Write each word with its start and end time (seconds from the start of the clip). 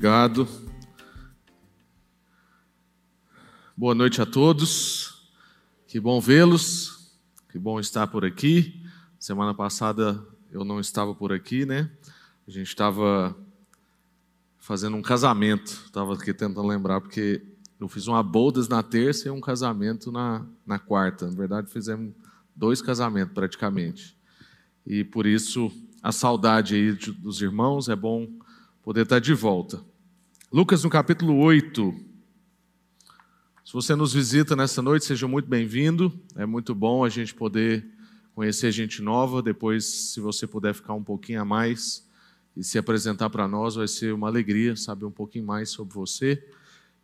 Obrigado. 0.00 0.48
Boa 3.76 3.94
noite 3.94 4.22
a 4.22 4.24
todos. 4.24 5.28
Que 5.86 6.00
bom 6.00 6.18
vê-los. 6.18 7.18
Que 7.50 7.58
bom 7.58 7.78
estar 7.78 8.06
por 8.06 8.24
aqui. 8.24 8.82
Semana 9.18 9.52
passada 9.52 10.26
eu 10.50 10.64
não 10.64 10.80
estava 10.80 11.14
por 11.14 11.34
aqui, 11.34 11.66
né? 11.66 11.90
A 12.48 12.50
gente 12.50 12.68
estava 12.68 13.36
fazendo 14.58 14.96
um 14.96 15.02
casamento. 15.02 15.82
Estava 15.84 16.14
aqui 16.14 16.32
tentando 16.32 16.66
lembrar, 16.66 17.02
porque 17.02 17.42
eu 17.78 17.86
fiz 17.86 18.06
uma 18.06 18.22
bodas 18.22 18.68
na 18.68 18.82
terça 18.82 19.28
e 19.28 19.30
um 19.30 19.38
casamento 19.38 20.10
na, 20.10 20.46
na 20.64 20.78
quarta. 20.78 21.26
Na 21.26 21.36
verdade, 21.36 21.70
fizemos 21.70 22.14
dois 22.56 22.80
casamentos 22.80 23.34
praticamente. 23.34 24.16
E 24.86 25.04
por 25.04 25.26
isso 25.26 25.70
a 26.02 26.10
saudade 26.10 26.74
aí 26.74 26.92
dos 26.92 27.42
irmãos, 27.42 27.90
é 27.90 27.94
bom 27.94 28.26
poder 28.82 29.02
estar 29.02 29.18
de 29.18 29.34
volta. 29.34 29.89
Lucas 30.52 30.82
no 30.82 30.90
capítulo 30.90 31.36
8. 31.36 31.94
Se 33.64 33.72
você 33.72 33.94
nos 33.94 34.12
visita 34.12 34.56
nessa 34.56 34.82
noite, 34.82 35.04
seja 35.04 35.28
muito 35.28 35.48
bem-vindo. 35.48 36.12
É 36.34 36.44
muito 36.44 36.74
bom 36.74 37.04
a 37.04 37.08
gente 37.08 37.32
poder 37.32 37.86
conhecer 38.34 38.72
gente 38.72 39.00
nova. 39.00 39.40
Depois, 39.40 39.84
se 39.84 40.18
você 40.18 40.48
puder 40.48 40.74
ficar 40.74 40.92
um 40.94 41.04
pouquinho 41.04 41.40
a 41.40 41.44
mais 41.44 42.04
e 42.56 42.64
se 42.64 42.78
apresentar 42.78 43.30
para 43.30 43.46
nós, 43.46 43.76
vai 43.76 43.86
ser 43.86 44.12
uma 44.12 44.26
alegria 44.26 44.74
saber 44.74 45.04
um 45.04 45.12
pouquinho 45.12 45.46
mais 45.46 45.70
sobre 45.70 45.94
você, 45.94 46.44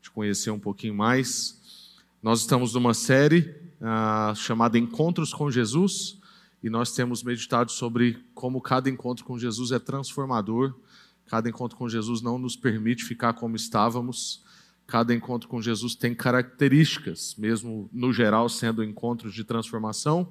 te 0.02 0.10
conhecer 0.10 0.50
um 0.50 0.58
pouquinho 0.58 0.96
mais. 0.96 1.94
Nós 2.20 2.40
estamos 2.40 2.74
numa 2.74 2.94
série 2.94 3.54
ah, 3.80 4.32
chamada 4.34 4.76
Encontros 4.76 5.32
com 5.32 5.48
Jesus 5.52 6.18
e 6.64 6.68
nós 6.68 6.92
temos 6.92 7.22
meditado 7.22 7.70
sobre 7.70 8.18
como 8.34 8.60
cada 8.60 8.90
encontro 8.90 9.24
com 9.24 9.38
Jesus 9.38 9.70
é 9.70 9.78
transformador. 9.78 10.74
Cada 11.28 11.48
encontro 11.48 11.76
com 11.76 11.88
Jesus 11.88 12.22
não 12.22 12.38
nos 12.38 12.56
permite 12.56 13.04
ficar 13.04 13.32
como 13.32 13.56
estávamos. 13.56 14.44
Cada 14.86 15.12
encontro 15.12 15.48
com 15.48 15.60
Jesus 15.60 15.94
tem 15.94 16.14
características, 16.14 17.34
mesmo 17.36 17.90
no 17.92 18.12
geral 18.12 18.48
sendo 18.48 18.84
encontros 18.84 19.34
de 19.34 19.42
transformação. 19.42 20.28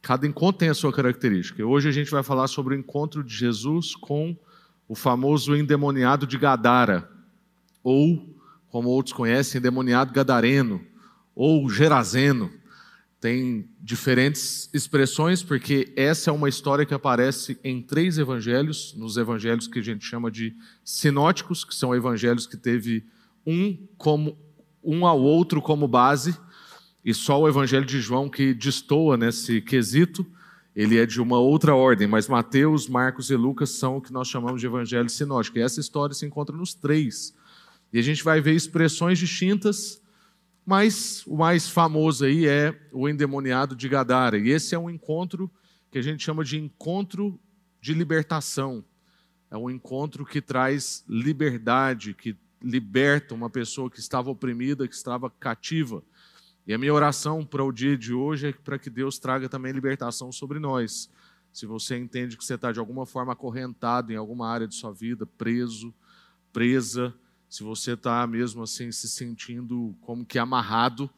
Cada 0.00 0.26
encontro 0.26 0.60
tem 0.60 0.68
a 0.68 0.74
sua 0.74 0.92
característica. 0.92 1.64
Hoje 1.64 1.88
a 1.88 1.92
gente 1.92 2.10
vai 2.10 2.22
falar 2.22 2.46
sobre 2.46 2.74
o 2.74 2.78
encontro 2.78 3.24
de 3.24 3.34
Jesus 3.34 3.96
com 3.96 4.36
o 4.88 4.94
famoso 4.94 5.56
endemoniado 5.56 6.26
de 6.26 6.38
Gadara, 6.38 7.10
ou, 7.82 8.36
como 8.68 8.88
outros 8.88 9.12
conhecem, 9.12 9.58
endemoniado 9.58 10.12
gadareno, 10.12 10.84
ou 11.34 11.68
gerazeno 11.68 12.50
tem 13.22 13.68
diferentes 13.80 14.68
expressões, 14.74 15.44
porque 15.44 15.92
essa 15.96 16.28
é 16.28 16.32
uma 16.32 16.48
história 16.48 16.84
que 16.84 16.92
aparece 16.92 17.56
em 17.62 17.80
três 17.80 18.18
evangelhos, 18.18 18.96
nos 18.96 19.16
evangelhos 19.16 19.68
que 19.68 19.78
a 19.78 19.82
gente 19.82 20.04
chama 20.04 20.28
de 20.28 20.56
sinóticos, 20.84 21.64
que 21.64 21.72
são 21.72 21.94
evangelhos 21.94 22.48
que 22.48 22.56
teve 22.56 23.06
um 23.46 23.78
como 23.96 24.36
um 24.82 25.06
ao 25.06 25.20
outro 25.20 25.62
como 25.62 25.86
base, 25.86 26.36
e 27.04 27.14
só 27.14 27.40
o 27.40 27.48
evangelho 27.48 27.86
de 27.86 28.00
João 28.00 28.28
que 28.28 28.52
destoa 28.52 29.16
nesse 29.16 29.60
quesito, 29.60 30.26
ele 30.74 30.98
é 30.98 31.06
de 31.06 31.20
uma 31.20 31.38
outra 31.38 31.76
ordem, 31.76 32.08
mas 32.08 32.26
Mateus, 32.26 32.88
Marcos 32.88 33.30
e 33.30 33.36
Lucas 33.36 33.70
são 33.70 33.98
o 33.98 34.00
que 34.02 34.12
nós 34.12 34.26
chamamos 34.26 34.60
de 34.60 34.66
evangelho 34.66 35.08
sinótico. 35.08 35.58
E 35.58 35.62
essa 35.62 35.78
história 35.78 36.12
se 36.12 36.26
encontra 36.26 36.56
nos 36.56 36.74
três. 36.74 37.32
E 37.92 38.00
a 38.00 38.02
gente 38.02 38.24
vai 38.24 38.40
ver 38.40 38.54
expressões 38.54 39.20
distintas 39.20 40.01
mas 40.64 41.26
o 41.26 41.36
mais 41.36 41.68
famoso 41.68 42.24
aí 42.24 42.46
é 42.46 42.78
o 42.92 43.08
endemoniado 43.08 43.74
de 43.74 43.88
Gadara. 43.88 44.38
E 44.38 44.50
esse 44.50 44.74
é 44.74 44.78
um 44.78 44.88
encontro 44.88 45.50
que 45.90 45.98
a 45.98 46.02
gente 46.02 46.22
chama 46.22 46.44
de 46.44 46.58
encontro 46.58 47.38
de 47.80 47.92
libertação. 47.92 48.84
É 49.50 49.56
um 49.56 49.68
encontro 49.68 50.24
que 50.24 50.40
traz 50.40 51.04
liberdade, 51.08 52.14
que 52.14 52.36
liberta 52.62 53.34
uma 53.34 53.50
pessoa 53.50 53.90
que 53.90 53.98
estava 53.98 54.30
oprimida, 54.30 54.86
que 54.86 54.94
estava 54.94 55.28
cativa. 55.28 56.02
E 56.66 56.72
a 56.72 56.78
minha 56.78 56.94
oração 56.94 57.44
para 57.44 57.64
o 57.64 57.72
dia 57.72 57.98
de 57.98 58.14
hoje 58.14 58.48
é 58.48 58.52
para 58.52 58.78
que 58.78 58.88
Deus 58.88 59.18
traga 59.18 59.48
também 59.48 59.72
libertação 59.72 60.30
sobre 60.30 60.60
nós. 60.60 61.10
Se 61.52 61.66
você 61.66 61.98
entende 61.98 62.36
que 62.36 62.44
você 62.44 62.54
está 62.54 62.70
de 62.70 62.78
alguma 62.78 63.04
forma 63.04 63.32
acorrentado 63.32 64.12
em 64.12 64.16
alguma 64.16 64.48
área 64.48 64.68
de 64.68 64.76
sua 64.76 64.92
vida, 64.92 65.26
preso, 65.26 65.92
presa, 66.52 67.12
se 67.52 67.62
você 67.62 67.92
está 67.92 68.26
mesmo 68.26 68.62
assim 68.62 68.90
se 68.90 69.06
sentindo 69.06 69.94
como 70.00 70.24
que 70.24 70.38
amarrado, 70.38 71.10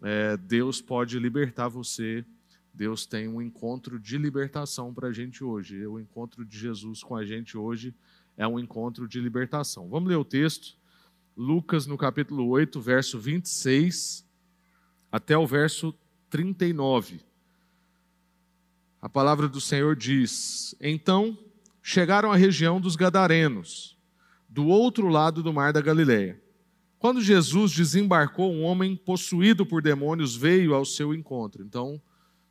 é, 0.00 0.36
Deus 0.36 0.80
pode 0.80 1.18
libertar 1.18 1.66
você. 1.66 2.24
Deus 2.72 3.06
tem 3.06 3.26
um 3.26 3.42
encontro 3.42 3.98
de 3.98 4.16
libertação 4.16 4.94
para 4.94 5.08
a 5.08 5.12
gente 5.12 5.42
hoje. 5.42 5.84
O 5.84 5.98
encontro 5.98 6.44
de 6.44 6.56
Jesus 6.56 7.02
com 7.02 7.16
a 7.16 7.24
gente 7.26 7.58
hoje 7.58 7.92
é 8.36 8.46
um 8.46 8.60
encontro 8.60 9.08
de 9.08 9.18
libertação. 9.18 9.88
Vamos 9.88 10.08
ler 10.08 10.14
o 10.14 10.24
texto. 10.24 10.76
Lucas, 11.36 11.88
no 11.88 11.98
capítulo 11.98 12.46
8, 12.46 12.80
verso 12.80 13.18
26 13.18 14.24
até 15.10 15.36
o 15.36 15.44
verso 15.44 15.92
39. 16.30 17.20
A 19.02 19.08
palavra 19.08 19.48
do 19.48 19.60
Senhor 19.60 19.96
diz: 19.96 20.72
Então 20.80 21.36
chegaram 21.82 22.30
à 22.30 22.36
região 22.36 22.80
dos 22.80 22.94
Gadarenos 22.94 23.93
do 24.54 24.68
outro 24.68 25.08
lado 25.08 25.42
do 25.42 25.52
mar 25.52 25.72
da 25.72 25.80
Galileia. 25.80 26.40
Quando 26.96 27.20
Jesus 27.20 27.72
desembarcou, 27.72 28.52
um 28.52 28.62
homem 28.62 28.94
possuído 28.94 29.66
por 29.66 29.82
demônios 29.82 30.36
veio 30.36 30.74
ao 30.74 30.84
seu 30.84 31.12
encontro. 31.12 31.64
Então, 31.64 32.00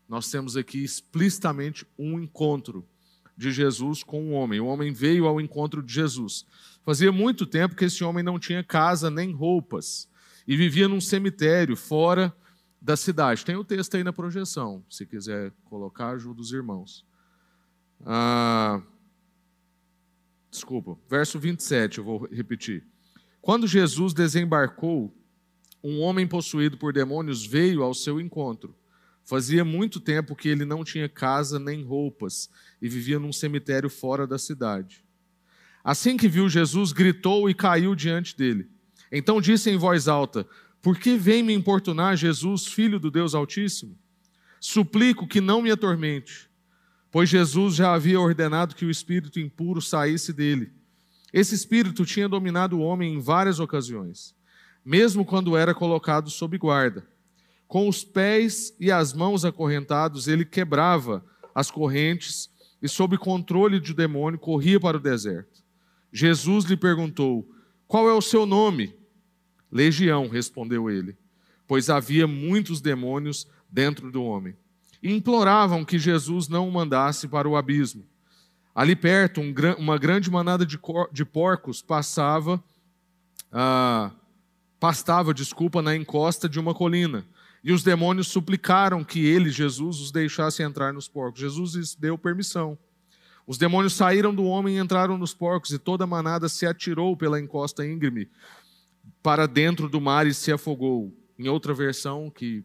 nós 0.07 0.29
temos 0.29 0.57
aqui 0.57 0.83
explicitamente 0.83 1.87
um 1.97 2.19
encontro 2.19 2.85
de 3.37 3.53
Jesus 3.53 4.03
com 4.03 4.21
um 4.21 4.33
homem. 4.33 4.59
O 4.59 4.65
homem 4.65 4.91
veio 4.91 5.25
ao 5.25 5.39
encontro 5.39 5.81
de 5.81 5.93
Jesus. 5.93 6.45
Fazia 6.83 7.09
muito 7.09 7.45
tempo 7.45 7.73
que 7.73 7.85
esse 7.85 8.03
homem 8.03 8.21
não 8.21 8.37
tinha 8.37 8.65
casa 8.65 9.09
nem 9.09 9.31
roupas 9.31 10.09
e 10.45 10.57
vivia 10.57 10.89
num 10.89 10.99
cemitério 10.99 11.77
fora 11.77 12.35
da 12.81 12.97
cidade. 12.97 13.45
Tem 13.45 13.55
o 13.55 13.63
texto 13.63 13.95
aí 13.95 14.03
na 14.03 14.11
projeção, 14.11 14.83
se 14.89 15.05
quiser 15.05 15.53
colocar, 15.63 16.09
ajuda 16.09 16.41
os 16.41 16.51
irmãos. 16.51 17.05
Ah, 18.05 18.81
Desculpa, 20.53 20.95
verso 21.09 21.39
27, 21.39 21.97
eu 21.97 22.03
vou 22.03 22.27
repetir. 22.31 22.83
Quando 23.41 23.65
Jesus 23.65 24.13
desembarcou, 24.13 25.11
um 25.83 25.99
homem 25.99 26.27
possuído 26.27 26.77
por 26.77 26.93
demônios 26.93 27.43
veio 27.43 27.81
ao 27.81 27.91
seu 27.91 28.21
encontro. 28.21 28.75
Fazia 29.23 29.65
muito 29.65 29.99
tempo 29.99 30.35
que 30.35 30.47
ele 30.47 30.63
não 30.63 30.83
tinha 30.83 31.09
casa 31.09 31.57
nem 31.57 31.83
roupas 31.83 32.51
e 32.79 32.87
vivia 32.87 33.17
num 33.17 33.33
cemitério 33.33 33.89
fora 33.89 34.27
da 34.27 34.37
cidade. 34.37 35.03
Assim 35.83 36.15
que 36.15 36.27
viu 36.27 36.47
Jesus, 36.47 36.91
gritou 36.91 37.49
e 37.49 37.55
caiu 37.55 37.95
diante 37.95 38.37
dele. 38.37 38.69
Então 39.11 39.41
disse 39.41 39.71
em 39.71 39.75
voz 39.75 40.07
alta: 40.07 40.47
Por 40.83 40.99
que 40.99 41.17
vem 41.17 41.41
me 41.41 41.53
importunar, 41.53 42.15
Jesus, 42.15 42.67
filho 42.67 42.99
do 42.99 43.09
Deus 43.09 43.33
Altíssimo? 43.33 43.97
Suplico 44.59 45.27
que 45.27 45.41
não 45.41 45.63
me 45.63 45.71
atormente 45.71 46.52
pois 47.13 47.29
Jesus 47.29 47.75
já 47.75 47.93
havia 47.93 48.19
ordenado 48.19 48.73
que 48.73 48.85
o 48.85 48.89
espírito 48.89 49.39
impuro 49.39 49.79
saísse 49.79 50.33
dele. 50.33 50.73
Esse 51.31 51.53
espírito 51.53 52.07
tinha 52.07 52.27
dominado 52.27 52.79
o 52.79 52.81
homem 52.81 53.13
em 53.13 53.19
várias 53.19 53.59
ocasiões, 53.59 54.33
mesmo 54.83 55.23
quando 55.23 55.55
era 55.55 55.75
colocado 55.75 56.31
sob 56.31 56.57
guarda. 56.57 57.07
Com 57.67 57.87
os 57.87 58.03
pés 58.03 58.75
e 58.79 58.91
as 58.91 59.13
mãos 59.13 59.45
acorrentados, 59.45 60.27
ele 60.27 60.43
quebrava 60.43 61.23
as 61.53 61.69
correntes 61.69 62.49
e, 62.81 62.89
sob 62.89 63.15
controle 63.19 63.79
do 63.79 63.93
demônio, 63.93 64.39
corria 64.39 64.79
para 64.79 64.97
o 64.97 64.99
deserto. 64.99 65.63
Jesus 66.11 66.65
lhe 66.65 66.75
perguntou: 66.75 67.47
Qual 67.87 68.09
é 68.09 68.13
o 68.13 68.21
seu 68.21 68.43
nome? 68.47 68.95
Legião, 69.71 70.27
respondeu 70.27 70.89
ele, 70.89 71.15
pois 71.67 71.91
havia 71.91 72.25
muitos 72.25 72.81
demônios 72.81 73.47
dentro 73.69 74.11
do 74.11 74.23
homem 74.23 74.55
e 75.03 75.13
imploravam 75.13 75.83
que 75.83 75.99
Jesus 75.99 76.47
não 76.47 76.67
o 76.67 76.71
mandasse 76.71 77.27
para 77.27 77.47
o 77.47 77.57
abismo. 77.57 78.05
Ali 78.73 78.95
perto, 78.95 79.41
um, 79.41 79.53
uma 79.77 79.97
grande 79.97 80.31
manada 80.31 80.65
de, 80.65 80.79
de 81.11 81.25
porcos 81.25 81.81
passava, 81.81 82.63
ah, 83.51 84.11
pastava, 84.79 85.33
desculpa, 85.33 85.81
na 85.81 85.93
encosta 85.93 86.47
de 86.47 86.57
uma 86.57 86.73
colina. 86.73 87.25
E 87.61 87.73
os 87.73 87.83
demônios 87.83 88.27
suplicaram 88.27 89.03
que 89.03 89.25
ele, 89.25 89.49
Jesus, 89.49 89.99
os 89.99 90.11
deixasse 90.11 90.63
entrar 90.63 90.93
nos 90.93 91.09
porcos. 91.09 91.41
Jesus 91.41 91.95
deu 91.95 92.17
permissão. 92.17 92.77
Os 93.45 93.57
demônios 93.57 93.93
saíram 93.93 94.33
do 94.33 94.45
homem 94.45 94.77
e 94.77 94.79
entraram 94.79 95.17
nos 95.17 95.33
porcos, 95.33 95.71
e 95.71 95.77
toda 95.77 96.05
a 96.05 96.07
manada 96.07 96.47
se 96.47 96.65
atirou 96.65 97.15
pela 97.17 97.39
encosta 97.39 97.85
íngreme 97.85 98.29
para 99.21 99.47
dentro 99.47 99.89
do 99.89 99.99
mar 99.99 100.25
e 100.25 100.33
se 100.33 100.49
afogou. 100.51 101.13
Em 101.37 101.49
outra 101.49 101.73
versão, 101.73 102.29
que 102.29 102.63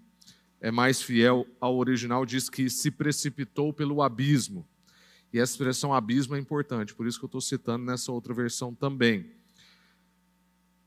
é 0.60 0.70
mais 0.70 1.00
fiel 1.00 1.46
ao 1.60 1.76
original, 1.76 2.26
diz 2.26 2.48
que 2.48 2.68
se 2.68 2.90
precipitou 2.90 3.72
pelo 3.72 4.02
abismo. 4.02 4.66
E 5.32 5.38
essa 5.38 5.52
expressão 5.52 5.92
abismo 5.92 6.34
é 6.34 6.38
importante, 6.38 6.94
por 6.94 7.06
isso 7.06 7.18
que 7.18 7.24
eu 7.24 7.28
estou 7.28 7.40
citando 7.40 7.84
nessa 7.84 8.10
outra 8.10 8.32
versão 8.32 8.74
também. 8.74 9.30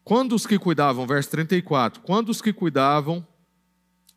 Quando 0.03 0.33
os 0.33 0.47
que 0.47 0.57
cuidavam, 0.57 1.05
verso 1.05 1.29
34, 1.29 2.01
quando 2.01 2.29
os 2.29 2.41
que 2.41 2.51
cuidavam 2.51 3.25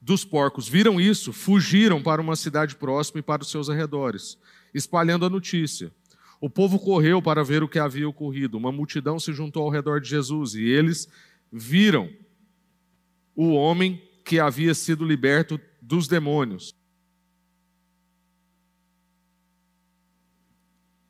dos 0.01 0.25
porcos 0.25 0.69
viram 0.69 1.01
isso, 1.01 1.33
fugiram 1.33 2.03
para 2.03 2.21
uma 2.21 2.37
cidade 2.37 2.75
próxima 2.77 3.21
e 3.21 3.23
para 3.23 3.43
os 3.43 3.51
seus 3.51 3.69
arredores, 3.69 4.39
espalhando 4.73 5.27
a 5.27 5.31
notícia. 5.31 5.93
O 6.41 6.51
povo 6.51 6.79
correu 6.79 7.23
para 7.23 7.45
ver 7.45 7.63
o 7.63 7.69
que 7.69 7.79
havia 7.79 8.09
ocorrido. 8.09 8.59
Uma 8.59 8.73
multidão 8.73 9.19
se 9.19 9.33
juntou 9.33 9.63
ao 9.63 9.71
redor 9.71 10.01
de 10.01 10.09
Jesus 10.09 10.55
e 10.55 10.63
eles 10.63 11.09
viram 11.51 12.11
o 13.35 13.53
homem 13.55 14.03
que 14.25 14.41
havia 14.41 14.75
sido 14.75 15.05
liberto 15.05 15.61
dos 15.81 16.09
demônios. 16.09 16.75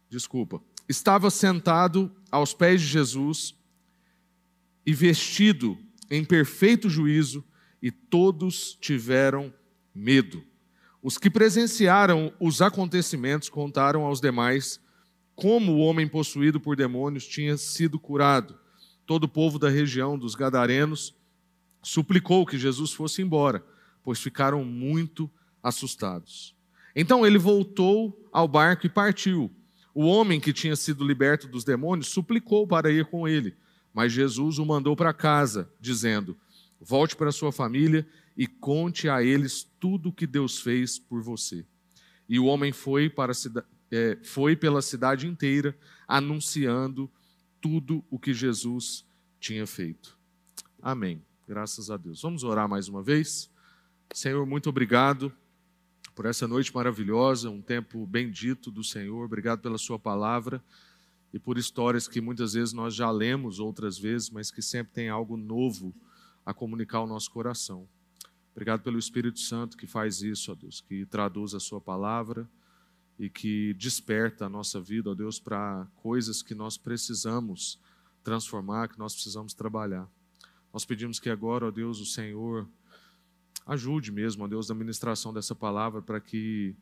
Desculpa. 0.08 0.61
Estava 0.88 1.31
sentado 1.31 2.14
aos 2.31 2.52
pés 2.52 2.81
de 2.81 2.88
Jesus 2.88 3.55
e 4.84 4.93
vestido 4.93 5.78
em 6.11 6.25
perfeito 6.25 6.88
juízo, 6.88 7.44
e 7.81 7.90
todos 7.90 8.76
tiveram 8.81 9.52
medo. 9.94 10.44
Os 11.02 11.19
que 11.19 11.31
presenciaram 11.31 12.32
os 12.40 12.62
acontecimentos 12.62 13.49
contaram 13.49 14.05
aos 14.05 14.20
demais 14.20 14.81
como 15.34 15.72
o 15.72 15.78
homem 15.78 16.08
possuído 16.08 16.61
por 16.61 16.76
demônios 16.76 17.26
tinha 17.26 17.56
sido 17.56 17.99
curado. 17.99 18.58
Todo 19.05 19.25
o 19.25 19.28
povo 19.28 19.58
da 19.58 19.69
região 19.69 20.19
dos 20.19 20.34
Gadarenos 20.34 21.14
suplicou 21.84 22.44
que 22.44 22.58
Jesus 22.58 22.92
fosse 22.92 23.22
embora, 23.22 23.64
pois 24.02 24.19
ficaram 24.19 24.64
muito 24.64 25.31
assustados. 25.62 26.56
Então 26.96 27.25
ele 27.25 27.38
voltou 27.38 28.28
ao 28.32 28.48
barco 28.48 28.86
e 28.86 28.90
partiu. 28.90 29.54
O 29.94 30.06
homem 30.06 30.40
que 30.40 30.52
tinha 30.52 30.75
sido 30.75 31.06
liberto 31.06 31.46
dos 31.46 31.62
demônios 31.62 32.08
suplicou 32.08 32.66
para 32.66 32.90
ir 32.90 33.04
com 33.06 33.28
ele, 33.28 33.56
mas 33.92 34.12
Jesus 34.12 34.58
o 34.58 34.66
mandou 34.66 34.96
para 34.96 35.12
casa, 35.12 35.70
dizendo: 35.81 36.36
Volte 36.81 37.14
para 37.14 37.31
sua 37.31 37.52
família 37.52 38.06
e 38.37 38.46
conte 38.46 39.08
a 39.08 39.22
eles 39.22 39.70
tudo 39.78 40.08
o 40.08 40.12
que 40.12 40.26
Deus 40.26 40.60
fez 40.60 40.98
por 40.98 41.22
você. 41.22 41.64
E 42.28 42.38
o 42.38 42.46
homem 42.46 42.72
foi 42.72 43.08
para 43.08 43.32
é, 43.90 44.19
foi 44.25 44.56
pela 44.56 44.82
cidade 44.82 45.26
inteira 45.26 45.76
anunciando 46.08 47.10
tudo 47.60 48.04
o 48.10 48.19
que 48.19 48.34
Jesus 48.34 49.06
tinha 49.38 49.66
feito. 49.66 50.19
Amém. 50.82 51.22
Graças 51.46 51.91
a 51.91 51.99
Deus. 51.99 52.23
Vamos 52.23 52.43
orar 52.43 52.67
mais 52.67 52.88
uma 52.88 53.02
vez. 53.02 53.50
Senhor, 54.14 54.46
muito 54.46 54.70
obrigado 54.70 55.31
por 56.14 56.25
essa 56.25 56.49
noite 56.49 56.75
maravilhosa, 56.75 57.50
um 57.50 57.61
tempo 57.61 58.06
bendito 58.06 58.70
do 58.70 58.82
Senhor. 58.82 59.26
Obrigado 59.26 59.61
pela 59.61 59.76
Sua 59.76 59.99
palavra 59.99 60.64
e 61.35 61.38
por 61.38 61.58
histórias 61.58 62.08
que 62.08 62.19
muitas 62.19 62.55
vezes 62.55 62.73
nós 62.73 62.94
já 62.94 63.11
lemos 63.11 63.61
outras 63.61 63.99
vezes, 63.99 64.31
mas 64.31 64.50
que 64.50 64.62
sempre 64.62 64.94
tem 64.94 65.11
algo 65.11 65.37
novo 65.37 65.94
a 66.46 66.55
comunicar 66.55 66.99
ao 66.99 67.06
nosso 67.06 67.31
coração. 67.31 67.87
Obrigado 68.52 68.82
pelo 68.82 68.99
Espírito 68.99 69.40
Santo 69.40 69.76
que 69.76 69.87
faz 69.87 70.23
isso, 70.23 70.50
ó 70.50 70.55
Deus, 70.55 70.81
que 70.81 71.05
traduz 71.05 71.55
a 71.55 71.61
Sua 71.61 71.81
palavra 71.81 72.49
e 73.19 73.29
que 73.29 73.75
desperta 73.75 74.47
a 74.47 74.49
nossa 74.49 74.81
vida, 74.81 75.11
ó 75.11 75.14
Deus, 75.14 75.38
para 75.38 75.87
coisas 75.97 76.40
que 76.40 76.55
nós 76.55 76.79
precisamos 76.79 77.79
transformar, 78.23 78.88
que 78.88 78.99
nós 78.99 79.12
precisamos 79.12 79.52
trabalhar. 79.52 80.08
Nós 80.75 80.85
pedimos 80.85 81.21
que 81.21 81.31
agora, 81.31 81.69
ó 81.69 81.71
Deus, 81.71 82.00
o 82.00 82.05
Senhor 82.05 82.69
ajude 83.65 84.11
mesmo, 84.11 84.43
ó 84.43 84.49
Deus, 84.49 84.69
na 84.69 84.75
ministração 84.75 85.32
dessa 85.32 85.55
palavra 85.55 86.03
para 86.03 86.21
que 86.21 86.75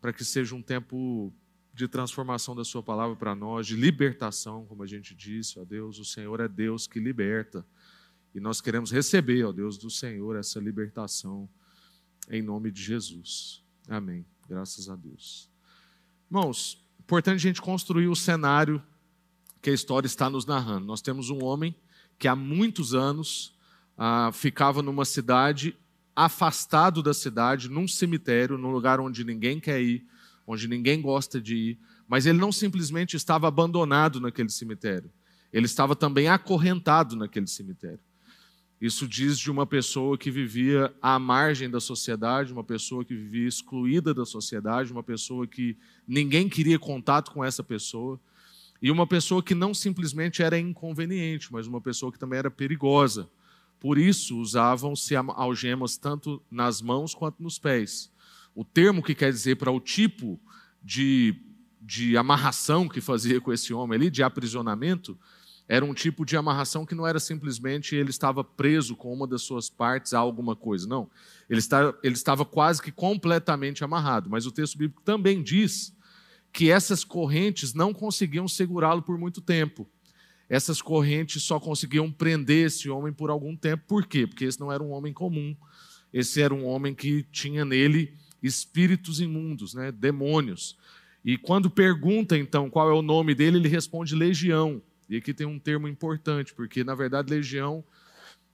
para 0.00 0.12
que 0.12 0.24
seja 0.24 0.52
um 0.56 0.62
tempo 0.62 1.32
de 1.72 1.86
transformação 1.86 2.56
da 2.56 2.64
sua 2.64 2.82
palavra 2.82 3.14
para 3.14 3.32
nós, 3.34 3.68
de 3.68 3.76
libertação, 3.76 4.66
como 4.66 4.82
a 4.82 4.86
gente 4.86 5.14
disse, 5.14 5.60
ó 5.60 5.64
Deus, 5.64 6.00
o 6.00 6.04
Senhor 6.04 6.40
é 6.40 6.48
Deus 6.48 6.88
que 6.88 6.98
liberta. 6.98 7.64
E 8.34 8.40
nós 8.40 8.60
queremos 8.60 8.90
receber, 8.90 9.44
ó 9.44 9.52
Deus, 9.52 9.78
do 9.78 9.90
Senhor 9.90 10.34
essa 10.34 10.58
libertação 10.58 11.48
em 12.28 12.42
nome 12.42 12.72
de 12.72 12.82
Jesus. 12.82 13.62
Amém. 13.88 14.26
Graças 14.48 14.88
a 14.88 14.96
Deus. 14.96 15.48
Irmãos, 16.28 16.84
importante 16.98 17.36
a 17.36 17.48
gente 17.48 17.62
construir 17.62 18.08
o 18.08 18.16
cenário 18.16 18.82
que 19.62 19.70
a 19.70 19.74
história 19.74 20.08
está 20.08 20.28
nos 20.28 20.46
narrando. 20.46 20.86
Nós 20.86 21.00
temos 21.00 21.30
um 21.30 21.44
homem 21.44 21.76
que 22.20 22.28
há 22.28 22.36
muitos 22.36 22.94
anos 22.94 23.54
ah, 23.96 24.30
ficava 24.30 24.82
numa 24.82 25.06
cidade, 25.06 25.74
afastado 26.14 27.02
da 27.02 27.14
cidade, 27.14 27.70
num 27.70 27.88
cemitério, 27.88 28.58
num 28.58 28.70
lugar 28.70 29.00
onde 29.00 29.24
ninguém 29.24 29.58
quer 29.58 29.80
ir, 29.80 30.06
onde 30.46 30.68
ninguém 30.68 31.00
gosta 31.00 31.40
de 31.40 31.56
ir, 31.56 31.78
mas 32.06 32.26
ele 32.26 32.38
não 32.38 32.52
simplesmente 32.52 33.16
estava 33.16 33.48
abandonado 33.48 34.20
naquele 34.20 34.50
cemitério, 34.50 35.10
ele 35.50 35.64
estava 35.64 35.96
também 35.96 36.28
acorrentado 36.28 37.16
naquele 37.16 37.46
cemitério. 37.46 38.00
Isso 38.78 39.08
diz 39.08 39.38
de 39.38 39.50
uma 39.50 39.66
pessoa 39.66 40.18
que 40.18 40.30
vivia 40.30 40.94
à 41.00 41.18
margem 41.18 41.70
da 41.70 41.80
sociedade, 41.80 42.52
uma 42.52 42.64
pessoa 42.64 43.02
que 43.02 43.14
vivia 43.14 43.48
excluída 43.48 44.12
da 44.12 44.26
sociedade, 44.26 44.92
uma 44.92 45.02
pessoa 45.02 45.46
que 45.46 45.76
ninguém 46.06 46.50
queria 46.50 46.78
contato 46.78 47.30
com 47.30 47.42
essa 47.42 47.62
pessoa, 47.62 48.20
e 48.82 48.90
uma 48.90 49.06
pessoa 49.06 49.42
que 49.42 49.54
não 49.54 49.74
simplesmente 49.74 50.42
era 50.42 50.58
inconveniente, 50.58 51.52
mas 51.52 51.66
uma 51.66 51.80
pessoa 51.80 52.10
que 52.10 52.18
também 52.18 52.38
era 52.38 52.50
perigosa. 52.50 53.28
Por 53.78 53.98
isso 53.98 54.38
usavam-se 54.38 55.14
algemas 55.16 55.96
tanto 55.96 56.42
nas 56.50 56.80
mãos 56.80 57.14
quanto 57.14 57.42
nos 57.42 57.58
pés. 57.58 58.10
O 58.54 58.64
termo 58.64 59.02
que 59.02 59.14
quer 59.14 59.32
dizer 59.32 59.56
para 59.56 59.70
o 59.70 59.80
tipo 59.80 60.40
de, 60.82 61.34
de 61.80 62.16
amarração 62.16 62.88
que 62.88 63.00
fazia 63.00 63.40
com 63.40 63.52
esse 63.52 63.72
homem 63.72 63.96
ali, 63.96 64.10
de 64.10 64.22
aprisionamento, 64.22 65.18
era 65.68 65.84
um 65.84 65.94
tipo 65.94 66.24
de 66.24 66.36
amarração 66.36 66.84
que 66.84 66.96
não 66.96 67.06
era 67.06 67.20
simplesmente 67.20 67.94
ele 67.94 68.10
estava 68.10 68.42
preso 68.42 68.96
com 68.96 69.12
uma 69.12 69.26
das 69.26 69.42
suas 69.42 69.70
partes 69.70 70.12
a 70.12 70.18
alguma 70.18 70.56
coisa. 70.56 70.88
Não. 70.88 71.08
Ele, 71.48 71.60
está, 71.60 71.94
ele 72.02 72.14
estava 72.14 72.44
quase 72.44 72.82
que 72.82 72.90
completamente 72.90 73.84
amarrado. 73.84 74.28
Mas 74.28 74.46
o 74.46 74.50
texto 74.50 74.76
bíblico 74.76 75.00
também 75.02 75.42
diz 75.42 75.94
que 76.52 76.70
essas 76.70 77.04
correntes 77.04 77.74
não 77.74 77.92
conseguiam 77.92 78.48
segurá-lo 78.48 79.02
por 79.02 79.18
muito 79.18 79.40
tempo. 79.40 79.88
Essas 80.48 80.82
correntes 80.82 81.42
só 81.44 81.60
conseguiam 81.60 82.10
prender 82.10 82.66
esse 82.66 82.90
homem 82.90 83.12
por 83.12 83.30
algum 83.30 83.56
tempo. 83.56 83.84
Por 83.86 84.06
quê? 84.06 84.26
Porque 84.26 84.44
esse 84.44 84.58
não 84.58 84.72
era 84.72 84.82
um 84.82 84.90
homem 84.90 85.12
comum. 85.12 85.56
Esse 86.12 86.42
era 86.42 86.52
um 86.52 86.66
homem 86.66 86.92
que 86.92 87.22
tinha 87.30 87.64
nele 87.64 88.14
espíritos 88.42 89.20
imundos, 89.20 89.74
né? 89.74 89.92
demônios. 89.92 90.76
E 91.24 91.36
quando 91.36 91.70
pergunta, 91.70 92.36
então, 92.36 92.68
qual 92.68 92.90
é 92.90 92.92
o 92.92 93.02
nome 93.02 93.34
dele, 93.34 93.58
ele 93.58 93.68
responde 93.68 94.14
legião 94.14 94.82
e 95.10 95.16
aqui 95.16 95.34
tem 95.34 95.46
um 95.46 95.58
termo 95.58 95.88
importante, 95.88 96.54
porque 96.54 96.84
na 96.84 96.94
verdade 96.94 97.34
legião 97.34 97.84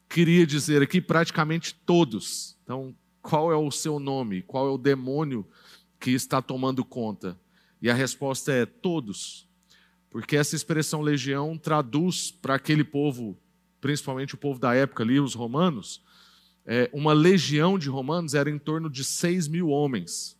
queria 0.09 0.47
dizer 0.47 0.81
aqui 0.81 1.03
praticamente 1.03 1.75
todos. 1.85 2.57
Então, 2.65 2.95
qual 3.21 3.53
é 3.53 3.57
o 3.57 3.71
seu 3.71 3.99
nome? 3.99 4.41
Qual 4.41 4.67
é 4.67 4.71
o 4.71 4.79
demônio 4.79 5.47
que 6.01 6.13
está 6.13 6.41
tomando 6.41 6.83
conta? 6.83 7.39
E 7.87 7.91
a 7.91 7.95
resposta 7.95 8.53
é 8.53 8.67
todos. 8.67 9.49
Porque 10.11 10.37
essa 10.37 10.57
expressão 10.57 11.01
legião 11.01 11.57
traduz 11.57 12.31
para 12.31 12.55
aquele 12.55 12.85
povo, 12.85 13.39
principalmente 13.81 14.35
o 14.35 14.39
povo 14.39 14.59
da 14.59 14.75
época 14.75 15.03
ali, 15.03 15.21
os 15.21 15.35
romanos, 15.35 16.03
é, 16.65 16.91
uma 16.93 17.13
legião 17.13 17.79
de 17.79 17.89
romanos 17.89 18.35
era 18.35 18.51
em 18.51 18.59
torno 18.59 18.91
de 18.91 19.05
6 19.05 19.49
mil 19.49 19.69
homens 19.69 20.37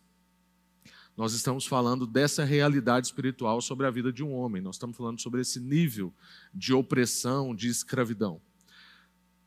nós 1.17 1.33
estamos 1.33 1.65
falando 1.65 2.05
dessa 2.05 2.45
realidade 2.45 3.07
espiritual 3.07 3.59
sobre 3.59 3.87
a 3.87 3.89
vida 3.89 4.13
de 4.13 4.23
um 4.23 4.31
homem, 4.33 4.61
nós 4.61 4.75
estamos 4.75 4.95
falando 4.95 5.19
sobre 5.19 5.41
esse 5.41 5.59
nível 5.59 6.13
de 6.53 6.75
opressão, 6.75 7.55
de 7.55 7.67
escravidão. 7.67 8.39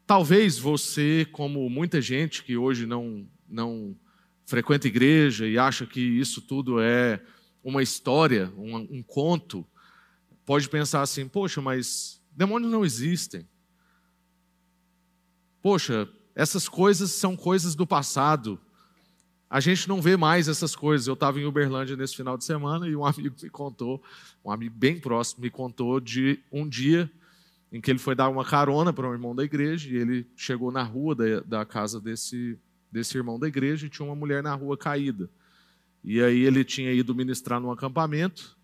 Talvez 0.05 0.59
você, 0.59 1.25
como 1.31 1.71
muita 1.71 2.01
gente 2.01 2.43
que 2.43 2.57
hoje 2.57 2.87
não, 2.87 3.25
não 3.49 3.97
frequenta 4.47 4.89
igreja 4.89 5.47
e 5.47 5.57
acha 5.57 5.87
que 5.87 6.01
isso 6.01 6.43
tudo 6.43 6.81
é 6.81 7.23
uma 7.63 7.83
história, 7.83 8.53
um, 8.57 8.77
um 8.77 9.03
conto, 9.03 9.67
pode 10.45 10.69
pensar 10.69 11.03
assim: 11.03 11.29
poxa, 11.29 11.61
mas 11.61 12.21
demônios 12.33 12.71
não 12.71 12.85
existem. 12.85 13.47
Poxa, 15.63 16.09
essas 16.35 16.69
coisas 16.69 17.11
são 17.13 17.37
coisas 17.37 17.75
do 17.75 17.87
passado 17.87 18.61
a 19.51 19.59
gente 19.59 19.89
não 19.89 20.01
vê 20.01 20.17
mais 20.17 20.47
essas 20.47 20.77
coisas. 20.77 21.09
Eu 21.09 21.15
estava 21.15 21.41
em 21.41 21.45
Uberlândia 21.45 21.97
nesse 21.97 22.15
final 22.15 22.39
de 22.39 22.45
semana 22.45 22.87
e 22.87 22.95
um 22.95 23.05
amigo 23.05 23.35
me 23.43 23.51
contou, 23.51 24.01
um 24.45 24.53
amigo 24.53 24.77
bem 24.79 24.99
próximo, 25.01 25.43
me 25.43 25.51
contou 25.51 25.99
de 25.99 26.39
um 26.53 26.69
dia 26.69 27.11
em 27.73 27.81
que 27.81 27.91
ele 27.91 27.99
foi 27.99 28.15
dar 28.15 28.29
uma 28.29 28.45
carona 28.45 28.93
para 28.93 29.09
um 29.09 29.13
irmão 29.13 29.35
da 29.35 29.43
igreja 29.43 29.91
e 29.91 29.97
ele 29.97 30.27
chegou 30.37 30.71
na 30.71 30.85
rua 30.85 31.17
da, 31.17 31.41
da 31.41 31.65
casa 31.65 32.01
desse, 32.01 32.57
desse 32.91 33.17
irmão 33.19 33.39
da 33.39 33.49
igreja 33.49 33.87
e 33.87 33.91
tinha 33.91 34.07
uma 34.07 34.15
mulher 34.15 34.41
na 34.41 34.55
rua 34.55 34.77
caída. 34.77 35.29
E 36.03 36.23
aí 36.23 36.41
ele 36.41 36.65
tinha 36.65 36.93
ido 36.93 37.15
ministrar 37.15 37.61
num 37.61 37.71
acampamento 37.71 38.57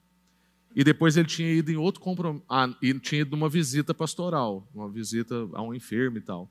e 0.76 0.85
depois 0.85 1.16
ele 1.16 1.26
tinha 1.26 1.50
ido 1.50 1.71
em 1.71 1.76
outro 1.76 2.02
compromisso, 2.02 2.45
ah, 2.49 2.69
e 2.83 2.93
tinha 2.99 3.23
ido 3.23 3.31
numa 3.35 3.49
visita 3.49 3.95
pastoral, 3.95 4.69
uma 4.75 4.90
visita 4.90 5.35
a 5.55 5.62
um 5.62 5.73
enfermo 5.73 6.19
e 6.19 6.21
tal. 6.21 6.50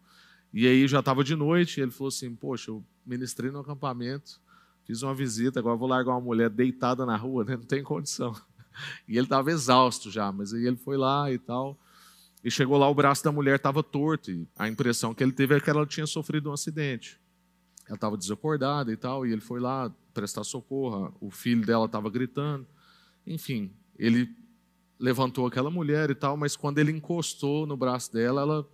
E 0.51 0.65
aí 0.65 0.87
já 0.87 0.99
estava 0.99 1.23
de 1.23 1.35
noite, 1.35 1.79
e 1.79 1.83
ele 1.83 1.91
falou 1.91 2.07
assim: 2.07 2.33
Poxa, 2.33 2.71
eu 2.71 2.83
ministrei 3.05 3.51
no 3.51 3.59
acampamento, 3.59 4.41
fiz 4.83 5.03
uma 5.03 5.13
visita, 5.13 5.59
agora 5.59 5.75
vou 5.75 5.87
largar 5.87 6.13
uma 6.13 6.21
mulher 6.21 6.49
deitada 6.49 7.05
na 7.05 7.15
rua, 7.15 7.43
né? 7.43 7.55
não 7.55 7.65
tem 7.65 7.83
condição. 7.83 8.35
E 9.07 9.13
ele 9.13 9.25
estava 9.25 9.49
exausto 9.51 10.11
já, 10.11 10.33
mas 10.33 10.53
aí 10.53 10.67
ele 10.67 10.75
foi 10.75 10.97
lá 10.97 11.31
e 11.31 11.37
tal. 11.37 11.79
E 12.43 12.51
chegou 12.51 12.77
lá, 12.77 12.89
o 12.89 12.93
braço 12.93 13.23
da 13.23 13.31
mulher 13.31 13.55
estava 13.55 13.81
torto. 13.81 14.29
E 14.29 14.45
a 14.57 14.67
impressão 14.67 15.13
que 15.13 15.23
ele 15.23 15.31
teve 15.31 15.55
é 15.55 15.61
que 15.61 15.69
ela 15.69 15.85
tinha 15.85 16.05
sofrido 16.05 16.49
um 16.49 16.53
acidente. 16.53 17.17
Ela 17.87 17.95
estava 17.95 18.17
desacordada 18.17 18.91
e 18.91 18.97
tal, 18.97 19.25
e 19.25 19.31
ele 19.31 19.41
foi 19.41 19.59
lá 19.59 19.93
prestar 20.13 20.43
socorro. 20.43 21.15
O 21.21 21.29
filho 21.29 21.65
dela 21.65 21.85
estava 21.85 22.09
gritando. 22.09 22.65
Enfim, 23.25 23.71
ele 23.97 24.29
levantou 24.99 25.45
aquela 25.45 25.69
mulher 25.69 26.09
e 26.09 26.15
tal, 26.15 26.37
mas 26.37 26.55
quando 26.55 26.79
ele 26.79 26.91
encostou 26.91 27.65
no 27.65 27.77
braço 27.77 28.11
dela, 28.11 28.41
ela, 28.41 28.69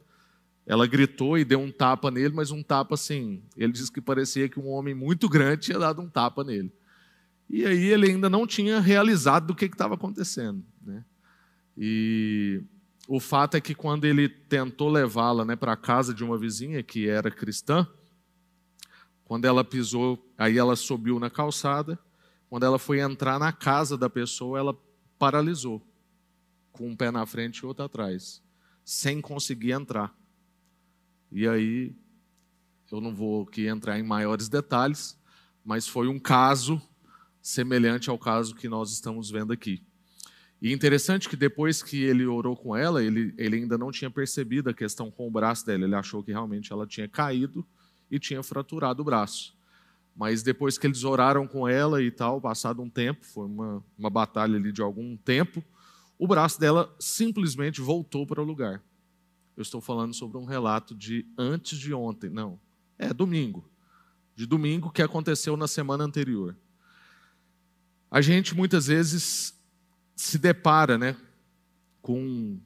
ela 0.65 0.87
gritou 0.87 1.37
e 1.37 1.43
deu 1.43 1.59
um 1.59 1.71
tapa 1.71 2.11
nele, 2.11 2.33
mas 2.33 2.51
um 2.51 2.63
tapa 2.63 2.95
assim. 2.95 3.43
Ele 3.57 3.73
disse 3.73 3.91
que 3.91 3.99
parecia 3.99 4.47
que 4.47 4.59
um 4.59 4.67
homem 4.67 4.93
muito 4.93 5.27
grande 5.27 5.63
tinha 5.63 5.79
dado 5.79 6.01
um 6.01 6.09
tapa 6.09 6.43
nele. 6.43 6.71
E 7.49 7.65
aí 7.65 7.87
ele 7.87 8.09
ainda 8.09 8.29
não 8.29 8.47
tinha 8.47 8.79
realizado 8.79 9.47
do 9.47 9.55
que 9.55 9.65
estava 9.65 9.95
acontecendo. 9.95 10.63
Né? 10.81 11.03
E 11.77 12.63
o 13.07 13.19
fato 13.19 13.57
é 13.57 13.61
que 13.61 13.75
quando 13.75 14.05
ele 14.05 14.29
tentou 14.29 14.89
levá-la 14.89 15.43
né, 15.43 15.55
para 15.55 15.73
a 15.73 15.77
casa 15.77 16.13
de 16.13 16.23
uma 16.23 16.37
vizinha 16.37 16.81
que 16.81 17.09
era 17.09 17.29
cristã, 17.29 17.85
quando 19.31 19.45
ela 19.45 19.63
pisou, 19.63 20.21
aí 20.37 20.57
ela 20.57 20.75
subiu 20.75 21.17
na 21.17 21.29
calçada, 21.29 21.97
quando 22.49 22.65
ela 22.65 22.77
foi 22.77 22.99
entrar 22.99 23.39
na 23.39 23.53
casa 23.53 23.97
da 23.97 24.09
pessoa, 24.09 24.59
ela 24.59 24.77
paralisou 25.17 25.81
com 26.73 26.89
um 26.89 26.95
pé 26.97 27.11
na 27.11 27.25
frente 27.25 27.59
e 27.59 27.65
outro 27.65 27.85
atrás, 27.85 28.43
sem 28.83 29.21
conseguir 29.21 29.71
entrar. 29.71 30.13
E 31.31 31.47
aí, 31.47 31.95
eu 32.91 32.99
não 32.99 33.15
vou 33.15 33.43
aqui 33.43 33.67
entrar 33.67 33.97
em 33.97 34.03
maiores 34.03 34.49
detalhes, 34.49 35.17
mas 35.63 35.87
foi 35.87 36.09
um 36.09 36.19
caso 36.19 36.81
semelhante 37.41 38.09
ao 38.09 38.19
caso 38.19 38.53
que 38.53 38.67
nós 38.67 38.91
estamos 38.91 39.31
vendo 39.31 39.53
aqui. 39.53 39.81
E 40.61 40.73
interessante 40.73 41.29
que 41.29 41.37
depois 41.37 41.81
que 41.81 42.03
ele 42.03 42.25
orou 42.25 42.57
com 42.57 42.75
ela, 42.75 43.01
ele, 43.01 43.33
ele 43.37 43.55
ainda 43.55 43.77
não 43.77 43.91
tinha 43.91 44.11
percebido 44.11 44.69
a 44.69 44.73
questão 44.73 45.09
com 45.09 45.25
o 45.25 45.31
braço 45.31 45.65
dela. 45.65 45.85
Ele 45.85 45.95
achou 45.95 46.21
que 46.21 46.33
realmente 46.33 46.73
ela 46.73 46.85
tinha 46.85 47.07
caído 47.07 47.65
e 48.11 48.19
tinha 48.19 48.43
fraturado 48.43 49.01
o 49.01 49.05
braço. 49.05 49.55
Mas 50.13 50.43
depois 50.43 50.77
que 50.77 50.85
eles 50.85 51.05
oraram 51.05 51.47
com 51.47 51.67
ela 51.67 52.03
e 52.03 52.11
tal, 52.11 52.41
passado 52.41 52.81
um 52.81 52.89
tempo, 52.89 53.25
foi 53.25 53.45
uma, 53.45 53.83
uma 53.97 54.09
batalha 54.09 54.57
ali 54.57 54.71
de 54.73 54.81
algum 54.81 55.15
tempo, 55.15 55.63
o 56.19 56.27
braço 56.27 56.59
dela 56.59 56.93
simplesmente 56.99 57.79
voltou 57.79 58.27
para 58.27 58.41
o 58.41 58.45
lugar. 58.45 58.83
Eu 59.55 59.61
estou 59.61 59.79
falando 59.79 60.13
sobre 60.13 60.37
um 60.37 60.45
relato 60.45 60.93
de 60.93 61.25
antes 61.37 61.79
de 61.79 61.93
ontem, 61.93 62.29
não, 62.29 62.59
é 62.99 63.13
domingo, 63.13 63.67
de 64.35 64.45
domingo 64.45 64.91
que 64.91 65.01
aconteceu 65.01 65.55
na 65.55 65.67
semana 65.67 66.03
anterior. 66.03 66.55
A 68.09 68.21
gente 68.21 68.53
muitas 68.53 68.87
vezes 68.87 69.57
se 70.15 70.37
depara, 70.37 70.97
né, 70.97 71.15
com 72.01 72.59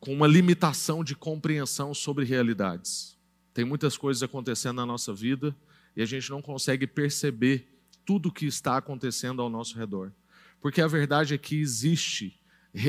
com 0.00 0.12
uma 0.14 0.28
limitação 0.28 1.02
de 1.02 1.16
compreensão 1.16 1.92
sobre 1.92 2.24
realidades. 2.24 3.17
Tem 3.52 3.64
muitas 3.64 3.96
coisas 3.96 4.22
acontecendo 4.22 4.76
na 4.76 4.86
nossa 4.86 5.12
vida 5.12 5.56
e 5.96 6.02
a 6.02 6.06
gente 6.06 6.30
não 6.30 6.40
consegue 6.40 6.86
perceber 6.86 7.68
tudo 8.04 8.28
o 8.28 8.32
que 8.32 8.46
está 8.46 8.76
acontecendo 8.76 9.42
ao 9.42 9.50
nosso 9.50 9.76
redor. 9.76 10.12
Porque 10.60 10.80
a 10.80 10.86
verdade 10.86 11.34
é 11.34 11.38
que 11.38 11.56
existe, 11.56 12.38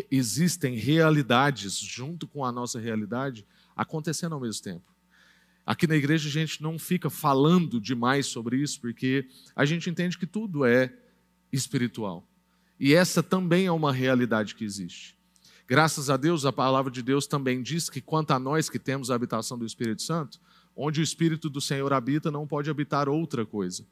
existem 0.09 0.75
realidades 0.75 1.77
junto 1.77 2.27
com 2.27 2.45
a 2.45 2.51
nossa 2.51 2.79
realidade 2.79 3.45
acontecendo 3.75 4.33
ao 4.33 4.41
mesmo 4.41 4.63
tempo. 4.63 4.93
Aqui 5.65 5.85
na 5.85 5.95
igreja 5.95 6.27
a 6.27 6.31
gente 6.31 6.63
não 6.63 6.79
fica 6.79 7.09
falando 7.09 7.79
demais 7.79 8.25
sobre 8.25 8.57
isso, 8.57 8.81
porque 8.81 9.27
a 9.55 9.65
gente 9.65 9.89
entende 9.89 10.17
que 10.17 10.25
tudo 10.25 10.65
é 10.65 10.91
espiritual. 11.51 12.27
E 12.79 12.93
essa 12.93 13.21
também 13.21 13.65
é 13.65 13.71
uma 13.71 13.91
realidade 13.91 14.55
que 14.55 14.63
existe. 14.63 15.15
Graças 15.67 16.09
a 16.09 16.17
Deus, 16.17 16.45
a 16.45 16.51
palavra 16.51 16.91
de 16.91 17.03
Deus 17.03 17.27
também 17.27 17.61
diz 17.61 17.89
que 17.89 18.01
quanto 18.01 18.31
a 18.31 18.39
nós 18.39 18.69
que 18.69 18.79
temos 18.79 19.11
a 19.11 19.15
habitação 19.15 19.57
do 19.57 19.65
Espírito 19.65 20.01
Santo, 20.01 20.39
onde 20.81 21.01
o 21.01 21.03
Espírito 21.03 21.49
do 21.49 21.59
Senhor 21.59 21.91
habita, 21.91 22.31
não 22.31 22.47
pode 22.47 22.69
habitar 22.69 23.09
outra 23.09 23.45
coisa. 23.45 23.85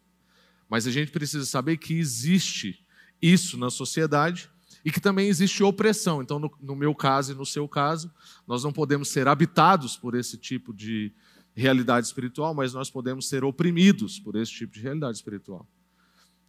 Mas 0.70 0.88
a 0.88 0.92
gente 0.92 1.12
precisa 1.12 1.46
saber 1.46 1.76
que 1.76 1.94
existe 1.94 2.82
isso 3.22 3.58
na 3.58 3.70
sociedade 3.70 4.50
e 4.86 4.92
que 4.92 5.02
também 5.02 5.28
existe 5.28 5.62
opressão. 5.62 6.22
Então, 6.22 6.40
no, 6.40 6.50
no, 6.62 6.78
meu 6.78 6.96
caso 6.96 7.34
e 7.34 7.36
no 7.36 7.46
seu 7.46 7.68
caso, 7.68 8.10
nós 8.48 8.64
não 8.64 8.72
podemos 8.72 9.10
ser 9.10 9.28
habitados 9.28 9.98
por 9.98 10.16
esse 10.16 10.38
tipo 10.38 10.74
de 10.74 11.12
realidade 11.54 12.08
espiritual, 12.08 12.54
mas 12.54 12.74
nós 12.74 12.90
podemos 12.90 13.28
ser 13.28 13.44
oprimidos 13.44 14.18
por 14.18 14.38
esse 14.38 14.54
tipo 14.54 14.74
de 14.74 14.80
realidade 14.80 15.18
espiritual. 15.18 15.68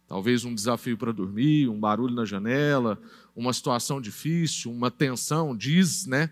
Talvez 0.07 0.45
um 0.45 0.55
desafio 0.55 0.97
para 0.97 1.11
dormir, 1.11 1.67
um 1.67 1.77
barulho 1.77 2.15
na 2.15 2.23
janela, 2.23 2.97
uma 3.35 3.51
situação 3.51 3.99
difícil, 3.99 4.71
uma 4.71 4.89
tensão, 4.89 5.55
diz, 5.55 6.05
né? 6.05 6.31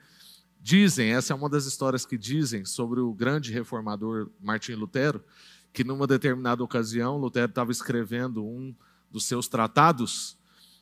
Dizem, 0.62 1.14
essa 1.14 1.34
é 1.34 1.36
uma 1.36 1.50
das 1.50 1.66
histórias 1.66 2.06
que 2.06 2.18
dizem 2.18 2.66
sobre 2.66 3.00
o 3.00 3.14
grande 3.14 3.54
reformador 3.54 4.30
Martim 4.42 4.74
Lutero, 4.74 5.24
que 5.72 5.84
numa 5.84 6.08
determinada 6.08 6.64
ocasião 6.64 7.18
Lutero 7.18 7.50
estava 7.50 7.72
escrevendo 7.72 8.46
um 8.46 8.76
dos 9.12 9.26
seus 9.26 9.48
tratados, 9.48 10.38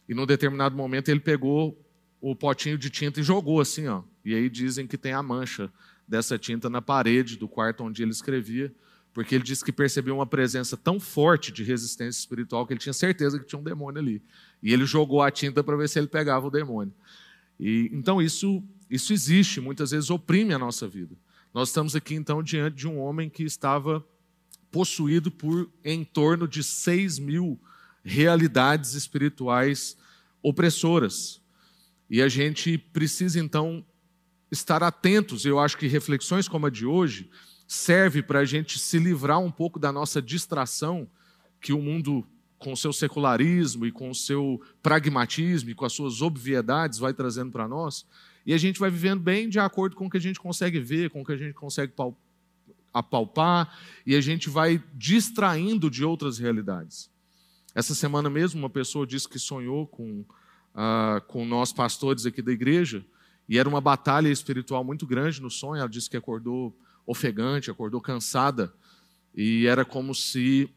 e 0.08 0.14
num 0.14 0.26
determinado 0.26 0.76
momento 0.76 1.10
ele 1.10 1.20
pegou 1.20 1.80
o 2.22 2.36
potinho 2.36 2.78
de 2.78 2.90
tinta 2.90 3.20
e 3.20 3.24
jogou 3.24 3.60
assim, 3.60 3.88
ó. 3.88 4.04
E 4.24 4.34
aí 4.34 4.50
dizem 4.50 4.88
que 4.88 4.98
tem 4.98 5.14
a 5.14 5.22
mancha 5.22 5.72
dessa 6.08 6.38
tinta 6.38 6.70
na 6.70 6.82
parede 6.82 7.38
do 7.38 7.48
quarto 7.48 7.84
onde 7.84 8.02
ele 8.02 8.12
escrevia, 8.12 8.74
porque 9.14 9.36
ele 9.36 9.44
disse 9.44 9.64
que 9.64 9.72
percebeu 9.72 10.16
uma 10.16 10.26
presença 10.26 10.76
tão 10.76 11.00
forte 11.00 11.52
de 11.52 11.64
resistência 11.64 12.20
espiritual 12.20 12.66
que 12.66 12.74
ele 12.74 12.80
tinha 12.80 12.94
certeza 12.94 13.40
que 13.40 13.46
tinha 13.46 13.60
um 13.60 13.64
demônio 13.64 14.02
ali. 14.02 14.22
E 14.62 14.74
ele 14.74 14.86
jogou 14.86 15.22
a 15.22 15.32
tinta 15.32 15.64
para 15.64 15.78
ver 15.78 15.88
se 15.88 15.98
ele 16.00 16.08
pegava 16.08 16.48
o 16.48 16.52
demônio. 16.52 16.94
E 17.60 17.90
então 17.94 18.22
isso 18.22 18.62
isso 18.90 19.14
existe, 19.14 19.60
muitas 19.60 19.92
vezes 19.92 20.10
oprime 20.10 20.54
a 20.54 20.60
nossa 20.60 20.88
vida. 20.88 21.16
Nós 21.54 21.70
estamos 21.70 21.96
aqui 21.96 22.16
então 22.16 22.44
diante 22.44 22.76
de 22.76 22.88
um 22.88 23.00
homem 23.00 23.30
que 23.30 23.44
estava 23.44 24.06
possuído 24.72 25.32
por 25.32 25.70
em 25.84 26.04
torno 26.04 26.48
de 26.48 26.64
6 26.64 27.20
mil 27.20 27.60
realidades 28.04 28.94
espirituais 28.94 29.98
opressoras. 30.44 31.42
E 32.10 32.22
a 32.22 32.28
gente 32.28 32.78
precisa 32.78 33.40
então 33.40 33.84
estar 34.52 34.84
atentos. 34.84 35.46
Eu 35.46 35.60
acho 35.60 35.78
que 35.78 35.88
reflexões 35.88 36.48
como 36.48 36.68
a 36.68 36.70
de 36.70 36.86
hoje 36.86 37.30
serve 37.68 38.22
para 38.22 38.40
a 38.40 38.46
gente 38.46 38.78
se 38.78 39.00
livrar 39.00 39.40
um 39.40 39.50
pouco 39.50 39.80
da 39.80 39.92
nossa 39.92 40.22
distração 40.22 41.10
que 41.60 41.74
o 41.74 41.82
mundo 41.82 42.26
com 42.60 42.76
seu 42.76 42.94
secularismo 42.94 43.86
e 43.86 43.92
com 43.92 44.14
seu 44.14 44.62
pragmatismo 44.82 45.70
e 45.70 45.76
com 45.76 45.86
as 45.86 45.94
suas 45.94 46.22
obviedades 46.22 47.00
vai 47.00 47.14
trazendo 47.14 47.52
para 47.52 47.68
nós, 47.68 48.06
e 48.46 48.54
a 48.54 48.58
gente 48.58 48.80
vai 48.80 48.90
vivendo 48.90 49.22
bem 49.22 49.50
de 49.50 49.60
acordo 49.60 49.96
com 49.96 50.06
o 50.06 50.10
que 50.10 50.18
a 50.18 50.22
gente 50.22 50.40
consegue 50.40 50.80
ver, 50.80 51.10
com 51.10 51.22
o 51.22 51.26
que 51.26 51.32
a 51.32 51.38
gente 51.38 51.54
consegue 51.54 51.94
apalpar, 52.94 53.78
e 54.06 54.16
a 54.16 54.22
gente 54.22 54.50
vai 54.50 54.82
distraindo 54.94 55.90
de 55.90 56.06
outras 56.06 56.38
realidades. 56.38 57.10
Essa 57.74 57.96
semana 57.96 58.30
mesmo, 58.30 58.60
uma 58.60 58.70
pessoa 58.70 59.06
disse 59.06 59.28
que 59.28 59.40
sonhou 59.40 59.88
com, 59.88 60.22
uh, 60.22 61.20
com 61.28 61.46
nós 61.46 61.74
pastores 61.74 62.26
aqui 62.26 62.42
da 62.42 62.52
igreja, 62.52 63.06
e 63.50 63.58
era 63.58 63.68
uma 63.68 63.82
batalha 63.82 64.30
espiritual 64.30 64.84
muito 64.84 65.06
grande 65.06 65.42
no 65.42 65.52
sonho. 65.52 65.80
Ela 65.80 65.90
disse 65.90 66.10
que 66.10 66.18
acordou 66.18 66.76
ofegante, 67.06 67.70
acordou 67.70 68.00
cansada, 68.00 68.74
e 69.36 69.66
era 69.68 69.84
como 69.84 70.16
se 70.16 70.70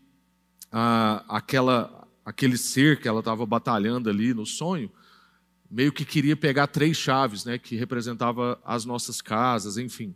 uh, 0.73 1.25
aquela, 1.29 2.09
aquele 2.25 2.59
ser 2.59 3.01
que 3.01 3.07
ela 3.07 3.21
estava 3.21 3.47
batalhando 3.47 4.11
ali 4.11 4.35
no 4.35 4.45
sonho, 4.45 4.91
meio 5.71 5.93
que 5.93 6.05
queria 6.05 6.37
pegar 6.37 6.67
três 6.67 6.97
chaves, 6.97 7.45
né, 7.45 7.59
que 7.59 7.77
representava 7.77 8.61
as 8.65 8.85
nossas 8.85 9.21
casas, 9.21 9.77
enfim. 9.77 10.15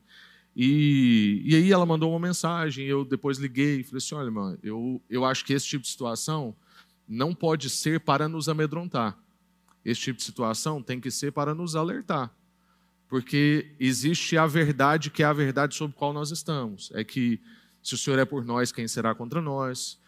E, 0.55 1.43
e 1.45 1.57
aí 1.57 1.73
ela 1.73 1.87
mandou 1.87 2.11
uma 2.11 2.19
mensagem, 2.19 2.87
eu 2.87 3.05
depois 3.05 3.39
liguei 3.39 3.81
e 3.81 3.85
falei 3.85 3.99
assim, 3.99 4.15
olha, 4.15 4.27
irmã, 4.27 4.59
eu, 4.63 5.01
eu 5.09 5.25
acho 5.25 5.45
que 5.45 5.53
esse 5.53 5.67
tipo 5.67 5.83
de 5.83 5.89
situação 5.89 6.55
não 7.09 7.35
pode 7.35 7.69
ser 7.71 8.01
para 8.01 8.29
nos 8.29 8.49
amedrontar. 8.49 9.19
Esse 9.85 10.01
tipo 10.03 10.19
de 10.19 10.25
situação 10.25 10.83
tem 10.83 11.01
que 11.01 11.11
ser 11.11 11.33
para 11.33 11.55
nos 11.55 11.75
alertar. 11.75 12.31
Porque 13.09 13.75
existe 13.79 14.39
a 14.39 14.47
verdade 14.47 15.11
que 15.11 15.23
é 15.23 15.27
a 15.27 15.33
verdade 15.33 15.75
sobre 15.75 15.95
a 15.97 15.99
qual 15.99 16.13
nós 16.13 16.31
estamos. 16.31 16.91
É 16.95 17.05
que 17.05 17.41
se 17.83 17.95
o 17.95 17.99
Senhor 17.99 18.19
é 18.19 18.25
por 18.25 18.45
nós, 18.45 18.73
quem 18.73 18.87
será 18.87 19.15
contra 19.15 19.43
nós? 19.43 19.99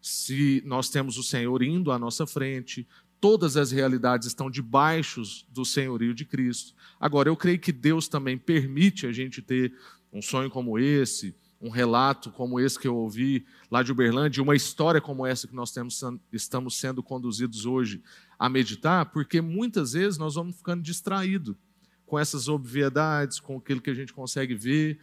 Se 0.00 0.62
nós 0.64 0.88
temos 0.88 1.18
o 1.18 1.22
Senhor 1.22 1.62
indo 1.62 1.90
à 1.90 1.98
nossa 1.98 2.26
frente, 2.26 2.86
todas 3.24 3.56
as 3.56 3.70
realidades 3.70 4.28
estão 4.28 4.50
debaixo 4.50 5.22
do 5.48 5.64
senhorio 5.64 6.12
de 6.12 6.26
Cristo. 6.26 6.74
Agora, 7.00 7.26
eu 7.26 7.34
creio 7.34 7.58
que 7.58 7.72
Deus 7.72 8.06
também 8.06 8.36
permite 8.36 9.06
a 9.06 9.12
gente 9.12 9.40
ter 9.40 9.72
um 10.12 10.20
sonho 10.20 10.50
como 10.50 10.78
esse, 10.78 11.34
um 11.58 11.70
relato 11.70 12.30
como 12.30 12.60
esse 12.60 12.78
que 12.78 12.86
eu 12.86 12.94
ouvi 12.94 13.46
lá 13.70 13.82
de 13.82 13.90
Uberlândia, 13.90 14.42
uma 14.42 14.54
história 14.54 15.00
como 15.00 15.24
essa 15.24 15.48
que 15.48 15.54
nós 15.54 15.72
temos, 15.72 16.02
estamos 16.30 16.76
sendo 16.76 17.02
conduzidos 17.02 17.64
hoje 17.64 18.02
a 18.38 18.46
meditar, 18.50 19.06
porque 19.06 19.40
muitas 19.40 19.94
vezes 19.94 20.18
nós 20.18 20.34
vamos 20.34 20.56
ficando 20.56 20.82
distraídos 20.82 21.56
com 22.04 22.18
essas 22.18 22.46
obviedades, 22.46 23.40
com 23.40 23.56
aquilo 23.56 23.80
que 23.80 23.88
a 23.88 23.94
gente 23.94 24.12
consegue 24.12 24.54
ver, 24.54 24.98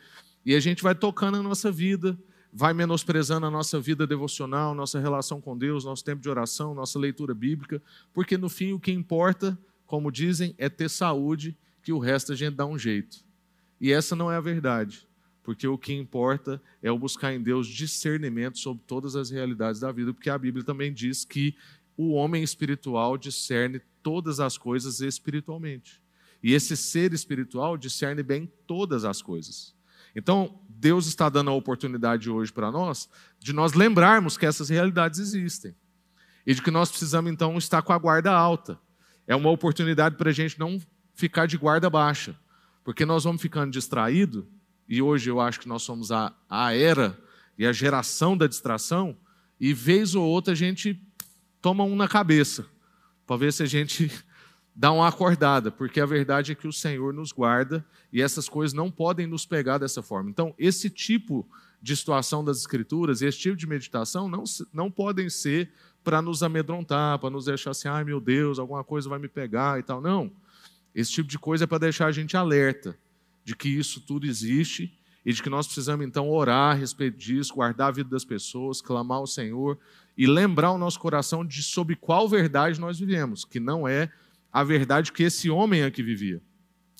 e 0.46 0.54
a 0.54 0.60
gente 0.60 0.84
vai 0.84 0.94
tocando 0.94 1.38
a 1.38 1.42
nossa 1.42 1.72
vida, 1.72 2.16
vai 2.53 2.74
menosprezando 2.74 3.46
a 3.46 3.51
nossa 3.51 3.79
vida 3.79 4.05
devocional, 4.05 4.75
nossa 4.75 5.00
relação 5.00 5.39
com 5.39 5.58
Deus, 5.58 5.86
nosso 5.86 6.03
tempo 6.03 6.22
de 6.22 6.29
oração, 6.29 6.74
nossa 6.74 7.00
leitura 7.00 7.34
bíblica, 7.34 7.81
porque 8.13 8.38
no 8.38 8.50
fim 8.50 8.74
o 8.74 8.79
que 8.79 8.91
importa, 8.91 9.58
como 9.86 10.12
dizem, 10.12 10.53
é 10.58 10.70
ter 10.70 10.89
saúde, 10.89 11.55
que 11.81 11.93
o 11.93 12.00
resto 12.00 12.34
a 12.34 12.36
gente 12.36 12.55
dá 12.55 12.65
um 12.65 12.77
jeito. 12.77 13.24
E 13.79 13.91
essa 13.91 14.15
não 14.15 14.31
é 14.31 14.36
a 14.36 14.41
verdade 14.41 15.08
porque 15.43 15.67
o 15.67 15.77
que 15.77 15.93
importa 15.93 16.62
é 16.81 16.91
o 16.91 16.98
buscar 16.98 17.34
em 17.34 17.41
Deus 17.41 17.67
discernimento 17.67 18.60
sobre 18.60 18.84
todas 18.86 19.15
as 19.15 19.29
realidades 19.29 19.81
da 19.81 19.91
vida, 19.91 20.13
porque 20.13 20.29
a 20.29 20.38
Bíblia 20.38 20.63
também 20.63 20.93
diz 20.93 21.25
que 21.25 21.55
o 21.98 22.12
homem 22.12 22.43
espiritual 22.43 23.17
discerne 23.17 23.81
todas 24.03 24.39
as 24.39 24.58
coisas 24.58 25.01
espiritualmente. 25.01 26.01
E 26.43 26.53
esse 26.53 26.75
ser 26.75 27.13
espiritual 27.13 27.77
discerne 27.77 28.24
bem 28.24 28.51
todas 28.65 29.05
as 29.05 29.22
coisas. 29.22 29.75
Então, 30.15 30.60
Deus 30.68 31.06
está 31.06 31.30
dando 31.30 31.51
a 31.51 31.53
oportunidade 31.53 32.30
hoje 32.30 32.51
para 32.51 32.72
nós 32.72 33.08
de 33.39 33.53
nós 33.53 33.74
lembrarmos 33.74 34.38
que 34.38 34.46
essas 34.46 34.70
realidades 34.70 35.20
existem. 35.20 35.75
E 36.46 36.53
de 36.53 36.62
que 36.62 36.72
nós 36.72 36.89
precisamos, 36.89 37.32
então, 37.32 37.58
estar 37.58 37.82
com 37.82 37.94
a 37.94 37.98
guarda 37.98 38.32
alta. 38.32 38.80
É 39.27 39.36
uma 39.36 39.50
oportunidade 39.50 40.15
para 40.15 40.30
a 40.30 40.34
gente 40.34 40.60
não 40.60 40.82
ficar 41.13 41.46
de 41.46 41.58
guarda 41.58 41.89
baixa. 41.89 42.36
Porque 42.84 43.06
nós 43.06 43.24
vamos 43.24 43.41
ficando 43.41 43.72
distraídos, 43.72 44.44
e 44.89 45.01
hoje 45.01 45.30
eu 45.30 45.39
acho 45.39 45.60
que 45.60 45.68
nós 45.68 45.84
somos 45.84 46.12
a, 46.12 46.34
a 46.50 46.74
era 46.75 47.18
e 47.58 47.65
a 47.65 47.72
geração 47.72 48.36
da 48.36 48.48
distração, 48.48 49.15
e 49.60 49.74
vez 49.74 50.15
ou 50.15 50.27
outra 50.27 50.53
a 50.53 50.56
gente 50.56 51.00
toma 51.62 51.84
um 51.84 51.96
na 51.96 52.08
cabeça, 52.08 52.65
para 53.27 53.38
ver 53.38 53.53
se 53.53 53.62
a 53.62 53.68
gente 53.68 54.12
dá 54.75 54.92
uma 54.92 55.08
acordada, 55.08 55.70
porque 55.70 56.00
a 56.00 56.06
verdade 56.06 56.51
é 56.51 56.56
que 56.56 56.68
o 56.68 56.74
Senhor 56.74 57.13
nos 57.13 57.32
guarda 57.32 57.86
e 58.12 58.22
essas 58.22 58.48
coisas 58.48 58.74
não 58.74 58.90
podem 58.90 59.28
nos 59.28 59.46
pegar 59.46 59.78
dessa 59.78 60.01
forma. 60.01 60.30
Então, 60.30 60.54
esse 60.58 60.90
tipo 60.90 61.48
de 61.82 61.96
situação 61.96 62.44
das 62.44 62.60
Escrituras, 62.60 63.22
esse 63.22 63.38
tipo 63.38 63.58
de 63.58 63.68
meditação, 63.68 64.30
não, 64.30 64.44
não 64.72 64.90
podem 64.90 65.30
ser 65.30 65.72
para 66.04 66.22
nos 66.22 66.42
amedrontar, 66.44 67.20
para 67.20 67.30
nos 67.30 67.46
deixar 67.46 67.72
assim, 67.72 67.88
ai 67.88 68.04
meu 68.04 68.20
Deus, 68.20 68.60
alguma 68.60 68.84
coisa 68.84 69.10
vai 69.10 69.20
me 69.20 69.28
pegar 69.28 69.80
e 69.80 69.84
tal. 69.84 70.01
Não. 70.01 70.32
Esse 70.94 71.12
tipo 71.12 71.30
de 71.30 71.40
coisa 71.40 71.63
é 71.63 71.68
para 71.68 71.80
deixar 71.80 72.08
a 72.08 72.12
gente 72.12 72.36
alerta 72.36 72.98
de 73.44 73.56
que 73.56 73.70
isso 73.70 74.01
tudo 74.01 74.25
existe 74.25 74.98
e 75.25 75.32
de 75.32 75.42
que 75.42 75.50
nós 75.50 75.66
precisamos 75.68 76.06
então 76.06 76.30
orar 76.30 76.72
a 76.72 76.74
respeito 76.74 77.18
disso, 77.18 77.54
guardar 77.54 77.90
a 77.90 77.92
vida 77.92 78.10
das 78.10 78.25
pessoas, 78.25 78.82
clamar 78.82 79.20
ao 79.20 79.28
Senhor 79.28 79.78
e 80.18 80.28
lembrar 80.28 80.72
o 80.72 80.78
nosso 80.78 81.00
coração 81.00 81.46
de 81.46 81.62
sob 81.63 81.96
qual 81.96 82.28
verdade 82.28 82.80
nós 82.80 83.00
vivemos, 83.00 83.46
que 83.46 83.60
não 83.60 83.88
é 83.88 84.12
a 84.51 84.63
verdade 84.63 85.12
que 85.12 85.24
esse 85.24 85.50
homem 85.50 85.84
aqui 85.84 86.03
vivia. 86.03 86.41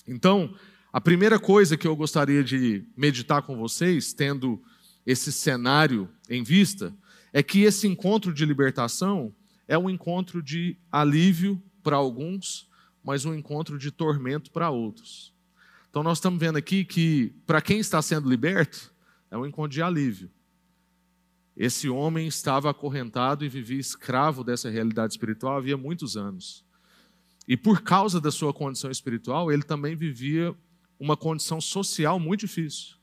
Então, 0.06 0.54
a 0.92 1.00
primeira 1.00 1.38
coisa 1.38 1.76
que 1.76 1.86
eu 1.86 1.96
gostaria 1.96 2.42
de 2.42 2.84
meditar 2.96 3.42
com 3.42 3.56
vocês, 3.56 4.12
tendo 4.12 4.62
esse 5.06 5.32
cenário 5.32 6.08
em 6.28 6.42
vista, 6.42 6.94
é 7.32 7.42
que 7.42 7.62
esse 7.62 7.86
encontro 7.86 8.32
de 8.32 8.44
libertação 8.44 9.34
é 9.66 9.76
um 9.76 9.88
encontro 9.88 10.42
de 10.42 10.76
alívio 10.90 11.62
para 11.82 11.96
alguns, 11.96 12.68
mas 13.02 13.24
um 13.24 13.34
encontro 13.34 13.78
de 13.78 13.90
tormento 13.90 14.50
para 14.50 14.70
outros. 14.70 15.32
Então, 15.88 16.02
nós 16.02 16.18
estamos 16.18 16.38
vendo 16.38 16.56
aqui 16.56 16.84
que, 16.84 17.34
para 17.46 17.60
quem 17.60 17.78
está 17.78 18.00
sendo 18.00 18.28
liberto, 18.28 18.92
é 19.30 19.36
um 19.36 19.46
encontro 19.46 19.72
de 19.72 19.82
alívio. 19.82 20.30
Esse 21.56 21.88
homem 21.88 22.26
estava 22.26 22.70
acorrentado 22.70 23.44
e 23.44 23.48
vivia 23.48 23.78
escravo 23.78 24.42
dessa 24.42 24.70
realidade 24.70 25.12
espiritual 25.12 25.56
havia 25.56 25.76
muitos 25.76 26.16
anos. 26.16 26.64
E 27.46 27.56
por 27.56 27.82
causa 27.82 28.20
da 28.20 28.30
sua 28.30 28.52
condição 28.52 28.90
espiritual, 28.90 29.50
ele 29.50 29.62
também 29.62 29.96
vivia 29.96 30.54
uma 30.98 31.16
condição 31.16 31.60
social 31.60 32.18
muito 32.18 32.40
difícil. 32.40 32.96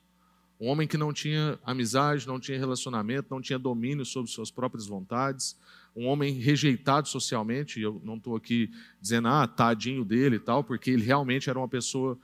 Um 0.60 0.68
homem 0.68 0.88
que 0.88 0.98
não 0.98 1.14
tinha 1.14 1.58
amizade, 1.64 2.28
não 2.28 2.40
tinha 2.40 2.58
relacionamento, 2.58 3.28
não 3.30 3.42
tinha 3.42 3.60
domínio 3.60 4.06
sobre 4.06 4.32
suas 4.32 4.52
próprias 4.52 4.88
vontades, 4.88 5.58
um 5.96 6.06
homem 6.08 6.34
rejeitado 6.34 7.08
socialmente. 7.08 7.80
Eu 7.80 8.02
não 8.04 8.16
estou 8.16 8.36
aqui 8.36 8.70
dizendo, 9.02 9.28
ah, 9.28 9.48
tadinho 9.48 10.04
dele 10.04 10.38
e 10.38 10.40
tal, 10.40 10.64
porque 10.64 10.92
ele 10.92 11.04
realmente 11.04 11.50
era 11.50 11.60
uma 11.60 11.68
pessoa 11.68 12.18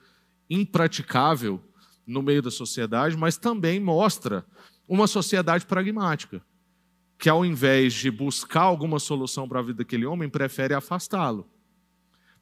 impraticável 0.50 1.62
no 2.06 2.22
meio 2.22 2.42
da 2.42 2.52
sociedade, 2.52 3.18
mas 3.18 3.38
também 3.38 3.80
mostra 3.80 4.46
uma 4.88 5.08
sociedade 5.08 5.66
pragmática, 5.66 6.42
que 7.18 7.30
ao 7.30 7.46
invés 7.46 7.94
de 7.94 8.12
buscar 8.12 8.62
alguma 8.62 9.00
solução 9.00 9.48
para 9.48 9.60
a 9.60 9.64
vida 9.64 9.80
daquele 9.80 10.06
homem, 10.06 10.30
prefere 10.30 10.74
afastá-lo 10.74 11.50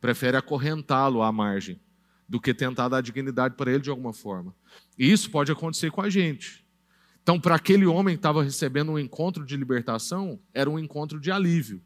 prefere 0.03 0.35
acorrentá-lo 0.35 1.21
à 1.21 1.31
margem 1.31 1.79
do 2.27 2.37
que 2.37 2.53
tentar 2.53 2.89
dar 2.89 2.99
dignidade 2.99 3.55
para 3.55 3.71
ele 3.71 3.79
de 3.79 3.89
alguma 3.89 4.11
forma. 4.11 4.53
E 4.99 5.09
isso 5.09 5.31
pode 5.31 5.49
acontecer 5.49 5.91
com 5.91 6.01
a 6.01 6.09
gente. 6.09 6.61
Então, 7.21 7.39
para 7.39 7.55
aquele 7.55 7.85
homem 7.85 8.15
que 8.15 8.19
estava 8.19 8.43
recebendo 8.43 8.91
um 8.91 8.99
encontro 8.99 9.45
de 9.45 9.55
libertação, 9.55 10.41
era 10.53 10.69
um 10.69 10.77
encontro 10.77 11.21
de 11.21 11.31
alívio. 11.31 11.81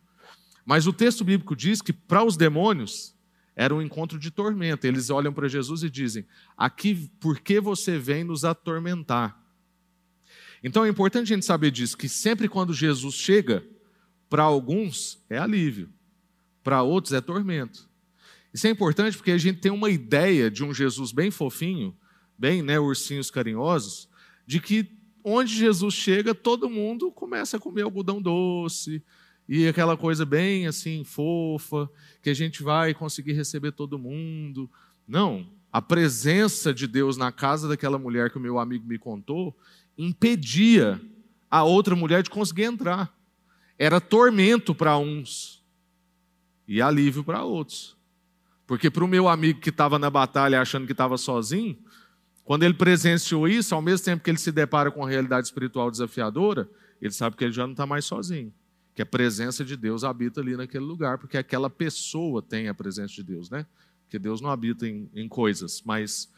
Mas 0.66 0.88
o 0.88 0.94
texto 0.94 1.24
bíblico 1.24 1.56
diz 1.56 1.80
que 1.80 1.94
para 1.94 2.24
os 2.24 2.36
demônios 2.36 3.16
era 3.56 3.74
um 3.76 3.84
encontro 3.84 4.18
de 4.18 4.32
tormento. 4.32 4.88
Eles 4.88 5.12
olham 5.12 5.32
para 5.32 5.48
Jesus 5.48 5.84
e 5.84 5.90
dizem: 5.90 6.26
Aqui, 6.58 7.12
por 7.20 7.40
que 7.40 7.60
você 7.60 8.00
vem 8.00 8.24
nos 8.24 8.44
atormentar? 8.44 9.40
Então 10.64 10.84
é 10.84 10.90
importante 10.90 11.32
a 11.32 11.36
gente 11.36 11.46
saber 11.46 11.70
disso, 11.70 11.96
que 11.96 12.10
sempre 12.10 12.50
quando 12.50 12.74
Jesus 12.74 13.14
chega, 13.14 13.64
para 14.28 14.42
alguns 14.42 15.24
é 15.30 15.38
alívio, 15.38 15.94
para 16.64 16.82
outros 16.82 17.14
é 17.14 17.22
tormento. 17.22 17.88
Isso 18.58 18.66
é 18.66 18.72
importante 18.72 19.16
porque 19.16 19.30
a 19.30 19.38
gente 19.38 19.60
tem 19.60 19.72
uma 19.72 19.88
ideia 19.88 20.50
de 20.50 20.64
um 20.64 20.74
Jesus 20.74 21.12
bem 21.12 21.30
fofinho, 21.30 21.96
bem, 22.36 22.64
né, 22.64 22.80
ursinhos 22.80 23.30
carinhosos, 23.30 24.10
de 24.48 24.60
que 24.60 24.90
onde 25.24 25.56
Jesus 25.56 25.94
chega, 25.94 26.34
todo 26.34 26.68
mundo 26.68 27.12
começa 27.12 27.58
a 27.58 27.60
comer 27.60 27.84
algodão 27.84 28.20
doce 28.20 29.04
e 29.48 29.68
aquela 29.68 29.96
coisa 29.96 30.26
bem 30.26 30.66
assim 30.66 31.04
fofa, 31.04 31.88
que 32.20 32.32
a 32.32 32.34
gente 32.34 32.64
vai 32.64 32.96
conseguir 32.96 33.34
receber 33.34 33.74
todo 33.74 34.00
mundo. 34.00 34.68
Não, 35.08 35.48
a 35.72 35.80
presença 35.80 36.74
de 36.74 36.88
Deus 36.88 37.16
na 37.16 37.32
casa 37.32 37.68
daquela 37.68 38.00
mulher 38.00 38.32
que 38.32 38.40
o 38.40 38.42
meu 38.42 38.58
amigo 38.58 38.88
me 38.88 38.98
contou 38.98 39.56
impedia 39.96 41.00
a 41.48 41.64
outra 41.64 41.96
mulher 41.96 42.24
de 42.24 42.32
conseguir 42.32 42.64
entrar. 42.64 43.16
Era 43.78 44.02
tormento 44.02 44.74
para 44.74 44.98
uns 44.98 45.64
e 46.68 46.82
alívio 46.82 47.24
para 47.24 47.44
outros. 47.44 47.97
Porque 48.68 48.92
para 48.92 49.04
o 49.06 49.08
meu 49.08 49.30
amigo 49.30 49.62
que 49.62 49.70
estava 49.70 49.98
na 49.98 50.10
batalha 50.10 50.62
achando 50.62 50.86
que 50.86 50.92
estava 50.92 51.18
sozinho, 51.18 51.78
quando 52.44 52.64
ele 52.64 52.74
presenciou 52.74 53.48
isso, 53.48 53.74
ao 53.74 53.82
mesmo 53.82 54.06
tempo 54.06 54.24
que 54.24 54.30
ele 54.30 54.38
se 54.38 54.52
depara 54.52 54.92
com 54.92 55.06
a 55.06 55.10
realidade 55.10 55.48
espiritual 55.48 55.90
desafiadora, 55.90 56.70
ele 57.02 57.14
sabe 57.14 57.38
que 57.38 57.46
ele 57.46 57.54
já 57.54 57.64
não 57.64 57.72
está 57.72 57.86
mais 57.86 58.04
sozinho. 58.04 58.54
Que 58.94 59.02
a 59.02 59.06
presença 59.06 59.64
de 59.64 59.78
Deus 59.78 60.04
habita 60.04 60.42
ali 60.42 60.58
naquele 60.58 60.84
lugar, 60.84 61.18
porque 61.18 61.38
aquela 61.38 61.70
pessoa 61.70 62.42
tem 62.42 62.68
a 62.68 62.74
presença 62.74 63.14
de 63.14 63.24
Deus, 63.24 63.50
né? 63.50 63.66
Porque 64.04 64.20
Deus 64.20 64.42
não 64.42 64.50
habita 64.50 64.88
em, 64.88 65.10
em 65.14 65.28
coisas, 65.30 65.82
mas 65.86 66.32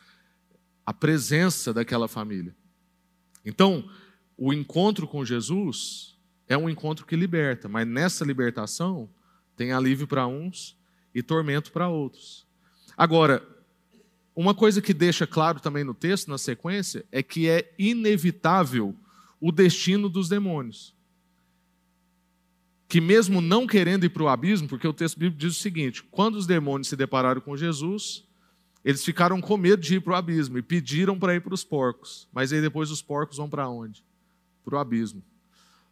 a 0.86 0.94
presença 0.94 1.74
daquela 1.74 2.08
família. 2.08 2.56
Então, 3.46 3.90
o 4.38 4.54
encontro 4.54 5.08
com 5.08 5.26
Jesus 5.26 6.18
é 6.48 6.58
um 6.58 6.70
encontro 6.70 7.06
que 7.06 7.16
liberta, 7.16 7.68
mas 7.68 7.88
nessa 7.88 8.26
libertação 8.26 9.10
tem 9.56 9.72
alívio 9.72 10.08
para 10.08 10.28
uns 10.28 10.79
e 11.14 11.24
tormento 11.24 11.72
para 11.72 11.88
outros. 11.88 12.46
Agora, 12.98 13.46
uma 14.36 14.54
coisa 14.54 14.82
que 14.82 14.94
deixa 14.94 15.28
claro 15.28 15.60
também 15.60 15.84
no 15.84 15.94
texto, 15.94 16.30
na 16.30 16.38
sequência, 16.38 17.06
é 17.12 17.22
que 17.22 17.50
é 17.50 17.74
inevitável 17.78 18.96
o 19.40 19.52
destino 19.52 20.08
dos 20.10 20.30
demônios. 20.30 20.96
Que 22.88 23.00
mesmo 23.00 23.42
não 23.42 23.68
querendo 23.68 24.06
ir 24.06 24.10
para 24.10 24.24
o 24.24 24.28
abismo, 24.28 24.68
porque 24.68 24.88
o 24.88 24.94
texto 24.94 25.20
bíblico 25.20 25.40
diz 25.40 25.58
o 25.58 25.60
seguinte: 25.60 26.04
quando 26.04 26.36
os 26.36 26.48
demônios 26.48 26.88
se 26.88 26.96
depararam 26.96 27.42
com 27.42 27.56
Jesus, 27.56 28.26
eles 28.84 29.04
ficaram 29.04 29.42
com 29.42 29.58
medo 29.58 29.82
de 29.82 29.96
ir 29.96 30.00
para 30.00 30.14
o 30.14 30.16
abismo 30.16 30.58
e 30.58 30.62
pediram 30.62 31.20
para 31.20 31.36
ir 31.36 31.42
para 31.42 31.54
os 31.54 31.64
porcos. 31.64 32.28
Mas 32.32 32.54
aí 32.54 32.62
depois 32.62 32.90
os 32.92 33.02
porcos 33.02 33.38
vão 33.38 33.50
para 33.50 33.70
onde? 33.70 34.04
Para 34.64 34.76
o 34.76 34.80
abismo. 34.80 35.24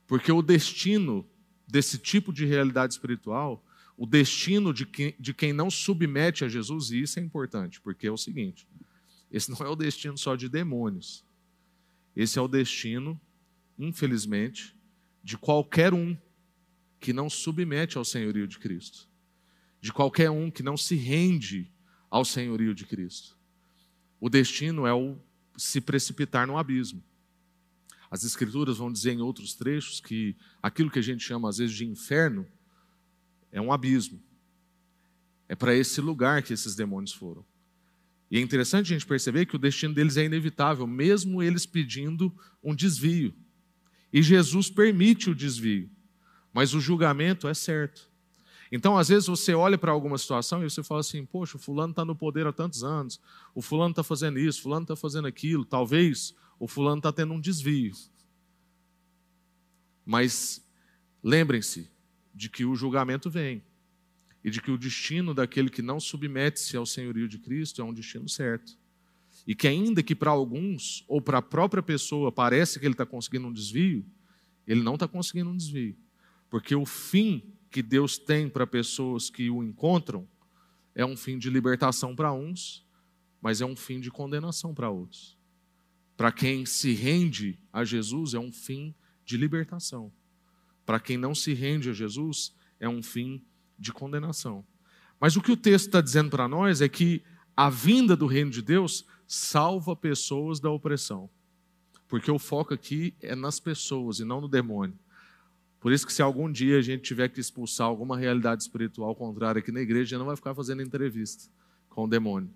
Porque 0.08 0.32
o 0.32 0.42
destino 0.42 1.28
desse 1.68 1.98
tipo 1.98 2.32
de 2.32 2.46
realidade 2.46 2.94
espiritual 2.94 3.64
o 3.98 4.06
destino 4.06 4.72
de 4.72 4.86
quem, 4.86 5.16
de 5.20 5.34
quem 5.34 5.52
não 5.52 5.72
submete 5.72 6.46
a 6.46 6.48
Jesus, 6.48 6.92
e 6.92 7.02
isso 7.02 7.20
é 7.20 7.22
importante, 7.22 7.82
porque 7.82 8.06
é 8.06 8.12
o 8.12 8.18
seguinte: 8.18 8.68
esse 9.32 9.50
não 9.52 9.58
é 9.66 9.70
o 9.70 9.76
destino 9.76 10.18
só 10.18 10.36
de 10.36 10.48
demônios, 10.48 11.26
esse 12.16 12.38
é 12.38 12.42
o 12.42 12.48
destino, 12.48 13.20
infelizmente, 13.78 14.76
de 15.24 15.38
qualquer 15.38 15.94
um 15.94 16.16
que 17.00 17.12
não 17.12 17.30
submete 17.30 17.98
ao 17.98 18.06
senhorio 18.06 18.48
de 18.48 18.60
Cristo, 18.60 19.10
de 19.82 19.92
qualquer 19.92 20.30
um 20.30 20.52
que 20.52 20.62
não 20.62 20.78
se 20.78 20.96
rende 20.96 21.72
ao 22.10 22.24
senhorio 22.24 22.74
de 22.74 22.86
Cristo. 22.86 23.38
O 24.20 24.30
destino 24.30 24.86
é 24.86 24.94
o 24.94 25.18
se 25.58 25.82
precipitar 25.82 26.48
no 26.48 26.58
abismo. 26.58 27.04
As 28.10 28.24
Escrituras 28.24 28.78
vão 28.78 28.92
dizer 28.92 29.12
em 29.12 29.22
outros 29.22 29.54
trechos 29.54 30.00
que 30.00 30.36
aquilo 30.62 30.90
que 30.90 31.00
a 31.00 31.04
gente 31.04 31.24
chama 31.24 31.50
às 31.50 31.58
vezes 31.58 31.76
de 31.76 31.86
inferno 31.86 32.48
é 33.52 33.62
um 33.62 33.72
abismo. 33.72 34.22
É 35.48 35.56
para 35.56 35.76
esse 35.76 36.02
lugar 36.02 36.44
que 36.44 36.54
esses 36.54 36.76
demônios 36.76 37.14
foram. 37.14 37.46
E 38.30 38.38
é 38.38 38.42
interessante 38.42 38.94
a 38.94 38.98
gente 38.98 39.08
perceber 39.08 39.46
que 39.46 39.56
o 39.56 39.60
destino 39.60 39.94
deles 39.94 40.18
é 40.18 40.26
inevitável, 40.26 40.86
mesmo 40.86 41.42
eles 41.42 41.66
pedindo 41.66 42.36
um 42.62 42.76
desvio. 42.76 43.34
E 44.12 44.22
Jesus 44.22 44.70
permite 44.70 45.30
o 45.30 45.36
desvio, 45.36 45.90
mas 46.54 46.74
o 46.74 46.80
julgamento 46.80 47.48
é 47.48 47.54
certo. 47.54 48.10
Então, 48.70 48.98
às 48.98 49.08
vezes, 49.08 49.28
você 49.28 49.54
olha 49.54 49.78
para 49.78 49.92
alguma 49.92 50.18
situação 50.18 50.62
e 50.62 50.70
você 50.70 50.84
fala 50.84 51.00
assim: 51.00 51.26
Poxa, 51.26 51.56
o 51.56 51.60
fulano 51.60 51.92
está 51.92 52.04
no 52.04 52.16
poder 52.16 52.46
há 52.46 52.52
tantos 52.52 52.84
anos, 52.84 53.20
o 53.56 53.62
fulano 53.62 53.92
está 53.92 54.04
fazendo 54.04 54.38
isso, 54.38 54.60
o 54.60 54.64
fulano 54.64 54.84
está 54.84 54.96
fazendo 54.96 55.28
aquilo, 55.28 55.64
talvez 55.64 56.36
o 56.60 56.68
fulano 56.68 56.98
está 56.98 57.12
tendo 57.14 57.34
um 57.34 57.40
desvio. 57.40 57.94
Mas 60.06 60.66
lembrem-se, 61.24 61.90
de 62.38 62.50
que 62.50 62.64
o 62.64 62.76
julgamento 62.76 63.30
vem. 63.30 63.64
e 64.44 64.52
de 64.52 64.62
que 64.62 64.72
o 64.72 64.78
destino 64.78 65.34
daquele 65.34 65.70
que 65.70 65.82
não 65.82 66.00
submete-se 66.00 66.78
ao 66.78 66.86
senhorio 66.86 67.28
de 67.28 67.38
Cristo 67.40 67.82
é 67.82 67.84
um 67.84 67.92
destino 67.92 68.30
certo. 68.30 68.78
E 69.46 69.54
que, 69.54 69.68
ainda 69.68 70.02
que 70.02 70.16
para 70.16 70.30
alguns, 70.30 71.04
ou 71.08 71.20
para 71.20 71.40
a 71.40 71.42
própria 71.42 71.84
pessoa, 71.84 72.32
parece 72.32 72.80
que 72.80 72.86
ele 72.86 72.94
está 72.94 73.06
conseguindo 73.06 73.48
um 73.48 73.52
desvio, 73.52 74.06
ele 74.66 74.82
não 74.84 74.94
está 74.94 75.08
conseguindo 75.08 75.50
um 75.50 75.58
desvio. 75.58 75.98
Porque 76.50 76.76
o 76.76 76.86
fim 76.86 77.52
que 77.70 77.82
Deus 77.82 78.18
tem 78.18 78.48
para 78.48 78.66
pessoas 78.66 79.30
que 79.30 79.50
o 79.50 79.64
encontram 79.64 80.26
é 80.96 81.06
um 81.06 81.18
fim 81.18 81.38
de 81.38 81.50
libertação 81.50 82.16
para 82.16 82.32
uns, 82.32 82.86
mas 83.42 83.60
é 83.60 83.66
um 83.66 83.76
fim 83.76 84.00
de 84.00 84.12
condenação 84.12 84.74
para 84.74 84.90
outros. 84.90 85.38
Para 86.16 86.32
quem 86.32 86.66
se 86.66 86.94
rende 86.94 87.60
a 87.74 87.84
Jesus, 87.84 88.34
é 88.34 88.40
um 88.40 88.52
fim 88.52 88.96
de 89.26 89.36
libertação. 89.36 90.12
Para 90.88 91.02
quem 91.02 91.18
não 91.18 91.36
se 91.36 91.54
rende 91.54 91.90
a 91.90 91.94
Jesus, 91.94 92.56
é 92.80 92.88
um 92.88 93.04
fim 93.04 93.44
de 93.78 93.92
condenação. 93.92 94.66
Mas 95.20 95.36
o 95.36 95.42
que 95.42 95.52
o 95.52 95.58
texto 95.58 95.88
está 95.88 96.00
dizendo 96.00 96.30
para 96.30 96.48
nós 96.48 96.80
é 96.80 96.88
que 96.88 97.22
a 97.58 97.70
vinda 97.70 98.16
do 98.16 98.26
reino 98.26 98.50
de 98.50 98.62
Deus 98.62 99.06
salva 99.28 99.98
pessoas 99.98 100.62
da 100.62 100.72
opressão. 100.72 101.30
Porque 102.08 102.32
o 102.32 102.40
foco 102.40 102.74
aqui 102.74 103.14
é 103.20 103.36
nas 103.36 103.60
pessoas 103.60 104.22
e 104.22 104.24
não 104.24 104.40
no 104.40 104.48
demônio. 104.48 104.98
Por 105.78 105.92
isso 105.92 106.08
que 106.08 106.14
se 106.14 106.22
algum 106.22 106.50
dia 106.50 106.78
a 106.78 106.82
gente 106.82 107.04
tiver 107.04 107.28
que 107.28 107.42
expulsar 107.42 107.86
alguma 107.86 108.18
realidade 108.18 108.64
espiritual 108.64 109.14
contrária 109.14 109.60
aqui 109.60 109.74
na 109.74 109.82
igreja, 109.82 110.18
não 110.18 110.26
vai 110.26 110.38
ficar 110.38 110.56
fazendo 110.56 110.82
entrevista 110.82 111.52
com 111.90 112.06
o 112.06 112.08
demônio. 112.08 112.50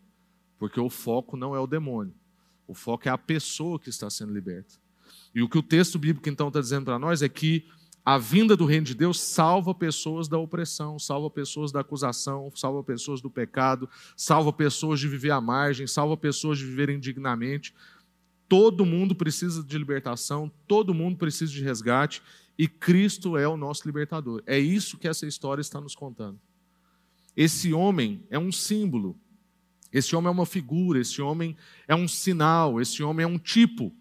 Porque 0.58 0.80
o 0.80 0.90
foco 0.90 1.36
não 1.36 1.54
é 1.54 1.60
o 1.60 1.68
demônio. 1.68 2.16
O 2.66 2.74
foco 2.74 3.10
é 3.10 3.12
a 3.12 3.18
pessoa 3.18 3.78
que 3.78 3.90
está 3.90 4.10
sendo 4.10 4.34
liberta. 4.34 4.76
E 5.36 5.42
o 5.42 5.50
que 5.50 5.58
o 5.58 5.64
texto 5.64 6.00
bíblico 6.00 6.30
então 6.30 6.48
está 6.48 6.62
dizendo 6.62 6.86
para 6.86 6.98
nós 6.98 7.22
é 7.22 7.28
que 7.28 7.68
a 8.04 8.18
vinda 8.18 8.58
do 8.58 8.66
reino 8.66 8.86
de 8.86 8.96
Deus 8.96 9.20
salva 9.20 9.76
pessoas 9.76 10.28
da 10.28 10.38
opressão, 10.38 10.98
salva 10.98 11.30
pessoas 11.30 11.72
da 11.72 11.82
acusação, 11.82 12.52
salva 12.56 12.84
pessoas 12.84 13.22
do 13.22 13.30
pecado, 13.30 13.88
salva 14.18 14.52
pessoas 14.52 15.00
de 15.00 15.08
viver 15.08 15.32
à 15.32 15.40
margem, 15.40 15.86
salva 15.86 16.18
pessoas 16.18 16.58
de 16.58 16.66
viver 16.66 16.90
indignamente. 16.90 17.74
Todo 18.50 18.86
mundo 18.86 19.14
precisa 19.14 19.64
de 19.64 19.78
libertação, 19.78 20.52
todo 20.68 20.94
mundo 20.94 21.18
precisa 21.18 21.52
de 21.52 21.64
resgate 21.64 22.24
e 22.58 22.68
Cristo 22.68 23.38
é 23.38 23.48
o 23.48 23.56
nosso 23.56 23.86
libertador. 23.86 24.42
É 24.48 24.58
isso 24.58 24.98
que 24.98 25.08
essa 25.08 25.28
história 25.28 25.62
está 25.62 25.80
nos 25.80 25.96
contando. 25.96 26.40
Esse 27.38 27.72
homem 27.72 28.26
é 28.30 28.38
um 28.38 28.52
símbolo, 28.52 29.18
esse 29.92 30.16
homem 30.16 30.28
é 30.28 30.32
uma 30.32 30.46
figura, 30.46 31.00
esse 31.00 31.22
homem 31.22 31.56
é 31.88 31.96
um 31.96 32.08
sinal, 32.08 32.82
esse 32.82 33.04
homem 33.04 33.24
é 33.24 33.28
um 33.28 33.38
tipo 33.38 33.96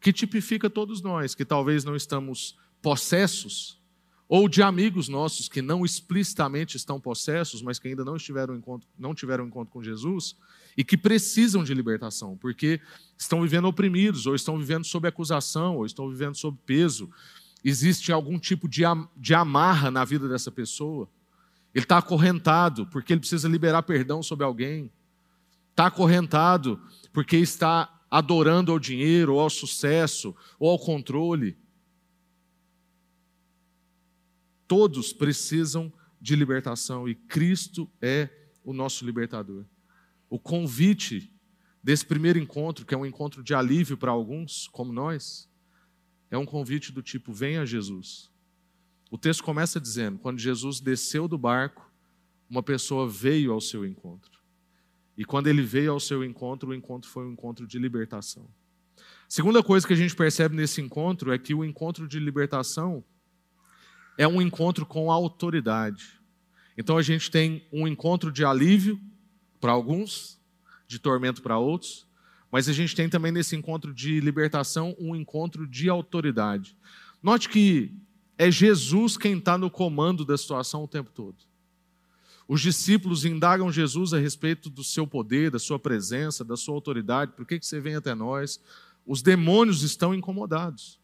que 0.00 0.12
tipifica 0.12 0.70
todos 0.70 1.02
nós 1.02 1.34
que 1.34 1.44
talvez 1.44 1.84
não 1.84 1.94
estamos 1.94 2.56
possessos, 2.82 3.80
ou 4.28 4.48
de 4.48 4.62
amigos 4.62 5.08
nossos 5.08 5.48
que 5.48 5.60
não 5.60 5.84
explicitamente 5.84 6.76
estão 6.76 7.00
possessos, 7.00 7.62
mas 7.62 7.78
que 7.78 7.88
ainda 7.88 8.04
não, 8.04 8.16
estiveram 8.16 8.54
encontro, 8.54 8.88
não 8.98 9.14
tiveram 9.14 9.46
encontro 9.46 9.72
com 9.72 9.82
Jesus 9.82 10.36
e 10.76 10.84
que 10.84 10.96
precisam 10.96 11.64
de 11.64 11.74
libertação, 11.74 12.36
porque 12.36 12.80
estão 13.18 13.42
vivendo 13.42 13.66
oprimidos, 13.66 14.26
ou 14.26 14.34
estão 14.34 14.56
vivendo 14.56 14.84
sob 14.84 15.08
acusação, 15.08 15.76
ou 15.76 15.84
estão 15.84 16.08
vivendo 16.08 16.36
sob 16.36 16.56
peso. 16.64 17.10
Existe 17.64 18.12
algum 18.12 18.38
tipo 18.38 18.68
de, 18.68 18.82
de 19.16 19.34
amarra 19.34 19.90
na 19.90 20.04
vida 20.04 20.28
dessa 20.28 20.50
pessoa. 20.50 21.08
Ele 21.74 21.84
está 21.84 21.98
acorrentado 21.98 22.86
porque 22.86 23.12
ele 23.12 23.20
precisa 23.20 23.48
liberar 23.48 23.82
perdão 23.82 24.22
sobre 24.22 24.44
alguém. 24.44 24.90
Está 25.70 25.86
acorrentado 25.86 26.80
porque 27.12 27.36
está 27.36 28.00
adorando 28.10 28.72
ao 28.72 28.78
dinheiro, 28.78 29.34
ou 29.34 29.40
ao 29.40 29.50
sucesso, 29.50 30.34
ou 30.58 30.70
ao 30.70 30.78
controle. 30.78 31.56
Todos 34.70 35.12
precisam 35.12 35.92
de 36.20 36.36
libertação 36.36 37.08
e 37.08 37.16
Cristo 37.16 37.90
é 38.00 38.28
o 38.62 38.72
nosso 38.72 39.04
libertador. 39.04 39.64
O 40.28 40.38
convite 40.38 41.34
desse 41.82 42.06
primeiro 42.06 42.38
encontro, 42.38 42.86
que 42.86 42.94
é 42.94 42.96
um 42.96 43.04
encontro 43.04 43.42
de 43.42 43.52
alívio 43.52 43.96
para 43.96 44.12
alguns, 44.12 44.68
como 44.68 44.92
nós, 44.92 45.50
é 46.30 46.38
um 46.38 46.46
convite 46.46 46.92
do 46.92 47.02
tipo: 47.02 47.32
venha 47.32 47.66
Jesus. 47.66 48.30
O 49.10 49.18
texto 49.18 49.42
começa 49.42 49.80
dizendo: 49.80 50.20
quando 50.20 50.38
Jesus 50.38 50.78
desceu 50.78 51.26
do 51.26 51.36
barco, 51.36 51.92
uma 52.48 52.62
pessoa 52.62 53.08
veio 53.08 53.52
ao 53.52 53.60
seu 53.60 53.84
encontro. 53.84 54.38
E 55.18 55.24
quando 55.24 55.48
ele 55.48 55.62
veio 55.62 55.90
ao 55.90 55.98
seu 55.98 56.22
encontro, 56.22 56.70
o 56.70 56.74
encontro 56.74 57.10
foi 57.10 57.26
um 57.26 57.32
encontro 57.32 57.66
de 57.66 57.76
libertação. 57.76 58.48
Segunda 59.28 59.64
coisa 59.64 59.84
que 59.84 59.94
a 59.94 59.96
gente 59.96 60.14
percebe 60.14 60.54
nesse 60.54 60.80
encontro 60.80 61.32
é 61.32 61.38
que 61.40 61.54
o 61.54 61.64
encontro 61.64 62.06
de 62.06 62.20
libertação 62.20 63.04
é 64.20 64.28
um 64.28 64.42
encontro 64.42 64.84
com 64.84 65.10
a 65.10 65.14
autoridade. 65.14 66.20
Então 66.76 66.98
a 66.98 67.02
gente 67.02 67.30
tem 67.30 67.66
um 67.72 67.88
encontro 67.88 68.30
de 68.30 68.44
alívio 68.44 69.00
para 69.58 69.72
alguns, 69.72 70.38
de 70.86 70.98
tormento 70.98 71.40
para 71.40 71.56
outros, 71.56 72.06
mas 72.52 72.68
a 72.68 72.72
gente 72.74 72.94
tem 72.94 73.08
também 73.08 73.32
nesse 73.32 73.56
encontro 73.56 73.94
de 73.94 74.20
libertação 74.20 74.94
um 75.00 75.16
encontro 75.16 75.66
de 75.66 75.88
autoridade. 75.88 76.76
Note 77.22 77.48
que 77.48 77.96
é 78.36 78.50
Jesus 78.50 79.16
quem 79.16 79.38
está 79.38 79.56
no 79.56 79.70
comando 79.70 80.22
da 80.22 80.36
situação 80.36 80.84
o 80.84 80.88
tempo 80.88 81.10
todo. 81.14 81.38
Os 82.46 82.60
discípulos 82.60 83.24
indagam 83.24 83.72
Jesus 83.72 84.12
a 84.12 84.18
respeito 84.18 84.68
do 84.68 84.84
seu 84.84 85.06
poder, 85.06 85.50
da 85.50 85.58
sua 85.58 85.78
presença, 85.78 86.44
da 86.44 86.58
sua 86.58 86.74
autoridade, 86.74 87.32
por 87.32 87.46
que, 87.46 87.58
que 87.58 87.64
você 87.64 87.80
vem 87.80 87.94
até 87.94 88.14
nós? 88.14 88.60
Os 89.06 89.22
demônios 89.22 89.82
estão 89.82 90.14
incomodados. 90.14 90.99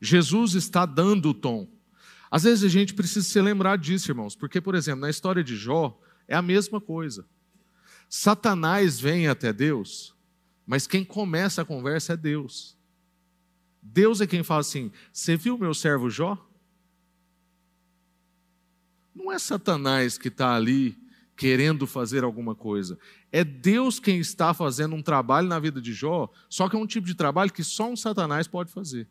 Jesus 0.00 0.54
está 0.54 0.86
dando 0.86 1.30
o 1.30 1.34
tom. 1.34 1.68
Às 2.30 2.44
vezes 2.44 2.64
a 2.64 2.68
gente 2.68 2.94
precisa 2.94 3.26
se 3.26 3.40
lembrar 3.40 3.76
disso, 3.76 4.10
irmãos, 4.10 4.36
porque, 4.36 4.60
por 4.60 4.74
exemplo, 4.74 5.00
na 5.00 5.10
história 5.10 5.42
de 5.42 5.56
Jó, 5.56 6.00
é 6.28 6.34
a 6.34 6.42
mesma 6.42 6.80
coisa. 6.80 7.26
Satanás 8.08 9.00
vem 9.00 9.28
até 9.28 9.52
Deus, 9.52 10.14
mas 10.66 10.86
quem 10.86 11.04
começa 11.04 11.62
a 11.62 11.64
conversa 11.64 12.14
é 12.14 12.16
Deus. 12.16 12.78
Deus 13.82 14.20
é 14.20 14.26
quem 14.26 14.42
fala 14.42 14.60
assim: 14.60 14.92
Você 15.12 15.36
viu 15.36 15.58
meu 15.58 15.74
servo 15.74 16.08
Jó? 16.08 16.38
Não 19.14 19.32
é 19.32 19.38
Satanás 19.38 20.16
que 20.16 20.28
está 20.28 20.54
ali 20.54 20.96
querendo 21.36 21.86
fazer 21.86 22.22
alguma 22.22 22.54
coisa. 22.54 22.98
É 23.32 23.42
Deus 23.42 23.98
quem 23.98 24.18
está 24.18 24.52
fazendo 24.52 24.94
um 24.94 25.02
trabalho 25.02 25.48
na 25.48 25.58
vida 25.58 25.80
de 25.80 25.92
Jó, 25.92 26.30
só 26.48 26.68
que 26.68 26.76
é 26.76 26.78
um 26.78 26.86
tipo 26.86 27.06
de 27.06 27.14
trabalho 27.14 27.52
que 27.52 27.64
só 27.64 27.90
um 27.90 27.96
Satanás 27.96 28.46
pode 28.46 28.70
fazer. 28.70 29.08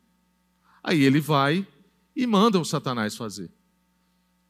Aí 0.82 1.02
ele 1.02 1.20
vai 1.20 1.66
e 2.14 2.26
manda 2.26 2.58
o 2.58 2.64
Satanás 2.64 3.16
fazer. 3.16 3.50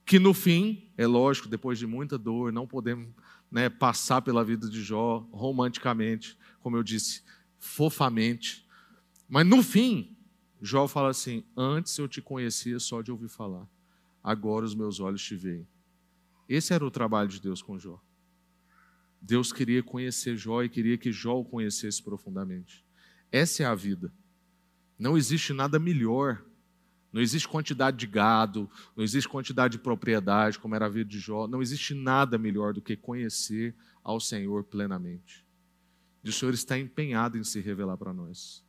Que 0.05 0.19
no 0.19 0.35
fim, 0.35 0.91
é 0.97 1.07
lógico, 1.07 1.49
depois 1.49 1.79
de 1.79 1.87
muita 1.87 2.19
dor, 2.19 2.53
não 2.53 2.67
podemos 2.67 3.09
né, 3.51 3.69
passar 3.69 4.23
pela 4.23 4.45
vida 4.45 4.69
de 4.69 4.83
Jó 4.83 5.27
romanticamente, 5.33 6.37
como 6.61 6.77
eu 6.77 6.83
disse, 6.83 7.23
fofamente. 7.59 8.67
Mas 9.29 9.47
no 9.47 9.63
fim, 9.63 10.17
Jó 10.61 10.87
fala 10.87 11.11
assim: 11.11 11.45
Antes 11.57 11.97
eu 11.99 12.09
te 12.09 12.21
conhecia 12.21 12.79
só 12.79 13.03
de 13.03 13.11
ouvir 13.11 13.29
falar, 13.29 13.69
agora 14.23 14.65
os 14.65 14.75
meus 14.75 15.01
olhos 15.01 15.23
te 15.23 15.37
veem. 15.37 15.67
Esse 16.49 16.75
era 16.75 16.85
o 16.85 16.91
trabalho 16.91 17.29
de 17.29 17.41
Deus 17.41 17.63
com 17.63 17.79
Jó. 17.79 18.01
Deus 19.23 19.53
queria 19.53 19.83
conhecer 19.83 20.37
Jó 20.37 20.63
e 20.63 20.69
queria 20.69 20.99
que 20.99 21.13
Jó 21.13 21.39
o 21.39 21.45
conhecesse 21.45 22.03
profundamente. 22.03 22.85
Essa 23.31 23.63
é 23.63 23.67
a 23.67 23.75
vida. 23.75 24.13
Não 25.01 25.17
existe 25.17 25.53
nada 25.53 25.79
melhor. 25.79 26.45
Não 27.13 27.21
existe 27.21 27.49
quantidade 27.49 27.97
de 27.97 28.07
gado, 28.07 28.71
não 28.97 29.03
existe 29.03 29.29
quantidade 29.29 29.73
de 29.73 29.83
propriedade, 29.83 30.61
como 30.61 30.77
era 30.77 30.87
a 30.87 30.89
vida 30.89 31.11
de 31.11 31.19
Jó. 31.19 31.49
Não 31.49 31.61
existe 31.61 31.93
nada 31.93 32.39
melhor 32.39 32.73
do 32.73 32.81
que 32.81 32.97
conhecer 32.97 33.75
ao 34.05 34.21
Senhor 34.21 34.63
plenamente. 34.63 35.45
E 36.23 36.29
o 36.29 36.33
Senhor 36.33 36.55
está 36.55 36.79
empenhado 36.79 37.37
em 37.37 37.43
se 37.43 37.59
revelar 37.61 37.97
para 37.97 38.13
nós. 38.13 38.63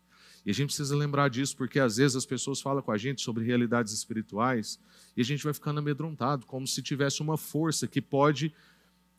E 0.44 0.50
a 0.50 0.54
gente 0.54 0.68
precisa 0.68 0.96
lembrar 0.96 1.30
disso, 1.30 1.56
porque 1.56 1.80
às 1.80 1.98
vezes 1.98 2.16
as 2.16 2.26
pessoas 2.26 2.60
falam 2.60 2.82
com 2.82 2.92
a 2.92 2.98
gente 2.98 3.22
sobre 3.22 3.46
realidades 3.46 3.94
espirituais 3.94 4.80
e 5.16 5.22
a 5.22 5.26
gente 5.26 5.44
vai 5.44 5.54
ficando 5.54 5.80
amedrontado, 5.80 6.48
como 6.48 6.66
se 6.66 6.82
tivesse 6.82 7.22
uma 7.22 7.38
força 7.38 7.88
que 7.88 8.02
pode 8.02 8.52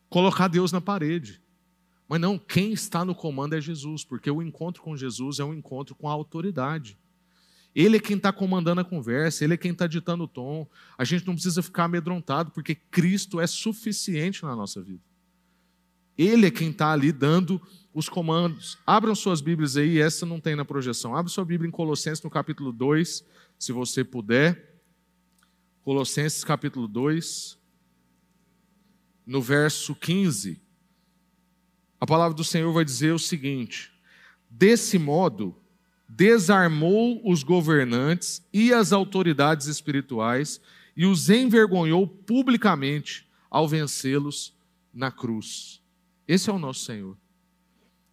colocar 0.09 0.49
Deus 0.49 0.73
na 0.73 0.81
parede. 0.81 1.41
Mas 2.09 2.19
não, 2.19 2.37
quem 2.37 2.73
está 2.73 3.05
no 3.05 3.15
comando 3.15 3.55
é 3.55 3.61
Jesus, 3.61 4.03
porque 4.03 4.29
o 4.29 4.41
encontro 4.41 4.83
com 4.83 4.97
Jesus 4.97 5.39
é 5.39 5.45
um 5.45 5.53
encontro 5.53 5.95
com 5.95 6.09
a 6.09 6.11
autoridade. 6.11 6.97
Ele 7.75 7.97
é 7.97 7.99
quem 7.99 8.17
está 8.17 8.31
comandando 8.31 8.81
a 8.81 8.85
conversa, 8.85 9.43
ele 9.43 9.55
é 9.55 9.57
quem 9.57 9.71
está 9.71 9.87
ditando 9.87 10.25
o 10.25 10.27
tom. 10.27 10.67
A 10.97 11.03
gente 11.03 11.25
não 11.25 11.33
precisa 11.33 11.63
ficar 11.63 11.85
amedrontado, 11.85 12.51
porque 12.51 12.75
Cristo 12.75 13.39
é 13.39 13.47
suficiente 13.47 14.43
na 14.43 14.55
nossa 14.55 14.81
vida. 14.81 15.01
Ele 16.15 16.45
é 16.45 16.51
quem 16.51 16.69
está 16.69 16.91
ali 16.91 17.11
dando 17.11 17.59
os 17.91 18.07
comandos. 18.07 18.77
Abram 18.85 19.15
suas 19.15 19.41
Bíblias 19.41 19.75
aí, 19.75 19.99
essa 19.99 20.25
não 20.25 20.39
tem 20.39 20.55
na 20.55 20.63
projeção. 20.63 21.15
Abra 21.15 21.31
sua 21.31 21.43
Bíblia 21.43 21.67
em 21.67 21.71
Colossenses, 21.71 22.23
no 22.23 22.29
capítulo 22.29 22.71
2, 22.71 23.25
se 23.57 23.71
você 23.71 24.03
puder. 24.03 24.81
Colossenses, 25.83 26.43
capítulo 26.43 26.87
2, 26.87 27.57
no 29.25 29.41
verso 29.41 29.95
15. 29.95 30.61
A 31.99 32.05
palavra 32.05 32.35
do 32.35 32.43
Senhor 32.43 32.71
vai 32.71 32.85
dizer 32.85 33.11
o 33.11 33.19
seguinte: 33.19 33.91
Desse 34.49 34.99
modo, 34.99 35.55
desarmou 36.15 37.21
os 37.23 37.43
governantes 37.43 38.45
e 38.53 38.71
as 38.71 38.93
autoridades 38.93 39.67
espirituais 39.67 40.61
e 40.95 41.05
os 41.05 41.29
envergonhou 41.29 42.07
publicamente 42.07 43.27
ao 43.49 43.67
vencê-los 43.67 44.53
na 44.93 45.11
cruz. 45.11 45.81
Esse 46.27 46.49
é 46.49 46.53
o 46.53 46.59
nosso 46.59 46.85
Senhor. 46.85 47.17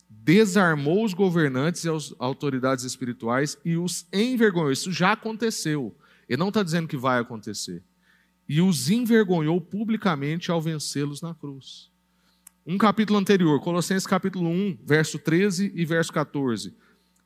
Desarmou 0.09 1.05
os 1.05 1.13
governantes 1.13 1.85
e 1.85 1.91
as 1.91 2.15
autoridades 2.19 2.85
espirituais 2.85 3.59
e 3.65 3.77
os 3.77 4.07
envergonhou. 4.13 4.73
Isso 4.73 4.91
já 4.91 5.13
aconteceu. 5.13 5.95
Ele 6.29 6.39
não 6.39 6.49
está 6.49 6.63
dizendo 6.63 6.89
que 6.89 6.97
vai 6.97 7.21
acontecer. 7.21 7.83
E 8.49 8.61
os 8.61 8.89
envergonhou 8.89 9.61
publicamente 9.61 10.51
ao 10.51 10.61
vencê-los 10.61 11.21
na 11.21 11.35
cruz. 11.35 11.91
Um 12.67 12.79
capítulo 12.79 13.19
anterior, 13.19 13.61
Colossenses 13.61 14.07
capítulo 14.07 14.49
1, 14.49 14.79
verso 14.85 15.19
13 15.19 15.73
e 15.75 15.85
verso 15.85 16.13
14. 16.13 16.75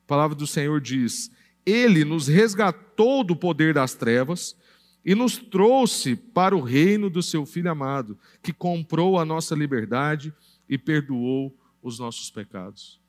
A 0.05 0.07
palavra 0.07 0.35
do 0.35 0.45
Senhor 0.45 0.79
diz: 0.79 1.31
Ele 1.65 2.05
nos 2.05 2.27
resgatou 2.27 3.23
do 3.23 3.35
poder 3.35 3.73
das 3.73 3.95
trevas 3.95 4.55
e 5.03 5.15
nos 5.15 5.37
trouxe 5.37 6.15
para 6.15 6.55
o 6.55 6.61
reino 6.61 7.09
do 7.09 7.23
seu 7.23 7.43
Filho 7.43 7.71
amado, 7.71 8.17
que 8.43 8.53
comprou 8.53 9.17
a 9.17 9.25
nossa 9.25 9.55
liberdade 9.55 10.31
e 10.69 10.77
perdoou 10.77 11.57
os 11.81 11.97
nossos 11.97 12.29
pecados. 12.29 13.01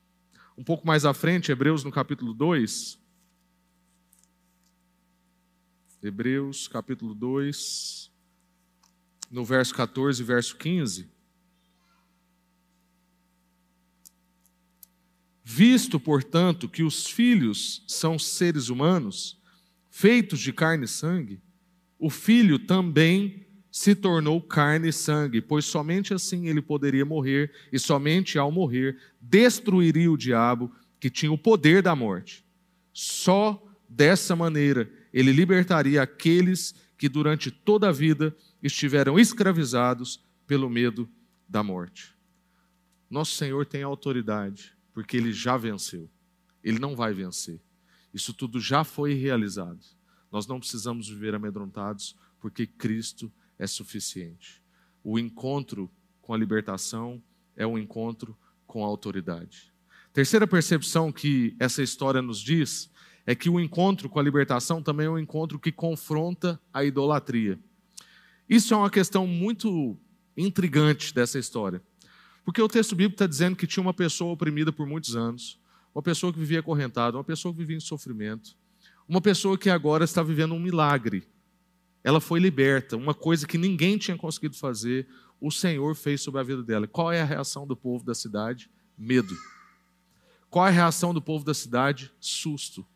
Um 0.57 0.63
pouco 0.63 0.87
mais 0.87 1.05
à 1.05 1.13
frente, 1.13 1.51
Hebreus 1.51 1.83
no 1.83 1.91
capítulo 1.91 2.33
2. 2.33 2.99
Hebreus 6.01 6.67
capítulo 6.67 7.13
2, 7.13 8.11
no 9.29 9.45
verso 9.45 9.73
14 9.75 10.21
e 10.21 10.25
verso 10.25 10.57
15. 10.57 11.16
Visto, 15.49 15.97
portanto, 15.97 16.67
que 16.67 16.83
os 16.83 17.07
filhos 17.07 17.81
são 17.87 18.19
seres 18.19 18.67
humanos, 18.67 19.41
feitos 19.89 20.41
de 20.41 20.51
carne 20.51 20.83
e 20.83 20.89
sangue, 20.89 21.39
o 21.97 22.09
filho 22.09 22.59
também 22.59 23.47
se 23.71 23.95
tornou 23.95 24.41
carne 24.41 24.89
e 24.89 24.93
sangue, 24.93 25.39
pois 25.39 25.63
somente 25.63 26.13
assim 26.13 26.49
ele 26.49 26.61
poderia 26.61 27.05
morrer, 27.05 27.49
e 27.71 27.79
somente 27.79 28.37
ao 28.37 28.51
morrer 28.51 28.97
destruiria 29.21 30.11
o 30.11 30.17
diabo 30.17 30.69
que 30.99 31.09
tinha 31.09 31.31
o 31.31 31.37
poder 31.37 31.81
da 31.81 31.95
morte. 31.95 32.45
Só 32.91 33.65
dessa 33.87 34.35
maneira 34.35 34.91
ele 35.13 35.31
libertaria 35.31 36.01
aqueles 36.01 36.75
que 36.97 37.07
durante 37.07 37.49
toda 37.51 37.87
a 37.87 37.93
vida 37.93 38.35
estiveram 38.61 39.17
escravizados 39.17 40.21
pelo 40.45 40.69
medo 40.69 41.09
da 41.47 41.63
morte. 41.63 42.13
Nosso 43.09 43.37
Senhor 43.37 43.65
tem 43.65 43.81
autoridade, 43.81 44.76
porque 44.97 45.15
ele 45.15 45.31
já 45.31 45.55
venceu. 45.57 46.09
Ele 46.63 46.79
não 46.79 46.95
vai 46.95 47.13
vencer. 47.13 47.61
Isso 48.11 48.33
tudo 48.33 48.59
já 48.59 48.83
foi 48.83 49.13
realizado. 49.13 49.79
Nós 50.31 50.47
não 50.47 50.59
precisamos 50.59 51.07
viver 51.07 51.35
amedrontados, 51.35 52.17
porque 52.39 52.65
Cristo 52.65 53.31
é 53.59 53.67
suficiente. 53.67 54.59
O 55.03 55.19
encontro 55.19 55.87
com 56.19 56.33
a 56.33 56.37
libertação 56.37 57.21
é 57.55 57.67
um 57.67 57.77
encontro 57.77 58.35
com 58.65 58.83
a 58.83 58.87
autoridade. 58.87 59.71
Terceira 60.11 60.47
percepção 60.47 61.11
que 61.11 61.55
essa 61.59 61.83
história 61.83 62.19
nos 62.19 62.39
diz 62.39 62.89
é 63.23 63.35
que 63.35 63.51
o 63.51 63.59
encontro 63.59 64.09
com 64.09 64.19
a 64.19 64.23
libertação 64.23 64.81
também 64.81 65.05
é 65.05 65.11
um 65.11 65.19
encontro 65.19 65.59
que 65.59 65.71
confronta 65.71 66.59
a 66.73 66.83
idolatria. 66.83 67.59
Isso 68.49 68.73
é 68.73 68.77
uma 68.77 68.89
questão 68.89 69.27
muito 69.27 69.95
intrigante 70.35 71.13
dessa 71.13 71.37
história. 71.37 71.83
Porque 72.47 72.61
o 72.61 72.67
texto 72.69 72.95
bíblico 72.95 73.15
está 73.15 73.27
dizendo 73.27 73.57
que 73.57 73.67
tinha 73.67 73.83
uma 73.83 73.93
pessoa 73.93 74.31
oprimida 74.31 74.71
por 74.71 74.87
muitos 74.87 75.17
anos, 75.17 75.59
uma 75.93 76.01
pessoa 76.01 76.31
que 76.31 76.39
vivia 76.39 76.61
acorrentada, 76.61 77.17
uma 77.17 77.23
pessoa 77.23 77.53
que 77.53 77.59
vivia 77.59 77.75
em 77.75 77.81
sofrimento, 77.81 78.55
uma 79.05 79.19
pessoa 79.19 79.57
que 79.57 79.69
agora 79.69 80.05
está 80.05 80.23
vivendo 80.23 80.53
um 80.53 80.59
milagre. 80.59 81.27
Ela 82.05 82.21
foi 82.21 82.39
liberta, 82.39 82.95
uma 82.95 83.13
coisa 83.13 83.45
que 83.45 83.57
ninguém 83.57 83.97
tinha 83.97 84.15
conseguido 84.15 84.55
fazer, 84.55 85.09
o 85.41 85.51
Senhor 85.51 85.93
fez 85.93 86.21
sobre 86.21 86.39
a 86.39 86.43
vida 86.45 86.63
dela. 86.63 86.87
Qual 86.87 87.11
é 87.11 87.19
a 87.19 87.25
reação 87.25 87.67
do 87.67 87.75
povo 87.75 88.05
da 88.05 88.15
cidade? 88.15 88.71
Medo. 88.97 89.35
Qual 90.49 90.65
é 90.65 90.69
a 90.69 90.71
reação 90.71 91.13
do 91.13 91.21
povo 91.21 91.43
da 91.43 91.53
cidade? 91.53 92.13
Susto. 92.17 92.87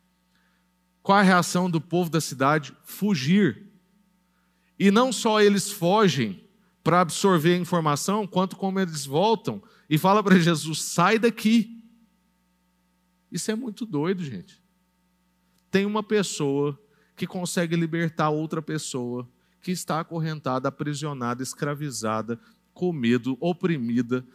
Qual 1.04 1.18
é 1.18 1.22
a 1.24 1.26
reação 1.26 1.70
do 1.70 1.82
povo 1.82 2.10
da 2.10 2.22
cidade? 2.22 2.74
Fugir. 2.86 3.68
E 4.80 4.90
não 4.90 5.12
só 5.12 5.42
eles 5.42 5.70
fogem 5.70 6.42
para 6.84 7.02
absorver 7.02 7.54
a 7.56 7.60
informação, 7.60 8.26
quanto 8.26 8.56
como 8.56 8.80
eles 8.80 9.06
voltam 9.06 9.62
e 9.90 9.98
falam 9.98 10.24
para 10.24 10.40
Jesus: 10.40 10.82
sai 10.82 11.20
daqui. 11.20 11.84
Isso 13.32 13.50
é 13.52 13.56
muito 13.56 13.86
doido, 13.86 14.24
gente 14.24 14.62
tem 15.72 15.86
uma 15.86 16.04
pessoa 16.04 16.78
que 17.16 17.26
consegue 17.26 17.76
libertar 17.78 18.30
outra 18.30 18.62
pessoa 18.62 19.28
que 19.62 19.72
está 19.72 20.02
acorrentada, 20.02 20.68
aprisionada, 20.68 21.42
escravizada, 21.42 22.38
com 22.74 22.92
medo, 22.92 23.38
oprimida, 23.40 24.26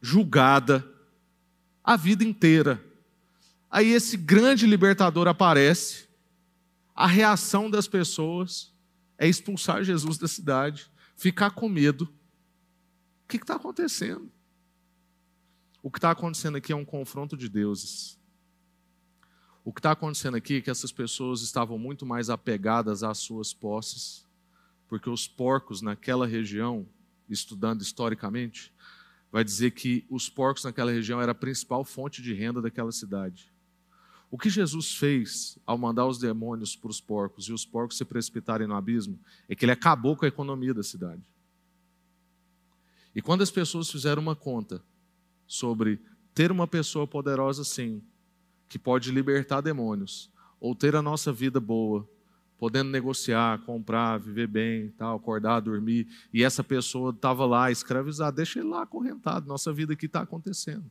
julgada 0.00 0.86
a 1.82 1.96
vida 1.96 2.22
inteira. 2.22 2.84
Aí 3.70 3.92
esse 3.92 4.16
grande 4.16 4.66
libertador 4.66 5.26
aparece, 5.26 6.06
a 6.94 7.06
reação 7.06 7.70
das 7.70 7.88
pessoas 7.88 8.72
é 9.16 9.26
expulsar 9.26 9.82
Jesus 9.82 10.18
da 10.18 10.28
cidade, 10.28 10.90
ficar 11.22 11.52
com 11.52 11.68
medo. 11.68 12.12
O 13.24 13.28
que 13.28 13.36
está 13.36 13.54
acontecendo? 13.54 14.28
O 15.80 15.88
que 15.88 15.98
está 15.98 16.10
acontecendo 16.10 16.56
aqui 16.56 16.72
é 16.72 16.76
um 16.76 16.84
confronto 16.84 17.36
de 17.36 17.48
deuses. 17.48 18.18
O 19.64 19.72
que 19.72 19.78
está 19.78 19.92
acontecendo 19.92 20.36
aqui 20.36 20.56
é 20.56 20.60
que 20.60 20.68
essas 20.68 20.90
pessoas 20.90 21.40
estavam 21.42 21.78
muito 21.78 22.04
mais 22.04 22.28
apegadas 22.28 23.04
às 23.04 23.18
suas 23.18 23.54
posses, 23.54 24.26
porque 24.88 25.08
os 25.08 25.28
porcos 25.28 25.80
naquela 25.80 26.26
região, 26.26 26.88
estudando 27.28 27.82
historicamente, 27.82 28.74
vai 29.30 29.44
dizer 29.44 29.70
que 29.70 30.04
os 30.10 30.28
porcos 30.28 30.64
naquela 30.64 30.90
região 30.90 31.22
era 31.22 31.30
a 31.30 31.36
principal 31.36 31.84
fonte 31.84 32.20
de 32.20 32.34
renda 32.34 32.60
daquela 32.60 32.90
cidade. 32.90 33.51
O 34.32 34.38
que 34.38 34.48
Jesus 34.48 34.94
fez 34.94 35.58
ao 35.66 35.76
mandar 35.76 36.06
os 36.06 36.18
demônios 36.18 36.74
para 36.74 36.90
os 36.90 37.02
porcos 37.02 37.48
e 37.48 37.52
os 37.52 37.66
porcos 37.66 37.98
se 37.98 38.04
precipitarem 38.06 38.66
no 38.66 38.74
abismo 38.74 39.20
é 39.46 39.54
que 39.54 39.62
ele 39.62 39.72
acabou 39.72 40.16
com 40.16 40.24
a 40.24 40.28
economia 40.28 40.72
da 40.72 40.82
cidade. 40.82 41.22
E 43.14 43.20
quando 43.20 43.42
as 43.42 43.50
pessoas 43.50 43.90
fizeram 43.90 44.22
uma 44.22 44.34
conta 44.34 44.82
sobre 45.46 46.00
ter 46.32 46.50
uma 46.50 46.66
pessoa 46.66 47.06
poderosa 47.06 47.60
assim, 47.60 48.02
que 48.70 48.78
pode 48.78 49.12
libertar 49.12 49.60
demônios, 49.60 50.30
ou 50.58 50.74
ter 50.74 50.96
a 50.96 51.02
nossa 51.02 51.30
vida 51.30 51.60
boa, 51.60 52.08
podendo 52.56 52.88
negociar, 52.88 53.58
comprar, 53.66 54.18
viver 54.18 54.46
bem, 54.46 54.92
tal, 54.92 55.14
acordar, 55.14 55.60
dormir, 55.60 56.08
e 56.32 56.42
essa 56.42 56.64
pessoa 56.64 57.10
estava 57.10 57.44
lá 57.44 57.70
escravizada, 57.70 58.36
deixa 58.36 58.60
ele 58.60 58.68
lá 58.70 58.84
acorrentado, 58.84 59.46
nossa 59.46 59.70
vida 59.74 59.92
aqui 59.92 60.06
está 60.06 60.22
acontecendo. 60.22 60.90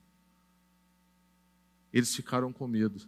Eles 1.91 2.15
ficaram 2.15 2.53
com 2.53 2.67
medo, 2.67 3.01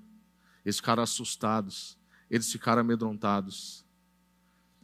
eles 0.65 0.77
ficaram 0.77 1.03
assustados, 1.03 1.97
eles 2.29 2.51
ficaram 2.51 2.81
amedrontados. 2.81 3.85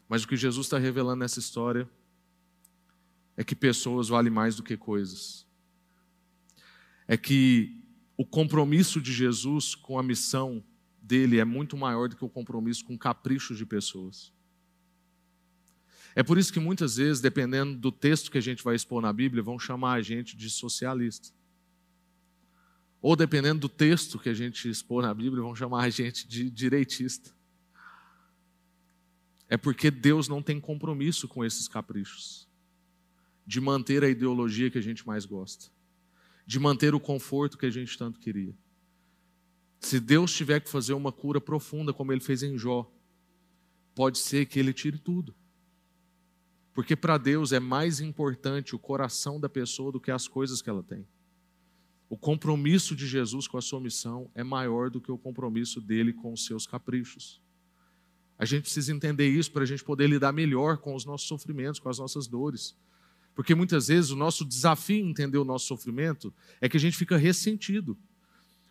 Mas 0.07 0.23
o 0.23 0.27
que 0.27 0.35
Jesus 0.35 0.65
está 0.67 0.77
revelando 0.77 1.19
nessa 1.19 1.39
história 1.39 1.89
é 3.37 3.43
que 3.43 3.55
pessoas 3.55 4.09
valem 4.09 4.31
mais 4.31 4.55
do 4.55 4.63
que 4.63 4.75
coisas. 4.75 5.47
É 7.07 7.15
que 7.15 7.81
o 8.17 8.25
compromisso 8.25 8.99
de 8.99 9.13
Jesus 9.13 9.75
com 9.75 9.97
a 9.97 10.03
missão 10.03 10.63
dele 11.01 11.39
é 11.39 11.45
muito 11.45 11.77
maior 11.77 12.09
do 12.09 12.15
que 12.15 12.25
o 12.25 12.29
compromisso 12.29 12.83
com 12.83 12.97
caprichos 12.97 13.57
de 13.57 13.65
pessoas. 13.65 14.33
É 16.15 16.21
por 16.21 16.37
isso 16.37 16.51
que 16.51 16.59
muitas 16.59 16.97
vezes, 16.97 17.21
dependendo 17.21 17.77
do 17.77 17.91
texto 17.91 18.29
que 18.29 18.37
a 18.37 18.41
gente 18.41 18.63
vai 18.63 18.75
expor 18.75 19.01
na 19.01 19.13
Bíblia, 19.13 19.41
vão 19.41 19.57
chamar 19.57 19.93
a 19.93 20.01
gente 20.01 20.35
de 20.35 20.49
socialista. 20.49 21.29
Ou 23.01 23.15
dependendo 23.15 23.61
do 23.61 23.69
texto 23.69 24.19
que 24.19 24.29
a 24.29 24.33
gente 24.33 24.69
expor 24.69 25.01
na 25.01 25.13
Bíblia, 25.13 25.41
vão 25.41 25.55
chamar 25.55 25.83
a 25.83 25.89
gente 25.89 26.27
de 26.27 26.49
direitista. 26.49 27.31
É 29.47 29.57
porque 29.57 29.89
Deus 29.89 30.27
não 30.27 30.43
tem 30.43 30.59
compromisso 30.59 31.27
com 31.27 31.43
esses 31.43 31.67
caprichos 31.67 32.47
de 33.47 33.59
manter 33.59 34.03
a 34.03 34.09
ideologia 34.09 34.69
que 34.69 34.77
a 34.77 34.81
gente 34.81 35.07
mais 35.07 35.25
gosta 35.25 35.71
de 36.49 36.57
manter 36.57 36.95
o 36.95 36.99
conforto 36.99 37.59
que 37.59 37.67
a 37.67 37.69
gente 37.69 37.95
tanto 37.95 38.19
queria. 38.19 38.57
Se 39.79 39.99
Deus 39.99 40.33
tiver 40.33 40.59
que 40.59 40.67
fazer 40.67 40.93
uma 40.93 41.11
cura 41.11 41.39
profunda, 41.39 41.93
como 41.93 42.11
ele 42.11 42.21
fez 42.21 42.41
em 42.41 42.57
Jó, 42.57 42.91
pode 43.93 44.17
ser 44.17 44.47
que 44.47 44.57
ele 44.57 44.73
tire 44.73 44.97
tudo. 44.97 45.35
Porque 46.73 46.95
para 46.95 47.19
Deus 47.19 47.51
é 47.51 47.59
mais 47.59 47.99
importante 47.99 48.75
o 48.75 48.79
coração 48.79 49.39
da 49.39 49.47
pessoa 49.47 49.91
do 49.91 50.01
que 50.01 50.09
as 50.09 50.27
coisas 50.27 50.59
que 50.59 50.71
ela 50.71 50.81
tem. 50.81 51.07
O 52.09 52.17
compromisso 52.17 52.95
de 52.95 53.07
Jesus 53.07 53.47
com 53.47 53.57
a 53.57 53.61
sua 53.61 53.79
missão 53.79 54.31
é 54.33 54.43
maior 54.43 54.89
do 54.89 54.99
que 54.99 55.11
o 55.11 55.17
compromisso 55.17 55.79
dele 55.79 56.11
com 56.11 56.33
os 56.33 56.45
seus 56.45 56.65
caprichos. 56.65 57.39
A 58.37 58.45
gente 58.45 58.63
precisa 58.63 58.91
entender 58.91 59.29
isso 59.29 59.51
para 59.51 59.63
a 59.63 59.65
gente 59.65 59.83
poder 59.83 60.07
lidar 60.07 60.31
melhor 60.31 60.77
com 60.77 60.95
os 60.95 61.05
nossos 61.05 61.27
sofrimentos, 61.27 61.79
com 61.79 61.89
as 61.89 61.99
nossas 61.99 62.25
dores. 62.25 62.75
Porque 63.35 63.53
muitas 63.53 63.89
vezes 63.89 64.09
o 64.09 64.15
nosso 64.15 64.43
desafio 64.43 65.05
em 65.05 65.11
entender 65.11 65.37
o 65.37 65.45
nosso 65.45 65.67
sofrimento 65.67 66.33
é 66.59 66.67
que 66.67 66.77
a 66.77 66.79
gente 66.79 66.97
fica 66.97 67.15
ressentido. 67.15 67.97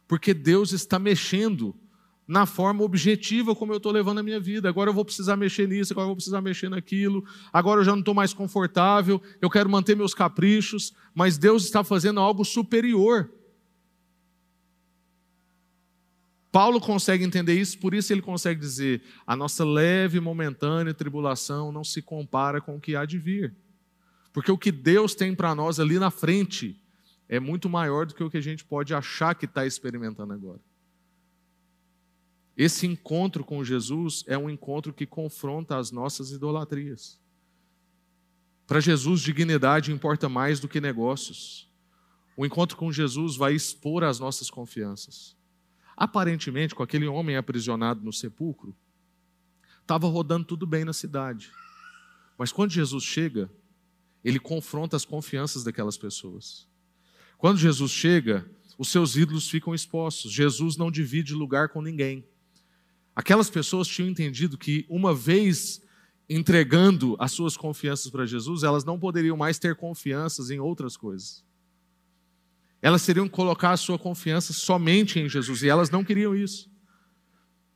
Porque 0.09 0.35
Deus 0.35 0.72
está 0.72 0.98
mexendo 0.98 1.79
na 2.28 2.44
forma 2.44 2.84
objetiva 2.84 3.56
como 3.56 3.72
eu 3.72 3.78
estou 3.78 3.90
levando 3.90 4.18
a 4.18 4.22
minha 4.22 4.38
vida. 4.38 4.68
Agora 4.68 4.90
eu 4.90 4.94
vou 4.94 5.04
precisar 5.04 5.34
mexer 5.34 5.66
nisso, 5.66 5.94
agora 5.94 6.04
eu 6.04 6.08
vou 6.08 6.16
precisar 6.16 6.42
mexer 6.42 6.68
naquilo, 6.68 7.24
agora 7.50 7.80
eu 7.80 7.84
já 7.84 7.92
não 7.92 8.00
estou 8.00 8.12
mais 8.12 8.34
confortável, 8.34 9.20
eu 9.40 9.48
quero 9.48 9.70
manter 9.70 9.96
meus 9.96 10.12
caprichos, 10.12 10.92
mas 11.14 11.38
Deus 11.38 11.64
está 11.64 11.82
fazendo 11.82 12.20
algo 12.20 12.44
superior. 12.44 13.32
Paulo 16.52 16.80
consegue 16.80 17.24
entender 17.24 17.58
isso, 17.58 17.78
por 17.78 17.94
isso 17.94 18.12
ele 18.12 18.22
consegue 18.22 18.60
dizer: 18.60 19.02
a 19.26 19.34
nossa 19.34 19.64
leve 19.64 20.18
e 20.18 20.20
momentânea 20.20 20.92
tribulação 20.92 21.72
não 21.72 21.84
se 21.84 22.02
compara 22.02 22.60
com 22.60 22.76
o 22.76 22.80
que 22.80 22.94
há 22.94 23.06
de 23.06 23.18
vir. 23.18 23.56
Porque 24.34 24.52
o 24.52 24.58
que 24.58 24.70
Deus 24.70 25.14
tem 25.14 25.34
para 25.34 25.54
nós 25.54 25.80
ali 25.80 25.98
na 25.98 26.10
frente 26.10 26.78
é 27.28 27.40
muito 27.40 27.68
maior 27.68 28.06
do 28.06 28.14
que 28.14 28.22
o 28.22 28.30
que 28.30 28.36
a 28.36 28.42
gente 28.42 28.64
pode 28.64 28.94
achar 28.94 29.34
que 29.34 29.46
está 29.46 29.66
experimentando 29.66 30.32
agora. 30.32 30.60
Esse 32.58 32.88
encontro 32.88 33.44
com 33.44 33.64
Jesus 33.64 34.24
é 34.26 34.36
um 34.36 34.50
encontro 34.50 34.92
que 34.92 35.06
confronta 35.06 35.76
as 35.76 35.92
nossas 35.92 36.32
idolatrias. 36.32 37.20
Para 38.66 38.80
Jesus, 38.80 39.20
dignidade 39.20 39.92
importa 39.92 40.28
mais 40.28 40.58
do 40.58 40.66
que 40.66 40.80
negócios. 40.80 41.70
O 42.36 42.44
encontro 42.44 42.76
com 42.76 42.90
Jesus 42.92 43.36
vai 43.36 43.54
expor 43.54 44.02
as 44.02 44.18
nossas 44.18 44.50
confianças. 44.50 45.36
Aparentemente, 45.96 46.74
com 46.74 46.82
aquele 46.82 47.06
homem 47.06 47.36
aprisionado 47.36 48.04
no 48.04 48.12
sepulcro, 48.12 48.76
estava 49.80 50.08
rodando 50.08 50.44
tudo 50.44 50.66
bem 50.66 50.84
na 50.84 50.92
cidade. 50.92 51.52
Mas 52.36 52.50
quando 52.50 52.72
Jesus 52.72 53.04
chega, 53.04 53.48
ele 54.24 54.40
confronta 54.40 54.96
as 54.96 55.04
confianças 55.04 55.62
daquelas 55.62 55.96
pessoas. 55.96 56.66
Quando 57.36 57.58
Jesus 57.58 57.92
chega, 57.92 58.50
os 58.76 58.88
seus 58.88 59.14
ídolos 59.14 59.48
ficam 59.48 59.72
expostos. 59.72 60.32
Jesus 60.32 60.76
não 60.76 60.90
divide 60.90 61.34
lugar 61.34 61.68
com 61.68 61.80
ninguém. 61.80 62.26
Aquelas 63.18 63.50
pessoas 63.50 63.88
tinham 63.88 64.09
entendido 64.09 64.57
que, 64.57 64.87
uma 64.88 65.12
vez 65.12 65.83
entregando 66.28 67.16
as 67.18 67.33
suas 67.33 67.57
confianças 67.57 68.12
para 68.12 68.24
Jesus, 68.24 68.62
elas 68.62 68.85
não 68.85 68.96
poderiam 68.96 69.37
mais 69.37 69.59
ter 69.59 69.74
confianças 69.74 70.52
em 70.52 70.61
outras 70.61 70.96
coisas. 70.96 71.44
Elas 72.81 73.04
teriam 73.04 73.26
que 73.26 73.35
colocar 73.35 73.72
a 73.72 73.76
sua 73.76 73.98
confiança 73.98 74.52
somente 74.52 75.18
em 75.18 75.28
Jesus, 75.28 75.64
e 75.64 75.68
elas 75.68 75.90
não 75.90 76.04
queriam 76.04 76.33
isso. 76.33 76.70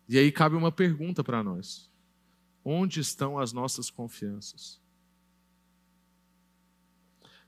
E 0.09 0.16
aí 0.16 0.31
cabe 0.31 0.55
uma 0.55 0.70
pergunta 0.70 1.24
para 1.24 1.42
nós: 1.42 1.90
onde 2.64 3.00
estão 3.00 3.37
as 3.37 3.52
nossas 3.52 3.90
confianças? 3.90 4.81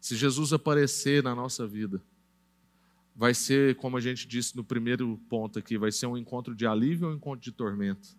Se 0.00 0.16
Jesus 0.16 0.52
aparecer 0.52 1.22
na 1.22 1.32
nossa 1.32 1.64
vida, 1.64 2.02
vai 3.14 3.32
ser, 3.32 3.76
como 3.76 3.96
a 3.96 4.00
gente 4.00 4.26
disse 4.26 4.56
no 4.56 4.64
primeiro 4.64 5.18
ponto 5.28 5.58
aqui, 5.58 5.78
vai 5.78 5.92
ser 5.92 6.06
um 6.06 6.16
encontro 6.16 6.54
de 6.54 6.66
alívio 6.66 7.06
ou 7.06 7.12
um 7.12 7.16
encontro 7.16 7.40
de 7.40 7.52
tormento? 7.52 8.16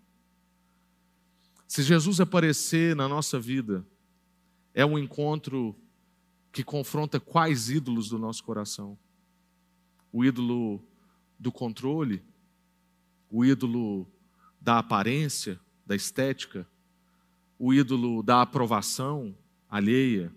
Se 1.67 1.83
Jesus 1.83 2.21
aparecer 2.21 2.95
na 2.95 3.07
nossa 3.07 3.39
vida, 3.39 3.85
é 4.73 4.85
um 4.85 4.97
encontro 4.97 5.75
que 6.51 6.63
confronta 6.63 7.19
quais 7.19 7.69
ídolos 7.69 8.09
do 8.09 8.17
nosso 8.17 8.43
coração? 8.43 8.97
O 10.11 10.23
ídolo 10.23 10.81
do 11.37 11.51
controle, 11.51 12.23
o 13.29 13.43
ídolo 13.43 14.07
da 14.61 14.79
aparência, 14.79 15.59
da 15.85 15.95
estética, 15.95 16.67
o 17.59 17.73
ídolo 17.73 18.23
da 18.23 18.41
aprovação 18.41 19.35
alheia, 19.69 20.33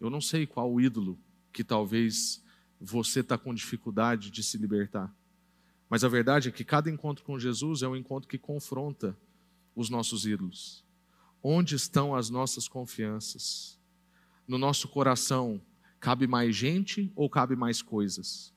eu 0.00 0.10
não 0.10 0.20
sei 0.20 0.46
qual 0.46 0.80
ídolo 0.80 1.18
que 1.52 1.62
talvez 1.62 2.41
você 2.84 3.20
está 3.20 3.38
com 3.38 3.54
dificuldade 3.54 4.30
de 4.30 4.42
se 4.42 4.58
libertar. 4.58 5.14
Mas 5.88 6.02
a 6.02 6.08
verdade 6.08 6.48
é 6.48 6.52
que 6.52 6.64
cada 6.64 6.90
encontro 6.90 7.24
com 7.24 7.38
Jesus 7.38 7.82
é 7.82 7.88
um 7.88 7.94
encontro 7.94 8.28
que 8.28 8.38
confronta 8.38 9.16
os 9.74 9.88
nossos 9.88 10.26
ídolos. 10.26 10.84
Onde 11.42 11.76
estão 11.76 12.14
as 12.14 12.28
nossas 12.28 12.66
confianças? 12.66 13.78
No 14.48 14.58
nosso 14.58 14.88
coração, 14.88 15.62
cabe 16.00 16.26
mais 16.26 16.56
gente 16.56 17.12
ou 17.14 17.30
cabe 17.30 17.54
mais 17.54 17.80
coisas? 17.80 18.52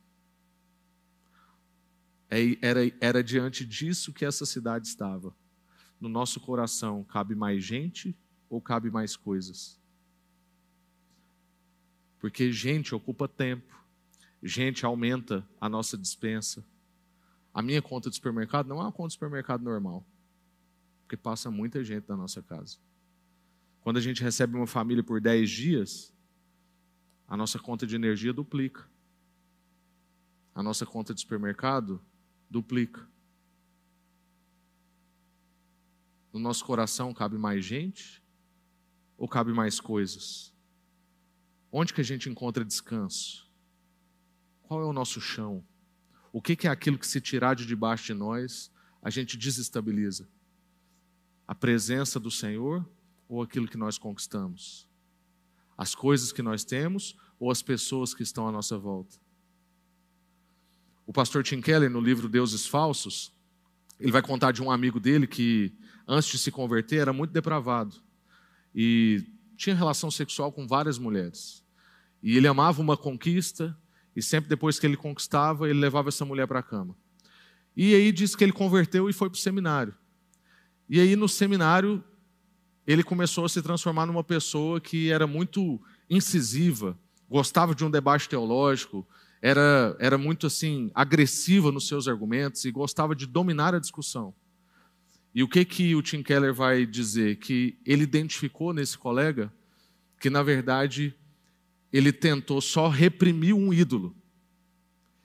É, 2.30 2.58
era, 2.62 2.80
era 3.00 3.24
diante 3.24 3.64
disso 3.64 4.12
que 4.12 4.26
essa 4.26 4.46
cidade 4.46 4.88
estava. 4.88 5.36
No 6.02 6.10
nosso 6.10 6.40
coração, 6.40 7.04
cabe 7.04 7.36
mais 7.36 7.64
gente 7.64 8.18
ou 8.50 8.60
cabe 8.60 8.90
mais 8.90 9.16
coisas? 9.16 9.80
Porque 12.20 12.52
gente 12.52 12.96
ocupa 12.96 13.28
tempo, 13.28 13.85
gente 14.46 14.86
aumenta 14.86 15.48
a 15.60 15.68
nossa 15.68 15.98
dispensa. 15.98 16.64
A 17.54 17.62
minha 17.62 17.82
conta 17.82 18.10
de 18.10 18.16
supermercado 18.16 18.68
não 18.68 18.78
é 18.78 18.84
uma 18.84 18.92
conta 18.92 19.08
de 19.08 19.14
supermercado 19.14 19.64
normal, 19.64 20.06
porque 21.02 21.18
passa 21.18 21.50
muita 21.50 21.84
gente 21.84 22.08
na 22.08 22.16
nossa 22.16 22.44
casa. 22.44 22.78
Quando 23.82 23.98
a 23.98 24.02
gente 24.02 24.22
recebe 24.22 24.56
uma 24.56 24.68
família 24.68 25.04
por 25.04 25.20
10 25.20 25.50
dias, 25.50 26.14
a 27.28 27.36
nossa 27.36 27.58
conta 27.58 27.88
de 27.88 27.96
energia 27.96 28.32
duplica. 28.32 28.88
A 30.54 30.62
nossa 30.62 30.86
conta 30.86 31.14
de 31.14 31.22
supermercado 31.22 32.00
duplica. 32.50 33.08
No 36.32 36.40
nosso 36.40 36.64
coração 36.66 37.14
cabe 37.14 37.38
mais 37.38 37.66
gente 37.66 38.24
ou 39.18 39.28
cabe 39.28 39.54
mais 39.54 39.80
coisas? 39.80 40.54
Onde 41.72 41.94
que 41.94 42.02
a 42.02 42.04
gente 42.04 42.30
encontra 42.30 42.64
descanso? 42.64 43.45
Qual 44.68 44.82
é 44.82 44.86
o 44.86 44.94
nosso 44.94 45.22
chão? 45.22 45.64
O 46.34 46.42
que 46.42 46.68
é 46.68 46.70
aquilo 46.70 46.98
que 46.98 47.08
se 47.08 47.22
tirar 47.22 47.56
de 47.56 47.66
debaixo 47.66 48.06
de 48.06 48.14
nós, 48.14 48.72
a 49.02 49.10
gente 49.10 49.38
desestabiliza? 49.38 50.28
A 51.48 51.54
presença 51.54 52.20
do 52.20 52.32
Senhor 52.32 52.88
ou 53.30 53.42
aquilo 53.42 53.68
que 53.68 53.78
nós 53.78 53.98
conquistamos? 53.98 54.90
As 55.78 55.94
coisas 55.94 56.32
que 56.32 56.42
nós 56.42 56.64
temos 56.64 57.16
ou 57.40 57.52
as 57.52 57.62
pessoas 57.62 58.14
que 58.14 58.24
estão 58.24 58.48
à 58.48 58.52
nossa 58.52 58.78
volta? 58.78 59.18
O 61.06 61.14
pastor 61.14 61.44
Tim 61.44 61.62
Keller, 61.62 61.90
no 61.90 62.02
livro 62.02 62.28
Deuses 62.28 62.66
Falsos, 62.66 63.32
ele 64.00 64.12
vai 64.12 64.24
contar 64.24 64.52
de 64.52 64.64
um 64.64 64.72
amigo 64.72 65.00
dele 65.00 65.28
que, 65.28 65.74
antes 66.08 66.30
de 66.30 66.40
se 66.40 66.52
converter, 66.52 66.98
era 66.98 67.14
muito 67.14 67.32
depravado 67.32 67.96
e 68.74 69.24
tinha 69.56 69.76
relação 69.76 70.10
sexual 70.10 70.52
com 70.52 70.68
várias 70.68 70.98
mulheres. 70.98 71.64
E 72.22 72.36
ele 72.36 72.48
amava 72.48 72.82
uma 72.82 72.98
conquista, 72.98 73.78
e 74.16 74.22
sempre 74.22 74.50
depois 74.50 74.80
que 74.80 74.86
ele 74.86 74.96
conquistava, 74.96 75.70
ele 75.70 75.80
levava 75.80 76.10
essa 76.10 76.24
mulher 76.24 76.48
para 76.48 76.60
a 76.60 76.64
cama. 76.64 76.96
E 77.76 77.94
aí 77.94 78.12
diz 78.12 78.36
que 78.36 78.44
ele 78.44 78.54
converteu 78.54 79.10
e 79.10 79.14
foi 79.14 79.30
para 79.30 79.38
o 79.38 79.40
seminário. 79.40 79.94
E 80.88 81.00
aí 81.00 81.16
no 81.16 81.28
seminário, 81.28 82.04
ele 82.88 83.04
começou 83.04 83.46
a 83.46 83.50
se 83.50 83.62
transformar 83.62 84.06
numa 84.06 84.24
pessoa 84.24 84.80
que 84.80 85.10
era 85.12 85.28
muito 85.28 85.82
incisiva, 86.10 86.98
gostava 87.30 87.76
de 87.76 87.84
um 87.84 87.90
debate 87.92 88.30
teológico, 88.30 89.06
era, 89.42 89.96
era 90.00 90.18
muito 90.18 90.48
assim 90.48 90.90
agressiva 90.94 91.72
nos 91.72 91.88
seus 91.88 92.08
argumentos 92.08 92.64
e 92.66 92.72
gostava 92.72 93.16
de 93.16 93.26
dominar 93.26 93.76
a 93.76 93.80
discussão. 93.80 94.34
E 95.34 95.44
o 95.44 95.50
que 95.50 95.66
que 95.66 95.94
o 95.96 96.02
Tim 96.02 96.24
Keller 96.24 96.54
vai 96.54 96.86
dizer? 96.86 97.36
Que 97.38 97.78
ele 97.86 98.04
identificou 98.04 98.74
nesse 98.74 98.98
colega 98.98 99.52
que, 100.20 100.30
na 100.30 100.42
verdade, 100.42 101.14
ele 101.98 102.12
tentou 102.12 102.60
só 102.60 102.90
reprimir 102.90 103.54
um 103.56 103.74
ídolo, 103.74 104.14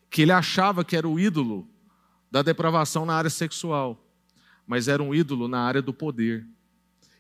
que 0.09 0.23
ele 0.23 0.31
achava 0.31 0.85
que 0.85 0.97
era 0.97 1.09
o 1.09 1.19
ídolo 1.19 1.69
da 2.31 2.43
depravação 2.43 3.05
na 3.05 3.15
área 3.15 3.29
sexual, 3.29 4.09
mas 4.65 4.87
era 4.87 5.03
um 5.03 5.13
ídolo 5.13 5.49
na 5.49 5.63
área 5.63 5.83
do 5.83 5.93
poder. 5.93 6.47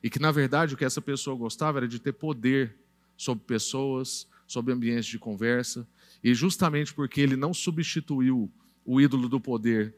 E 0.01 0.09
que, 0.09 0.20
na 0.20 0.30
verdade, 0.30 0.74
o 0.74 0.76
que 0.76 0.84
essa 0.84 1.03
pessoa 1.03 1.36
gostava 1.36 1.80
era 1.80 1.88
de 1.88 1.98
ter 1.98 2.12
poder 2.12 2.76
sobre 3.16 3.42
pessoas, 3.44 4.24
sobre 4.46 4.72
ambientes 4.72 5.07
de 5.07 5.18
conversa, 5.18 5.84
e 6.22 6.32
justamente 6.32 6.94
porque 6.94 7.20
ele 7.20 7.34
não 7.34 7.53
substituiu 7.53 8.48
o 8.84 9.01
ídolo 9.01 9.28
do 9.28 9.40
poder 9.40 9.96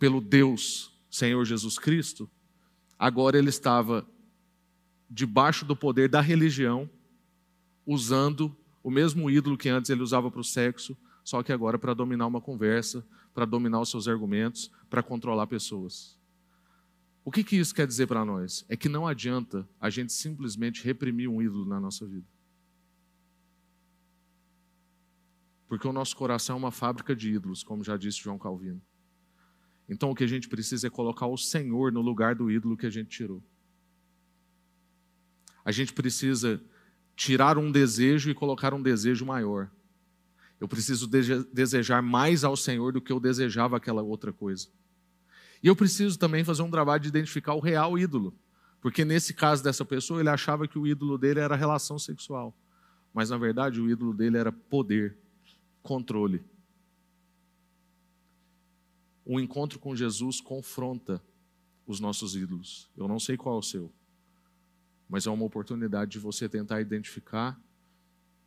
pelo 0.00 0.20
Deus, 0.20 0.92
Senhor 1.08 1.44
Jesus 1.44 1.78
Cristo, 1.78 2.28
agora 2.98 3.38
ele 3.38 3.50
estava 3.50 4.04
debaixo 5.08 5.64
do 5.64 5.76
poder 5.76 6.08
da 6.08 6.20
religião, 6.20 6.90
usando 7.86 8.56
o 8.84 8.90
mesmo 8.90 9.30
ídolo 9.30 9.56
que 9.56 9.70
antes 9.70 9.90
ele 9.90 10.02
usava 10.02 10.30
para 10.30 10.42
o 10.42 10.44
sexo, 10.44 10.94
só 11.24 11.42
que 11.42 11.50
agora 11.50 11.78
para 11.78 11.94
dominar 11.94 12.26
uma 12.26 12.40
conversa, 12.40 13.04
para 13.32 13.46
dominar 13.46 13.80
os 13.80 13.88
seus 13.88 14.06
argumentos, 14.06 14.70
para 14.90 15.02
controlar 15.02 15.46
pessoas. 15.46 16.20
O 17.24 17.30
que, 17.30 17.42
que 17.42 17.56
isso 17.56 17.74
quer 17.74 17.86
dizer 17.86 18.06
para 18.06 18.26
nós? 18.26 18.66
É 18.68 18.76
que 18.76 18.86
não 18.86 19.08
adianta 19.08 19.66
a 19.80 19.88
gente 19.88 20.12
simplesmente 20.12 20.84
reprimir 20.84 21.28
um 21.30 21.40
ídolo 21.40 21.64
na 21.64 21.80
nossa 21.80 22.06
vida. 22.06 22.26
Porque 25.66 25.88
o 25.88 25.92
nosso 25.92 26.14
coração 26.14 26.56
é 26.56 26.58
uma 26.58 26.70
fábrica 26.70 27.16
de 27.16 27.32
ídolos, 27.32 27.64
como 27.64 27.82
já 27.82 27.96
disse 27.96 28.18
João 28.18 28.38
Calvino. 28.38 28.82
Então 29.88 30.10
o 30.10 30.14
que 30.14 30.24
a 30.24 30.28
gente 30.28 30.46
precisa 30.46 30.88
é 30.88 30.90
colocar 30.90 31.26
o 31.26 31.38
Senhor 31.38 31.90
no 31.90 32.02
lugar 32.02 32.34
do 32.34 32.50
ídolo 32.50 32.76
que 32.76 32.84
a 32.84 32.90
gente 32.90 33.08
tirou. 33.08 33.42
A 35.64 35.72
gente 35.72 35.94
precisa 35.94 36.62
tirar 37.16 37.58
um 37.58 37.70
desejo 37.70 38.30
e 38.30 38.34
colocar 38.34 38.74
um 38.74 38.82
desejo 38.82 39.24
maior. 39.24 39.70
Eu 40.60 40.68
preciso 40.68 41.08
desejar 41.52 42.02
mais 42.02 42.44
ao 42.44 42.56
Senhor 42.56 42.92
do 42.92 43.00
que 43.00 43.12
eu 43.12 43.20
desejava 43.20 43.76
aquela 43.76 44.02
outra 44.02 44.32
coisa. 44.32 44.68
E 45.62 45.66
eu 45.66 45.76
preciso 45.76 46.18
também 46.18 46.44
fazer 46.44 46.62
um 46.62 46.70
trabalho 46.70 47.02
de 47.02 47.08
identificar 47.08 47.54
o 47.54 47.60
real 47.60 47.98
ídolo. 47.98 48.34
Porque 48.80 49.04
nesse 49.04 49.32
caso 49.32 49.64
dessa 49.64 49.84
pessoa, 49.84 50.20
ele 50.20 50.28
achava 50.28 50.68
que 50.68 50.78
o 50.78 50.86
ídolo 50.86 51.16
dele 51.16 51.40
era 51.40 51.56
relação 51.56 51.98
sexual. 51.98 52.54
Mas 53.12 53.30
na 53.30 53.38
verdade, 53.38 53.80
o 53.80 53.88
ídolo 53.88 54.12
dele 54.12 54.36
era 54.36 54.52
poder, 54.52 55.16
controle. 55.82 56.44
O 59.24 59.40
encontro 59.40 59.78
com 59.78 59.96
Jesus 59.96 60.40
confronta 60.40 61.22
os 61.86 61.98
nossos 61.98 62.36
ídolos. 62.36 62.90
Eu 62.96 63.08
não 63.08 63.18
sei 63.18 63.36
qual 63.36 63.56
é 63.56 63.58
o 63.58 63.62
seu, 63.62 63.90
mas 65.14 65.28
é 65.28 65.30
uma 65.30 65.44
oportunidade 65.44 66.10
de 66.10 66.18
você 66.18 66.48
tentar 66.48 66.80
identificar 66.80 67.56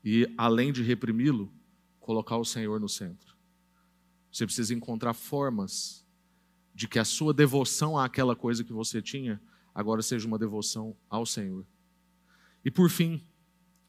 e, 0.03 0.29
além 0.37 0.73
de 0.73 0.83
reprimi-lo, 0.83 1.49
colocar 1.97 2.35
o 2.35 2.43
Senhor 2.43 2.77
no 2.77 2.89
centro. 2.89 3.37
Você 4.29 4.45
precisa 4.45 4.73
encontrar 4.73 5.13
formas 5.13 6.05
de 6.75 6.85
que 6.85 6.99
a 6.99 7.05
sua 7.05 7.33
devoção 7.33 7.97
àquela 7.97 8.35
coisa 8.35 8.65
que 8.65 8.73
você 8.73 9.01
tinha 9.01 9.41
agora 9.73 10.01
seja 10.01 10.27
uma 10.27 10.37
devoção 10.37 10.93
ao 11.09 11.25
Senhor. 11.25 11.65
E 12.65 12.69
por 12.69 12.89
fim, 12.89 13.25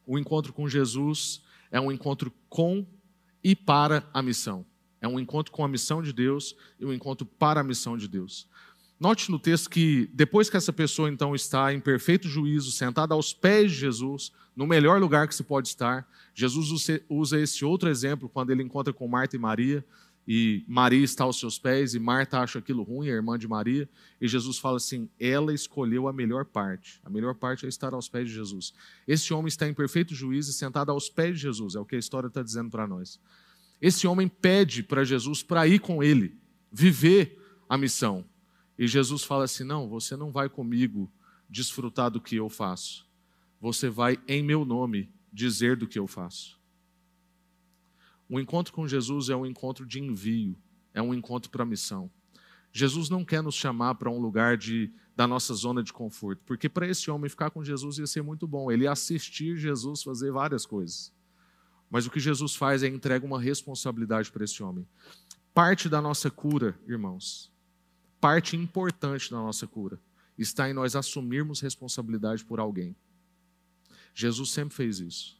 o 0.06 0.16
encontro 0.16 0.52
com 0.52 0.68
Jesus 0.68 1.42
é 1.72 1.80
um 1.80 1.90
encontro 1.90 2.32
com 2.48 2.86
e 3.42 3.56
para 3.56 4.08
a 4.14 4.22
missão. 4.22 4.64
É 5.00 5.08
um 5.08 5.18
encontro 5.18 5.52
com 5.52 5.64
a 5.64 5.68
missão 5.68 6.00
de 6.00 6.12
Deus 6.12 6.54
e 6.78 6.86
um 6.86 6.92
encontro 6.92 7.26
para 7.26 7.60
a 7.60 7.64
missão 7.64 7.96
de 7.96 8.06
Deus. 8.06 8.48
Note 9.00 9.30
no 9.30 9.38
texto 9.38 9.70
que 9.70 10.10
depois 10.12 10.50
que 10.50 10.56
essa 10.56 10.72
pessoa 10.72 11.08
então 11.08 11.34
está 11.34 11.72
em 11.72 11.78
perfeito 11.78 12.28
juízo, 12.28 12.72
sentada 12.72 13.14
aos 13.14 13.32
pés 13.32 13.70
de 13.70 13.78
Jesus, 13.78 14.32
no 14.56 14.66
melhor 14.66 15.00
lugar 15.00 15.28
que 15.28 15.34
se 15.34 15.44
pode 15.44 15.68
estar, 15.68 16.08
Jesus 16.34 16.90
usa 17.08 17.40
esse 17.40 17.64
outro 17.64 17.88
exemplo 17.88 18.28
quando 18.28 18.50
ele 18.50 18.62
encontra 18.62 18.92
com 18.92 19.06
Marta 19.06 19.36
e 19.36 19.38
Maria 19.38 19.84
e 20.30 20.62
Maria 20.68 21.02
está 21.02 21.24
aos 21.24 21.40
seus 21.40 21.58
pés 21.58 21.94
e 21.94 21.98
Marta 21.98 22.40
acha 22.40 22.58
aquilo 22.58 22.82
ruim, 22.82 23.08
a 23.08 23.12
irmã 23.12 23.38
de 23.38 23.48
Maria, 23.48 23.88
e 24.20 24.28
Jesus 24.28 24.58
fala 24.58 24.76
assim: 24.76 25.08
ela 25.18 25.54
escolheu 25.54 26.06
a 26.06 26.12
melhor 26.12 26.44
parte. 26.44 27.00
A 27.02 27.08
melhor 27.08 27.34
parte 27.34 27.64
é 27.64 27.68
estar 27.70 27.94
aos 27.94 28.10
pés 28.10 28.28
de 28.28 28.34
Jesus. 28.34 28.74
Esse 29.06 29.32
homem 29.32 29.48
está 29.48 29.66
em 29.66 29.72
perfeito 29.72 30.14
juízo 30.14 30.52
sentado 30.52 30.92
aos 30.92 31.08
pés 31.08 31.36
de 31.36 31.42
Jesus, 31.44 31.76
é 31.76 31.80
o 31.80 31.84
que 31.86 31.96
a 31.96 31.98
história 31.98 32.26
está 32.26 32.42
dizendo 32.42 32.68
para 32.68 32.86
nós. 32.86 33.18
Esse 33.80 34.06
homem 34.06 34.28
pede 34.28 34.82
para 34.82 35.02
Jesus 35.02 35.42
para 35.42 35.66
ir 35.66 35.78
com 35.78 36.02
ele, 36.02 36.36
viver 36.70 37.40
a 37.66 37.78
missão. 37.78 38.22
E 38.78 38.86
Jesus 38.86 39.24
fala 39.24 39.44
assim: 39.44 39.64
não, 39.64 39.88
você 39.88 40.16
não 40.16 40.30
vai 40.30 40.48
comigo 40.48 41.10
desfrutar 41.50 42.10
do 42.10 42.20
que 42.20 42.36
eu 42.36 42.48
faço, 42.48 43.08
você 43.60 43.88
vai 43.88 44.18
em 44.28 44.42
meu 44.42 44.64
nome 44.64 45.12
dizer 45.32 45.76
do 45.76 45.86
que 45.86 45.98
eu 45.98 46.06
faço. 46.06 46.58
O 48.28 48.38
encontro 48.38 48.72
com 48.72 48.86
Jesus 48.86 49.30
é 49.30 49.36
um 49.36 49.46
encontro 49.46 49.86
de 49.86 49.98
envio, 50.00 50.56
é 50.92 51.00
um 51.00 51.14
encontro 51.14 51.50
para 51.50 51.64
missão. 51.64 52.10
Jesus 52.70 53.08
não 53.08 53.24
quer 53.24 53.42
nos 53.42 53.54
chamar 53.54 53.94
para 53.94 54.10
um 54.10 54.20
lugar 54.20 54.56
de, 54.56 54.92
da 55.16 55.26
nossa 55.26 55.54
zona 55.54 55.82
de 55.82 55.92
conforto, 55.92 56.42
porque 56.44 56.68
para 56.68 56.86
esse 56.86 57.10
homem 57.10 57.30
ficar 57.30 57.50
com 57.50 57.64
Jesus 57.64 57.98
ia 57.98 58.06
ser 58.06 58.22
muito 58.22 58.46
bom, 58.46 58.70
ele 58.70 58.84
ia 58.84 58.92
assistir 58.92 59.56
Jesus 59.56 60.02
fazer 60.02 60.30
várias 60.30 60.66
coisas. 60.66 61.12
Mas 61.90 62.06
o 62.06 62.10
que 62.10 62.20
Jesus 62.20 62.54
faz 62.54 62.82
é 62.82 62.86
entrega 62.86 63.24
uma 63.24 63.40
responsabilidade 63.40 64.30
para 64.30 64.44
esse 64.44 64.62
homem. 64.62 64.86
Parte 65.54 65.88
da 65.88 66.02
nossa 66.02 66.30
cura, 66.30 66.78
irmãos, 66.86 67.50
parte 68.20 68.56
importante 68.56 69.30
da 69.30 69.36
nossa 69.36 69.66
cura, 69.66 70.00
está 70.36 70.68
em 70.68 70.72
nós 70.72 70.94
assumirmos 70.94 71.60
responsabilidade 71.60 72.44
por 72.44 72.60
alguém. 72.60 72.94
Jesus 74.14 74.50
sempre 74.50 74.74
fez 74.74 75.00
isso. 75.00 75.38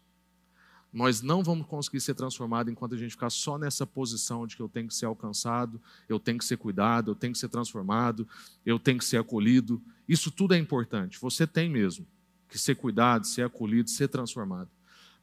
Nós 0.92 1.20
não 1.20 1.42
vamos 1.42 1.66
conseguir 1.66 2.00
ser 2.00 2.14
transformados 2.14 2.72
enquanto 2.72 2.94
a 2.94 2.98
gente 2.98 3.10
ficar 3.10 3.30
só 3.30 3.58
nessa 3.58 3.86
posição 3.86 4.46
de 4.46 4.56
que 4.56 4.62
eu 4.62 4.68
tenho 4.68 4.88
que 4.88 4.94
ser 4.94 5.06
alcançado, 5.06 5.80
eu 6.08 6.18
tenho 6.18 6.38
que 6.38 6.44
ser 6.44 6.56
cuidado, 6.56 7.10
eu 7.10 7.14
tenho 7.14 7.32
que 7.32 7.38
ser 7.38 7.48
transformado, 7.48 8.26
eu 8.64 8.78
tenho 8.78 8.98
que 8.98 9.04
ser 9.04 9.18
acolhido. 9.18 9.82
Isso 10.08 10.30
tudo 10.30 10.54
é 10.54 10.58
importante. 10.58 11.18
Você 11.20 11.46
tem 11.46 11.68
mesmo 11.68 12.06
que 12.48 12.58
ser 12.58 12.74
cuidado, 12.74 13.26
ser 13.26 13.42
acolhido, 13.42 13.90
ser 13.90 14.08
transformado. 14.08 14.70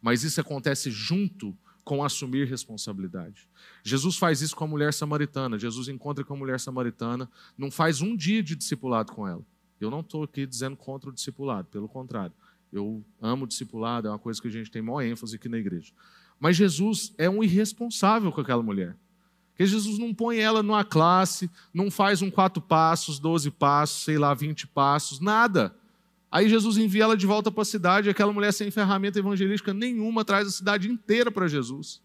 Mas 0.01 0.23
isso 0.23 0.39
acontece 0.39 0.91
junto 0.91 1.57
com 1.85 2.03
assumir 2.03 2.47
responsabilidade. 2.47 3.47
Jesus 3.83 4.17
faz 4.17 4.41
isso 4.41 4.55
com 4.55 4.63
a 4.63 4.67
mulher 4.67 4.91
samaritana. 4.91 5.57
Jesus 5.59 5.87
encontra 5.87 6.25
com 6.25 6.33
a 6.33 6.37
mulher 6.37 6.59
samaritana, 6.59 7.29
não 7.55 7.69
faz 7.69 8.01
um 8.01 8.17
dia 8.17 8.41
de 8.41 8.55
discipulado 8.55 9.13
com 9.13 9.27
ela. 9.27 9.45
Eu 9.79 9.91
não 9.91 9.99
estou 9.99 10.23
aqui 10.23 10.47
dizendo 10.47 10.75
contra 10.75 11.09
o 11.09 11.13
discipulado, 11.13 11.67
pelo 11.67 11.87
contrário. 11.87 12.33
Eu 12.73 13.05
amo 13.21 13.45
discipulado, 13.45 14.07
é 14.07 14.11
uma 14.11 14.19
coisa 14.19 14.41
que 14.41 14.47
a 14.47 14.51
gente 14.51 14.71
tem 14.71 14.81
maior 14.81 15.01
ênfase 15.03 15.35
aqui 15.35 15.47
na 15.47 15.57
igreja. 15.57 15.93
Mas 16.39 16.57
Jesus 16.57 17.13
é 17.17 17.29
um 17.29 17.43
irresponsável 17.43 18.31
com 18.31 18.41
aquela 18.41 18.63
mulher. 18.63 18.97
Porque 19.51 19.67
Jesus 19.67 19.99
não 19.99 20.13
põe 20.13 20.39
ela 20.39 20.63
numa 20.63 20.83
classe, 20.83 21.49
não 21.73 21.91
faz 21.91 22.21
um 22.21 22.31
quatro 22.31 22.61
passos, 22.61 23.19
doze 23.19 23.51
passos, 23.51 24.03
sei 24.03 24.17
lá, 24.17 24.33
vinte 24.33 24.65
passos, 24.65 25.19
nada. 25.19 25.73
Aí 26.35 26.49
Jesus 26.49 26.75
envia 26.75 27.03
ela 27.03 27.15
de 27.15 27.25
volta 27.25 27.49
para 27.49 27.61
a 27.61 27.65
cidade, 27.65 28.09
aquela 28.09 28.33
mulher 28.33 28.51
sem 28.51 28.69
ferramenta 28.69 29.17
evangelística 29.17 29.73
nenhuma 29.73 30.25
traz 30.25 30.45
a 30.49 30.51
cidade 30.51 30.91
inteira 30.91 31.31
para 31.31 31.47
Jesus. 31.47 32.01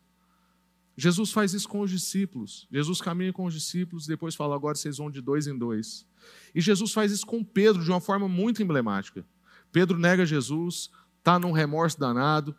Jesus 0.97 1.33
faz 1.33 1.53
isso 1.53 1.69
com 1.69 1.81
os 1.81 1.91
discípulos. 1.91 2.69
Jesus 2.71 3.01
caminha 3.01 3.33
com 3.33 3.45
os 3.45 3.53
discípulos, 3.53 4.07
depois 4.07 4.37
fala: 4.37 4.55
agora 4.55 4.77
vocês 4.77 4.99
vão 4.99 5.11
de 5.11 5.21
dois 5.21 5.49
em 5.49 5.59
dois. 5.59 6.07
E 6.55 6.61
Jesus 6.61 6.93
faz 6.93 7.11
isso 7.11 7.27
com 7.27 7.43
Pedro 7.43 7.83
de 7.83 7.91
uma 7.91 8.01
forma 8.01 8.29
muito 8.29 8.63
emblemática. 8.63 9.27
Pedro 9.73 9.99
nega 9.99 10.25
Jesus, 10.25 10.93
está 11.19 11.37
num 11.37 11.51
remorso 11.51 11.99
danado. 11.99 12.55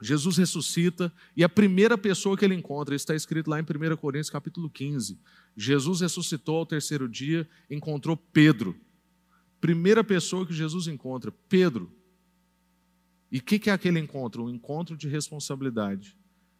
Jesus 0.00 0.38
ressuscita 0.38 1.12
e 1.36 1.44
a 1.44 1.48
primeira 1.48 1.98
pessoa 1.98 2.38
que 2.38 2.44
ele 2.46 2.54
encontra, 2.54 2.94
está 2.94 3.14
escrito 3.14 3.50
lá 3.50 3.60
em 3.60 3.62
1 3.64 3.96
Coríntios 3.98 4.30
capítulo 4.30 4.70
15. 4.70 5.20
Jesus 5.54 6.00
ressuscitou 6.00 6.56
ao 6.56 6.64
terceiro 6.64 7.06
dia, 7.06 7.46
encontrou 7.68 8.16
Pedro. 8.16 8.74
Primeira 9.62 10.02
pessoa 10.02 10.44
que 10.44 10.52
Jesus 10.52 10.88
encontra, 10.88 11.32
Pedro. 11.48 11.88
E 13.30 13.38
o 13.38 13.42
que, 13.42 13.60
que 13.60 13.70
é 13.70 13.72
aquele 13.72 14.00
encontro? 14.00 14.42
Um 14.42 14.50
encontro 14.50 14.96
de 14.96 15.06
responsabilidade. 15.06 16.16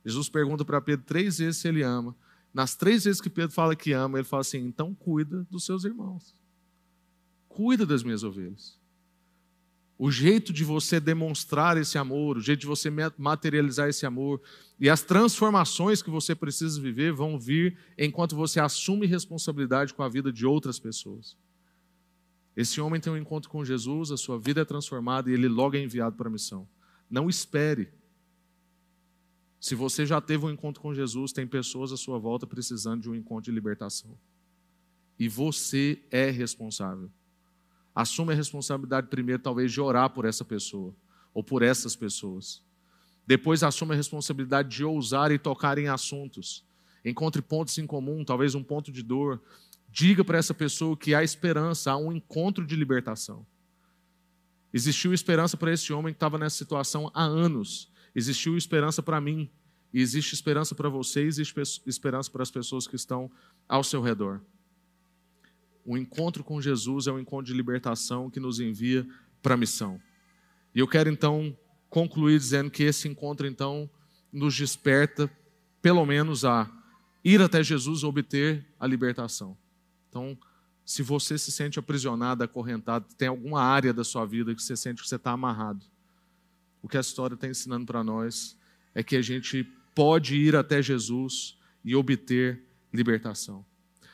Jesus 0.07 0.29
pergunta 0.29 0.65
para 0.65 0.81
Pedro 0.81 1.05
três 1.05 1.39
vezes 1.39 1.57
se 1.57 1.67
ele 1.67 1.83
ama. 1.83 2.15
Nas 2.55 2.77
três 2.77 3.03
vezes 3.03 3.21
que 3.21 3.29
Pedro 3.29 3.51
fala 3.51 3.75
que 3.75 3.91
ama, 3.91 4.19
ele 4.19 4.25
fala 4.25 4.43
assim: 4.43 4.59
então 4.59 4.95
cuida 4.95 5.45
dos 5.51 5.65
seus 5.65 5.85
irmãos. 5.85 6.33
Cuida 7.49 7.85
das 7.85 8.05
minhas 8.05 8.23
ovelhas. 8.23 8.79
O 9.99 10.09
jeito 10.09 10.53
de 10.53 10.63
você 10.63 11.01
demonstrar 11.01 11.77
esse 11.77 11.99
amor, 11.99 12.37
o 12.37 12.41
jeito 12.41 12.61
de 12.61 12.67
você 12.69 12.89
materializar 13.19 13.89
esse 13.89 14.07
amor 14.07 14.41
e 14.79 14.89
as 14.89 15.03
transformações 15.03 16.03
que 16.03 16.11
você 16.11 16.37
precisa 16.37 16.81
viver 16.81 17.13
vão 17.13 17.37
vir 17.37 17.77
enquanto 17.99 18.37
você 18.37 18.61
assume 18.61 19.09
responsabilidade 19.09 19.93
com 19.93 20.05
a 20.05 20.09
vida 20.09 20.33
de 20.33 20.47
outras 20.47 20.79
pessoas. 20.79 21.37
Esse 22.57 22.81
homem 22.81 23.01
tem 23.01 23.13
um 23.13 23.17
encontro 23.17 23.49
com 23.49 23.65
Jesus, 23.65 24.11
a 24.11 24.17
sua 24.17 24.39
vida 24.39 24.61
é 24.61 24.65
transformada 24.65 25.31
e 25.31 25.35
ele 25.35 25.49
logo 25.49 25.77
é 25.77 25.83
enviado 25.83 26.17
para 26.17 26.29
a 26.29 26.31
missão. 26.31 26.69
Não 27.11 27.29
espere. 27.29 27.93
Se 29.59 29.75
você 29.75 30.05
já 30.05 30.21
teve 30.21 30.45
um 30.45 30.51
encontro 30.51 30.83
com 30.83 30.93
Jesus, 30.93 31.33
tem 31.33 31.47
pessoas 31.47 31.93
à 31.93 31.97
sua 31.97 32.19
volta 32.19 32.47
precisando 32.47 33.03
de 33.03 33.09
um 33.09 33.15
encontro 33.15 33.45
de 33.45 33.53
libertação. 33.53 34.19
E 35.19 35.29
você 35.29 36.03
é 36.11 36.31
responsável. 36.31 37.11
Assume 37.95 38.33
a 38.33 38.37
responsabilidade 38.37 39.09
primeiro, 39.09 39.43
talvez, 39.43 39.71
de 39.71 39.81
orar 39.81 40.11
por 40.11 40.25
essa 40.25 40.45
pessoa 40.45 40.95
ou 41.33 41.45
por 41.45 41.63
essas 41.63 41.95
pessoas. 41.95 42.63
Depois, 43.27 43.63
assume 43.63 43.93
a 43.93 43.97
responsabilidade 43.97 44.69
de 44.69 44.85
ousar 44.85 45.31
e 45.31 45.39
tocar 45.39 45.79
em 45.79 45.89
assuntos. 45.89 46.67
Encontre 47.05 47.41
pontos 47.41 47.77
em 47.79 47.87
comum, 47.87 48.25
talvez 48.25 48.55
um 48.55 48.63
ponto 48.63 48.91
de 48.91 49.03
dor, 49.03 49.41
Diga 49.93 50.25
para 50.25 50.39
essa 50.39 50.55
pessoa 50.55 50.97
que 50.97 51.15
há 51.15 51.23
esperança, 51.23 51.93
há 51.93 51.97
um 51.99 52.11
encontro 52.11 52.67
de 52.67 52.75
libertação. 52.75 53.47
Existiu 54.73 55.13
esperança 55.13 55.55
para 55.55 55.71
esse 55.71 55.93
homem 55.93 56.15
que 56.15 56.17
estava 56.17 56.39
nessa 56.39 56.57
situação 56.57 57.11
há 57.13 57.23
anos. 57.23 57.93
Existiu 58.15 58.57
esperança 58.57 59.03
para 59.03 59.21
mim. 59.21 59.51
E 59.93 60.01
existe 60.01 60.33
esperança 60.33 60.75
para 60.75 60.89
você, 60.89 61.21
existe 61.21 61.55
esperança 61.85 62.31
para 62.31 62.43
as 62.43 62.51
pessoas 62.51 62.87
que 62.87 62.97
estão 62.97 63.31
ao 63.69 63.85
seu 63.85 64.01
redor. 64.01 64.41
O 65.85 65.99
encontro 65.99 66.43
com 66.43 66.59
Jesus 66.59 67.07
é 67.07 67.13
um 67.13 67.19
encontro 67.19 67.45
de 67.45 67.53
libertação 67.53 68.31
que 68.31 68.41
nos 68.41 68.61
envia 68.61 69.07
para 69.43 69.53
a 69.53 69.59
missão. 69.59 70.01
E 70.75 70.79
eu 70.79 70.89
quero 70.89 71.11
então 71.11 71.55
concluir 71.91 72.39
dizendo 72.39 72.71
que 72.71 72.83
esse 72.83 73.07
encontro 73.09 73.47
então 73.47 73.91
nos 74.33 74.57
desperta, 74.57 75.31
pelo 75.83 76.07
menos, 76.07 76.47
a 76.47 76.71
ir 77.23 77.43
até 77.43 77.63
Jesus 77.63 78.03
obter 78.03 78.67
a 78.81 78.87
libertação. 78.87 79.55
Então, 80.13 80.37
se 80.85 81.03
você 81.03 81.39
se 81.39 81.51
sente 81.51 81.79
aprisionado, 81.79 82.45
acorrentado, 82.45 83.07
tem 83.17 83.29
alguma 83.29 83.63
área 83.63 83.95
da 83.95 84.05
sua 84.05 84.27
vida 84.27 84.55
que 84.55 84.63
você 84.63 84.77
sente 84.77 85.01
que 85.01 85.09
você 85.09 85.17
está 85.17 85.31
amarrado, 85.31 85.87
o 86.83 86.89
que 86.89 86.99
a 86.99 87.01
história 87.01 87.35
está 87.35 87.49
ensinando 87.49 87.87
para 87.87 88.05
nós 88.05 88.55
é 88.95 89.03
que 89.03 89.17
a 89.17 89.23
gente 89.23 89.65
pode 89.95 90.37
ir 90.37 90.55
até 90.55 90.83
Jesus 90.83 91.57
e 91.83 91.97
obter 91.97 92.63
libertação. 92.93 93.65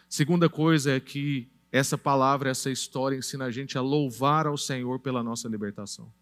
Segunda 0.09 0.49
coisa 0.49 0.93
é 0.93 1.01
que 1.01 1.51
essa 1.73 1.99
palavra, 1.99 2.49
essa 2.49 2.71
história 2.71 3.17
ensina 3.17 3.47
a 3.47 3.51
gente 3.51 3.77
a 3.77 3.81
louvar 3.81 4.47
ao 4.47 4.57
Senhor 4.57 5.01
pela 5.01 5.21
nossa 5.21 5.49
libertação. 5.49 6.13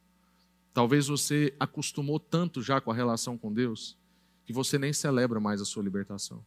Talvez 0.72 1.08
você 1.08 1.54
acostumou 1.60 2.18
tanto 2.18 2.62
já 2.62 2.80
com 2.80 2.90
a 2.90 2.94
relação 2.94 3.36
com 3.36 3.52
Deus 3.52 3.94
que 4.46 4.54
você 4.54 4.78
nem 4.78 4.92
celebra 4.92 5.38
mais 5.38 5.60
a 5.60 5.66
sua 5.66 5.82
libertação. 5.82 6.42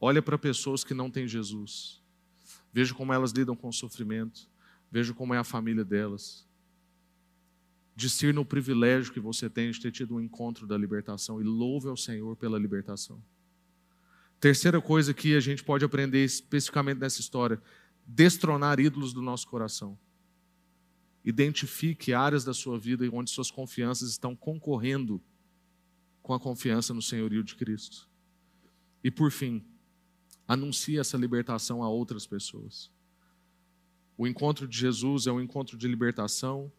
Olha 0.00 0.22
para 0.22 0.38
pessoas 0.38 0.84
que 0.84 0.94
não 0.94 1.10
têm 1.10 1.26
Jesus. 1.26 2.02
Vejo 2.72 2.94
como 2.94 3.12
elas 3.12 3.32
lidam 3.32 3.56
com 3.56 3.68
o 3.68 3.72
sofrimento. 3.72 4.48
Vejo 4.90 5.14
como 5.14 5.34
é 5.34 5.38
a 5.38 5.44
família 5.44 5.84
delas. 5.84 6.46
Discirna 7.96 8.40
o 8.40 8.44
privilégio 8.44 9.12
que 9.12 9.18
você 9.18 9.50
tem 9.50 9.70
de 9.70 9.80
ter 9.80 9.90
tido 9.90 10.14
um 10.14 10.20
encontro 10.20 10.66
da 10.66 10.78
libertação 10.78 11.40
e 11.40 11.44
louve 11.44 11.88
ao 11.88 11.96
Senhor 11.96 12.36
pela 12.36 12.58
libertação. 12.58 13.20
Terceira 14.38 14.80
coisa 14.80 15.12
que 15.12 15.34
a 15.34 15.40
gente 15.40 15.64
pode 15.64 15.84
aprender 15.84 16.24
especificamente 16.24 16.98
nessa 16.98 17.20
história: 17.20 17.60
destronar 18.06 18.78
ídolos 18.78 19.12
do 19.12 19.20
nosso 19.20 19.48
coração. 19.48 19.98
Identifique 21.24 22.14
áreas 22.14 22.44
da 22.44 22.54
sua 22.54 22.78
vida 22.78 23.04
onde 23.12 23.30
suas 23.30 23.50
confianças 23.50 24.10
estão 24.10 24.36
concorrendo 24.36 25.20
com 26.22 26.32
a 26.32 26.38
confiança 26.38 26.94
no 26.94 27.02
senhorio 27.02 27.42
de 27.42 27.56
Cristo. 27.56 28.08
E 29.02 29.10
por 29.10 29.32
fim, 29.32 29.64
anuncie 30.48 30.98
essa 30.98 31.18
libertação 31.18 31.82
a 31.82 31.88
outras 31.90 32.26
pessoas. 32.26 32.90
O 34.16 34.26
encontro 34.26 34.66
de 34.66 34.76
Jesus 34.76 35.26
é 35.26 35.32
um 35.32 35.40
encontro 35.40 35.76
de 35.76 35.86
libertação, 35.86 36.72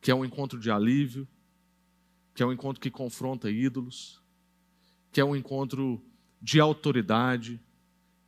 que 0.00 0.10
é 0.10 0.14
um 0.14 0.24
encontro 0.24 0.60
de 0.60 0.70
alívio, 0.70 1.26
que 2.34 2.42
é 2.42 2.46
um 2.46 2.52
encontro 2.52 2.80
que 2.80 2.90
confronta 2.90 3.50
ídolos, 3.50 4.22
que 5.10 5.20
é 5.20 5.24
um 5.24 5.34
encontro 5.34 6.04
de 6.40 6.60
autoridade, 6.60 7.58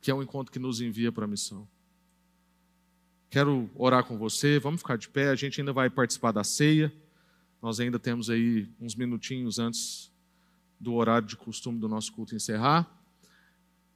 que 0.01 0.09
é 0.09 0.13
um 0.13 0.23
encontro 0.23 0.51
que 0.51 0.59
nos 0.59 0.81
envia 0.81 1.11
para 1.11 1.25
a 1.25 1.27
missão. 1.27 1.67
Quero 3.29 3.69
orar 3.75 4.03
com 4.03 4.17
você, 4.17 4.59
vamos 4.59 4.81
ficar 4.81 4.97
de 4.97 5.09
pé, 5.09 5.29
a 5.29 5.35
gente 5.35 5.61
ainda 5.61 5.73
vai 5.73 5.89
participar 5.89 6.31
da 6.31 6.43
ceia. 6.43 6.93
Nós 7.61 7.79
ainda 7.79 7.99
temos 7.99 8.29
aí 8.29 8.69
uns 8.79 8.95
minutinhos 8.95 9.59
antes 9.59 10.11
do 10.79 10.93
horário 10.93 11.27
de 11.27 11.35
costume 11.35 11.79
do 11.79 11.87
nosso 11.87 12.11
culto 12.13 12.35
encerrar. 12.35 12.89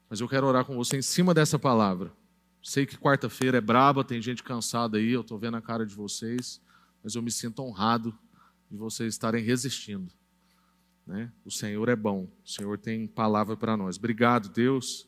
Mas 0.10 0.20
eu 0.20 0.28
quero 0.28 0.48
orar 0.48 0.66
com 0.66 0.76
você 0.76 0.98
em 0.98 1.02
cima 1.02 1.34
dessa 1.34 1.60
palavra. 1.60 2.12
Sei 2.62 2.86
que 2.86 2.98
quarta-feira 2.98 3.60
é 3.60 3.62
braba, 3.62 4.04
tem 4.04 4.22
gente 4.22 4.44
cansada 4.44 4.98
aí, 4.98 5.12
eu 5.12 5.22
estou 5.22 5.38
vendo 5.38 5.56
a 5.56 5.62
cara 5.62 5.86
de 5.86 5.96
vocês, 5.96 6.62
mas 7.04 7.16
eu 7.16 7.22
me 7.22 7.32
sinto 7.32 7.62
honrado 7.62 8.18
de 8.70 8.76
vocês 8.76 9.14
estarem 9.14 9.44
resistindo. 9.44 10.12
Né? 11.06 11.32
O 11.46 11.52
Senhor 11.52 11.88
é 11.90 11.96
bom, 11.96 12.28
o 12.44 12.50
Senhor 12.50 12.78
tem 12.78 13.08
palavra 13.08 13.56
para 13.56 13.78
nós. 13.78 13.98
Obrigado, 13.98 14.50
Deus, 14.50 15.08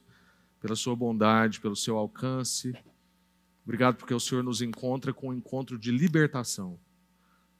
pela 0.60 0.76
sua 0.76 0.95
bondade, 0.95 1.60
pelo 1.60 1.76
seu 1.76 1.97
alcance. 1.97 2.74
Obrigado 3.64 3.97
porque 3.97 4.14
o 4.14 4.20
Senhor 4.20 4.43
nos 4.43 4.62
encontra 4.62 5.14
com 5.14 5.30
um 5.30 5.34
encontro 5.34 5.78
de 5.78 5.91
libertação. 5.91 6.80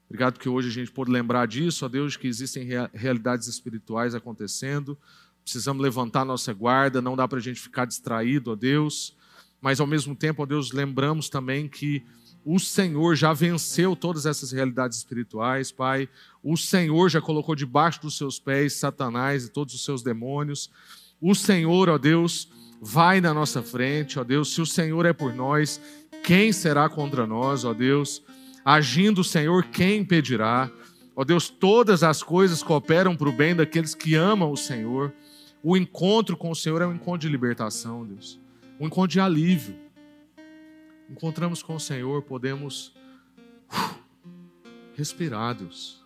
Obrigado 0.06 0.34
porque 0.34 0.48
hoje 0.48 0.68
a 0.68 0.72
gente 0.72 0.90
pode 0.90 1.10
lembrar 1.10 1.46
disso, 1.46 1.86
ó 1.86 1.88
Deus, 1.88 2.16
que 2.16 2.26
existem 2.26 2.68
realidades 2.92 3.48
espirituais 3.48 4.14
acontecendo. 4.14 4.98
Precisamos 5.42 5.82
levantar 5.82 6.24
nossa 6.24 6.52
guarda, 6.52 7.02
não 7.02 7.16
dá 7.16 7.26
para 7.26 7.38
a 7.38 7.42
gente 7.42 7.60
ficar 7.60 7.84
distraído, 7.84 8.52
ó 8.52 8.54
Deus. 8.54 9.16
Mas 9.60 9.80
ao 9.80 9.86
mesmo 9.86 10.14
tempo, 10.14 10.42
ó 10.42 10.46
Deus, 10.46 10.72
lembramos 10.72 11.28
também 11.28 11.68
que 11.68 12.04
o 12.44 12.58
Senhor 12.58 13.14
já 13.14 13.32
venceu 13.32 13.94
todas 13.94 14.26
essas 14.26 14.50
realidades 14.50 14.98
espirituais, 14.98 15.70
Pai. 15.70 16.08
O 16.42 16.56
Senhor 16.56 17.08
já 17.08 17.20
colocou 17.20 17.54
debaixo 17.54 18.02
dos 18.02 18.16
seus 18.16 18.40
pés 18.40 18.74
Satanás 18.74 19.44
e 19.44 19.48
todos 19.48 19.74
os 19.74 19.84
seus 19.84 20.02
demônios. 20.02 20.68
O 21.20 21.34
Senhor, 21.34 21.88
ó 21.88 21.98
Deus, 21.98 22.48
vai 22.80 23.20
na 23.20 23.32
nossa 23.32 23.62
frente, 23.62 24.18
ó 24.18 24.24
Deus. 24.24 24.52
Se 24.52 24.60
o 24.60 24.66
Senhor 24.66 25.06
é 25.06 25.12
por 25.12 25.32
nós, 25.32 25.80
quem 26.24 26.52
será 26.52 26.88
contra 26.88 27.26
nós, 27.26 27.64
ó 27.64 27.72
Deus? 27.72 28.22
Agindo 28.64 29.20
o 29.20 29.24
Senhor, 29.24 29.64
quem 29.64 30.00
impedirá? 30.00 30.68
Ó 31.14 31.24
Deus, 31.24 31.48
todas 31.48 32.02
as 32.02 32.22
coisas 32.24 32.62
cooperam 32.62 33.14
para 33.14 33.28
o 33.28 33.32
bem 33.32 33.54
daqueles 33.54 33.94
que 33.94 34.16
amam 34.16 34.50
o 34.50 34.56
Senhor. 34.56 35.12
O 35.64 35.76
encontro 35.76 36.36
com 36.36 36.50
o 36.50 36.56
Senhor 36.56 36.82
é 36.82 36.86
um 36.86 36.94
encontro 36.94 37.20
de 37.20 37.28
libertação, 37.28 38.04
Deus. 38.04 38.40
Um 38.80 38.86
encontro 38.86 39.12
de 39.12 39.20
alívio. 39.20 39.76
Encontramos 41.08 41.62
com 41.62 41.76
o 41.76 41.80
Senhor, 41.80 42.20
podemos 42.22 42.88
uh, 43.70 43.96
respirar, 44.96 45.54
Deus. 45.54 46.02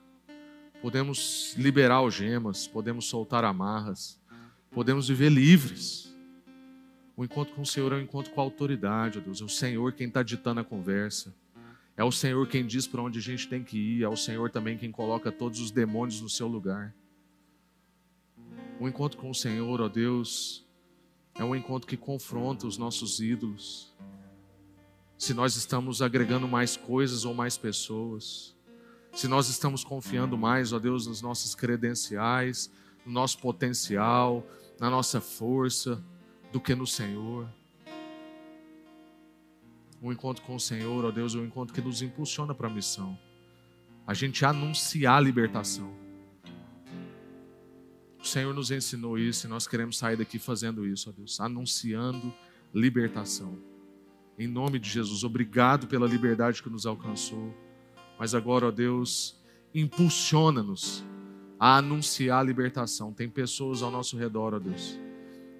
Podemos 0.82 1.54
liberar 1.57 1.96
algemas, 1.96 2.66
podemos 2.66 3.07
soltar 3.07 3.44
amarras, 3.44 4.20
podemos 4.70 5.09
viver 5.09 5.30
livres. 5.30 6.14
O 7.16 7.24
encontro 7.24 7.54
com 7.54 7.62
o 7.62 7.66
Senhor 7.66 7.92
é 7.92 7.96
um 7.96 8.00
encontro 8.00 8.32
com 8.32 8.40
a 8.42 8.44
autoridade, 8.44 9.22
Deus. 9.22 9.40
É 9.40 9.44
o 9.44 9.48
Senhor 9.48 9.90
quem 9.94 10.07
está 10.07 10.22
ditando 10.22 10.61
a 10.61 10.64
conversa. 10.64 11.34
É 11.96 12.04
o 12.04 12.12
Senhor 12.12 12.46
quem 12.46 12.66
diz 12.66 12.86
para 12.86 13.00
onde 13.00 13.18
a 13.18 13.22
gente 13.22 13.48
tem 13.48 13.64
que 13.64 13.78
ir. 13.78 14.02
É 14.02 14.09
o 14.09 14.16
Senhor 14.16 14.50
também 14.50 14.76
quem 14.76 14.92
coloca 14.92 15.32
todos 15.32 15.61
os 15.61 15.70
demônios 15.70 16.20
no 16.20 16.28
seu 16.28 16.46
lugar. 16.46 16.94
O 18.79 18.87
encontro 18.87 19.18
com 19.18 19.31
o 19.31 19.35
Senhor, 19.35 19.81
ó 19.81 19.89
Deus, 19.89 20.66
é 21.35 21.43
um 21.43 21.57
encontro 21.57 21.89
que 21.89 21.97
confronta 21.97 22.66
os 22.66 22.77
nossos 22.77 23.20
ídolos. 23.20 23.95
Se 25.16 25.33
nós 25.33 25.57
estamos 25.57 26.03
agregando 26.03 26.47
mais 26.47 26.77
coisas 26.77 27.24
ou 27.24 27.33
mais 27.33 27.57
pessoas. 27.57 28.55
Se 29.12 29.27
nós 29.29 29.49
estamos 29.49 29.83
confiando 29.83 30.37
mais, 30.37 30.74
ó 30.74 30.79
Deus, 30.79 31.07
nas 31.07 31.22
nossas 31.22 31.55
credenciais, 31.55 32.70
no 33.05 33.12
nosso 33.12 33.39
potencial, 33.39 34.47
na 34.79 34.91
nossa 34.91 35.22
força 35.22 36.05
do 36.53 36.61
que 36.61 36.74
no 36.74 36.87
Senhor. 36.87 37.49
O 40.03 40.12
encontro 40.12 40.45
com 40.45 40.55
o 40.55 40.61
Senhor, 40.61 41.03
ó 41.03 41.11
Deus, 41.11 41.35
é 41.35 41.39
um 41.39 41.47
encontro 41.47 41.74
que 41.74 41.81
nos 41.81 42.03
impulsiona 42.03 42.55
para 42.55 42.68
a 42.68 42.70
missão. 42.70 43.18
A 44.07 44.12
gente 44.12 44.45
anunciar 44.45 45.16
a 45.16 45.20
libertação. 45.20 46.05
O 48.27 48.29
Senhor 48.29 48.53
nos 48.53 48.72
ensinou 48.72 49.16
isso 49.16 49.47
e 49.47 49.49
nós 49.49 49.68
queremos 49.68 49.99
sair 49.99 50.16
daqui 50.16 50.37
fazendo 50.37 50.85
isso, 50.85 51.11
ó 51.11 51.12
Deus, 51.12 51.39
anunciando 51.39 52.35
libertação. 52.74 53.57
Em 54.37 54.49
nome 54.49 54.81
de 54.81 54.91
Jesus, 54.91 55.22
obrigado 55.22 55.87
pela 55.87 56.09
liberdade 56.09 56.61
que 56.61 56.68
nos 56.68 56.87
alcançou. 56.87 57.55
Mas 58.18 58.35
agora, 58.35 58.66
ó 58.66 58.70
Deus, 58.72 59.41
impulsiona-nos 59.72 61.05
a 61.57 61.77
anunciar 61.77 62.41
a 62.41 62.43
libertação. 62.43 63.12
Tem 63.12 63.29
pessoas 63.31 63.81
ao 63.81 63.93
nosso 63.93 64.16
redor, 64.16 64.55
ó 64.55 64.59
Deus, 64.59 64.99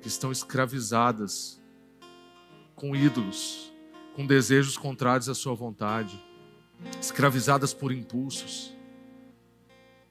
que 0.03 0.09
estão 0.09 0.33
escravizadas 0.33 1.63
com 2.75 2.97
ídolos, 2.97 3.73
com 4.17 4.27
desejos 4.27 4.77
contrários 4.77 5.29
à 5.29 5.37
sua 5.37 5.55
vontade, 5.55 6.21
escravizadas 7.01 7.73
por 7.73 7.93
impulsos, 7.93 8.76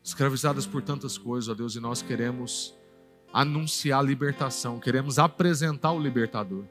escravizadas 0.06 0.66
por 0.68 0.84
tantas 0.84 1.18
coisas, 1.18 1.50
ó 1.50 1.56
Deus, 1.56 1.76
e 1.76 1.80
nós 1.80 2.04
queremos 2.04 2.76
anunciar 3.34 4.00
a 4.00 4.04
libertação, 4.04 4.80
queremos 4.80 5.18
apresentar 5.18 5.92
o 5.92 6.00
libertador. 6.00 6.64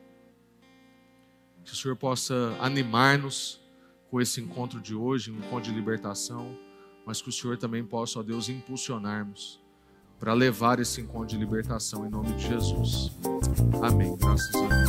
Que 1.65 1.73
o 1.73 1.77
Senhor 1.77 1.97
possa 1.97 2.57
animar-nos 2.61 3.61
com 4.09 4.21
esse 4.21 4.41
encontro 4.41 4.81
de 4.81 4.95
hoje, 4.95 5.33
um 5.33 5.39
encontro 5.39 5.69
de 5.71 5.77
libertação, 5.77 6.57
mas 7.05 7.21
que 7.21 7.29
o 7.29 7.33
Senhor 7.33 7.59
também 7.59 7.85
possa, 7.85 8.21
ó 8.21 8.23
Deus, 8.23 8.49
impulsionar-nos 8.49 9.61
para 10.21 10.33
levar 10.33 10.79
esse 10.79 11.01
encontro 11.01 11.27
de 11.27 11.37
libertação 11.37 12.07
em 12.07 12.11
nome 12.11 12.33
de 12.35 12.47
Jesus. 12.47 13.11
Amém. 13.83 14.17
Graças 14.17 14.55
a 14.55 14.69
Deus. 14.69 14.85